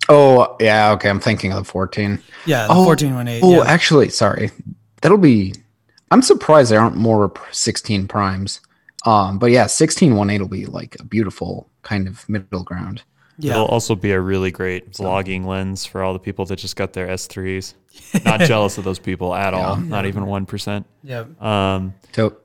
[0.10, 2.22] Oh, yeah, okay, I'm thinking of the 14.
[2.46, 3.40] Yeah, the Oh, 14.18.
[3.42, 3.64] Oh, yeah.
[3.64, 4.52] actually, sorry.
[5.02, 5.54] That'll be
[6.12, 8.62] I'm surprised there aren't more 16 primes.
[9.06, 13.04] Um, but yeah, 16 1.8 will be like a beautiful kind of middle ground.
[13.38, 13.54] Yeah.
[13.54, 16.94] It'll also be a really great vlogging lens for all the people that just got
[16.94, 17.74] their S3s.
[18.26, 19.76] Not jealous of those people at all.
[19.78, 20.86] Not even 1%.
[21.04, 21.26] yeah.
[21.40, 22.36] Um, To-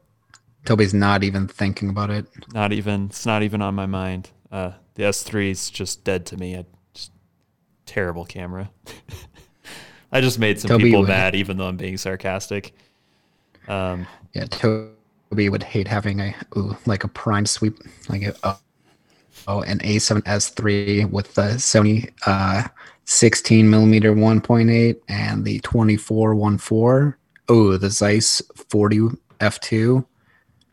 [0.65, 2.27] Toby's not even thinking about it.
[2.53, 4.31] not even it's not even on my mind.
[4.53, 6.57] Uh, the S3 is just dead to me.
[6.57, 7.11] I just
[7.87, 8.71] terrible camera.
[10.13, 12.75] I just made some Toby people would- mad, even though I'm being sarcastic.
[13.67, 17.79] Um, Yeah, Toby would hate having a ooh, like a prime sweep,
[18.11, 18.59] like a
[19.49, 22.69] oh, oh an A7S3 with the Sony uh
[23.05, 27.15] 16 millimeter 1.8 and the 24 14.
[27.49, 29.09] Oh, the Zeiss 40
[29.41, 30.05] f2.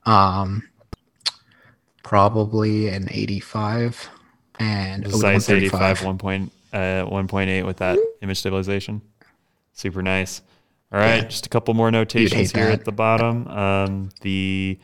[0.06, 0.68] Um,
[2.04, 4.10] probably an 85
[4.60, 6.18] and the Zeiss 85 1.
[6.18, 9.02] Point, uh, 1.8 with that image stabilization.
[9.72, 10.42] Super nice.
[10.92, 11.28] All right, Yeah.
[11.30, 12.80] just a couple more notations here that.
[12.80, 13.48] at the bottom.
[13.48, 14.78] Um, the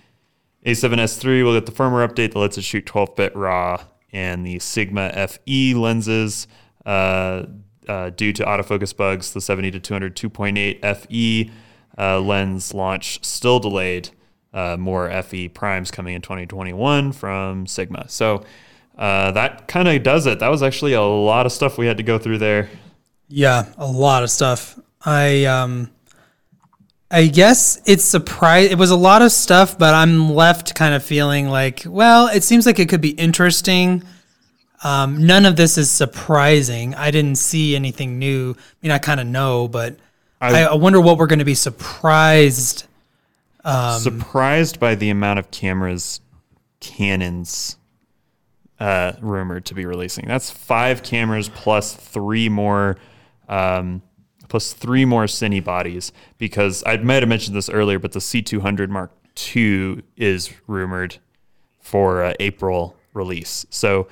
[0.65, 4.59] A7S3 will get the firmware update that lets it shoot 12 bit RAW, and the
[4.59, 6.47] Sigma FE lenses.
[6.85, 7.45] Uh,
[7.87, 11.51] uh, due to autofocus bugs, the 70 to 200 2.8 FE
[11.97, 14.09] uh, lens launch still delayed.
[14.53, 18.05] Uh, more FE primes coming in 2021 from Sigma.
[18.09, 18.43] So
[18.97, 20.39] uh, that kind of does it.
[20.39, 22.69] That was actually a lot of stuff we had to go through there.
[23.29, 24.77] Yeah, a lot of stuff.
[25.03, 25.89] I um
[27.11, 31.03] I guess it's surprise it was a lot of stuff, but I'm left kind of
[31.03, 34.03] feeling like, well, it seems like it could be interesting.
[34.83, 36.95] Um, none of this is surprising.
[36.95, 38.55] I didn't see anything new.
[38.57, 39.97] I mean, I kind of know, but
[40.39, 42.85] I, I, wonder what we're going to be surprised.
[43.63, 46.19] Um, surprised by the amount of cameras
[46.79, 47.77] Canon's
[48.79, 50.27] uh, rumored to be releasing.
[50.27, 52.97] That's five cameras plus three more,
[53.47, 54.01] um,
[54.51, 56.11] plus three more Cine bodies.
[56.37, 59.11] Because I might have mentioned this earlier, but the C200 Mark
[59.55, 61.17] II is rumored
[61.79, 63.65] for uh, April release.
[63.69, 64.07] So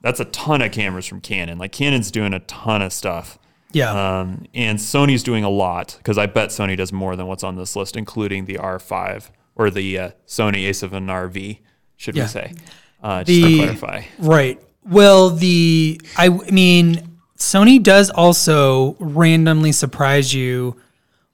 [0.00, 1.58] that's a ton of cameras from Canon.
[1.58, 3.38] Like Canon's doing a ton of stuff.
[3.72, 3.90] Yeah.
[3.90, 7.56] Um, and Sony's doing a lot because I bet Sony does more than what's on
[7.56, 11.58] this list, including the R5 or the uh, Sony A7RV,
[11.96, 12.24] should yeah.
[12.24, 12.54] we say?
[13.02, 14.02] Uh, just the, to clarify.
[14.18, 14.62] Right.
[14.84, 17.11] Well, the I mean,
[17.42, 20.76] Sony does also randomly surprise you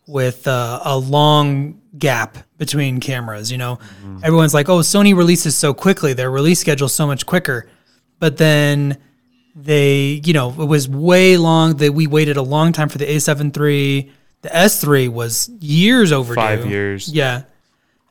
[0.06, 3.52] with uh, a long gap between cameras.
[3.52, 4.20] You know, mm-hmm.
[4.24, 7.68] everyone's like, "Oh, Sony releases so quickly; their release schedule so much quicker,"
[8.18, 8.96] but then
[9.54, 11.76] they, you know, it was way long.
[11.76, 14.10] That we waited a long time for the A7 III.
[14.40, 16.40] The S3 was years overdue.
[16.40, 17.12] Five years.
[17.12, 17.42] Yeah.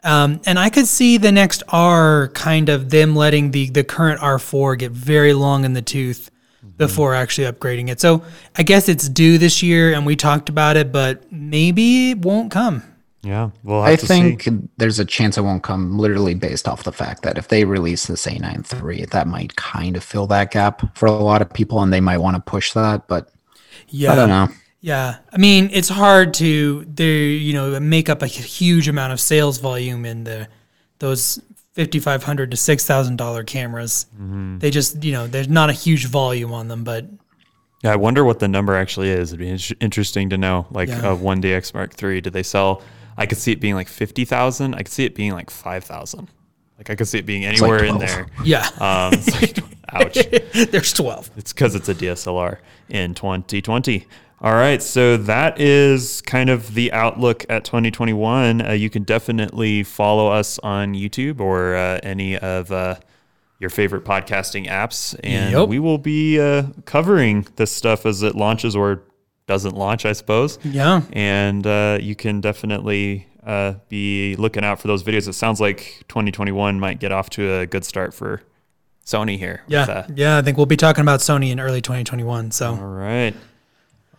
[0.04, 4.22] Um, and I could see the next R kind of them letting the the current
[4.22, 6.30] R4 get very long in the tooth.
[6.78, 8.00] Before actually upgrading it.
[8.00, 8.24] So
[8.56, 12.52] I guess it's due this year, and we talked about it, but maybe it won't
[12.52, 12.84] come.
[13.24, 14.60] Yeah, well, I think see.
[14.78, 15.98] there's a chance it won't come.
[15.98, 19.98] Literally based off the fact that if they release this A9 III, that might kind
[19.98, 22.74] of fill that gap for a lot of people, and they might want to push
[22.74, 23.08] that.
[23.08, 23.30] But
[23.90, 24.48] yeah, I don't know.
[24.80, 29.20] Yeah, I mean it's hard to there you know make up a huge amount of
[29.20, 30.48] sales volume in the
[31.00, 31.42] those
[31.78, 34.08] fifty five hundred to six thousand dollar cameras.
[34.16, 34.58] Mm-hmm.
[34.58, 37.06] They just you know there's not a huge volume on them, but
[37.84, 39.32] yeah, I wonder what the number actually is.
[39.32, 40.66] It'd be interesting to know.
[40.72, 41.12] Like yeah.
[41.12, 42.82] a one DX Mark III, did they sell?
[43.16, 44.74] I could see it being like fifty thousand.
[44.74, 46.30] I could see it being like five thousand.
[46.80, 48.28] Like I could see it being anywhere like in there.
[48.44, 48.68] Yeah.
[48.80, 49.60] Um, like,
[49.90, 50.18] ouch.
[50.72, 51.30] There's twelve.
[51.38, 52.58] It's because it's a DSLR
[52.90, 54.08] in 2020.
[54.40, 58.62] All right, so that is kind of the outlook at 2021.
[58.62, 62.98] Uh, you can definitely follow us on YouTube or uh, any of uh,
[63.60, 65.68] your favorite podcasting apps, and yep.
[65.68, 69.02] we will be uh, covering this stuff as it launches or
[69.48, 70.60] doesn't launch, I suppose.
[70.64, 75.28] Yeah, and uh, you can definitely uh, be looking out for those videos.
[75.28, 78.44] It sounds like 2021 might get off to a good start for
[79.04, 79.64] Sony here.
[79.66, 82.52] Yeah, yeah, I think we'll be talking about Sony in early 2021.
[82.52, 83.34] So, all right.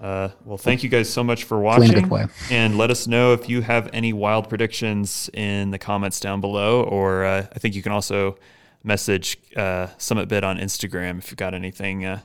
[0.01, 2.09] Uh, well, thank you guys so much for watching.
[2.51, 6.83] And let us know if you have any wild predictions in the comments down below.
[6.85, 8.39] Or uh, I think you can also
[8.85, 12.21] message uh, Summit Bit on Instagram if you've got anything, uh,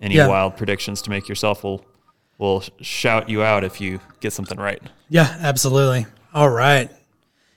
[0.00, 0.28] any yeah.
[0.28, 1.64] wild predictions to make yourself.
[1.64, 1.84] We'll,
[2.38, 4.82] we'll shout you out if you get something right.
[5.08, 6.06] Yeah, absolutely.
[6.34, 6.90] All right.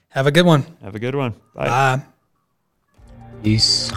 [0.08, 0.64] Have a good one.
[0.80, 1.34] Have a good one.
[1.54, 1.66] Bye.
[1.66, 2.02] Bye.
[3.42, 3.92] Peace.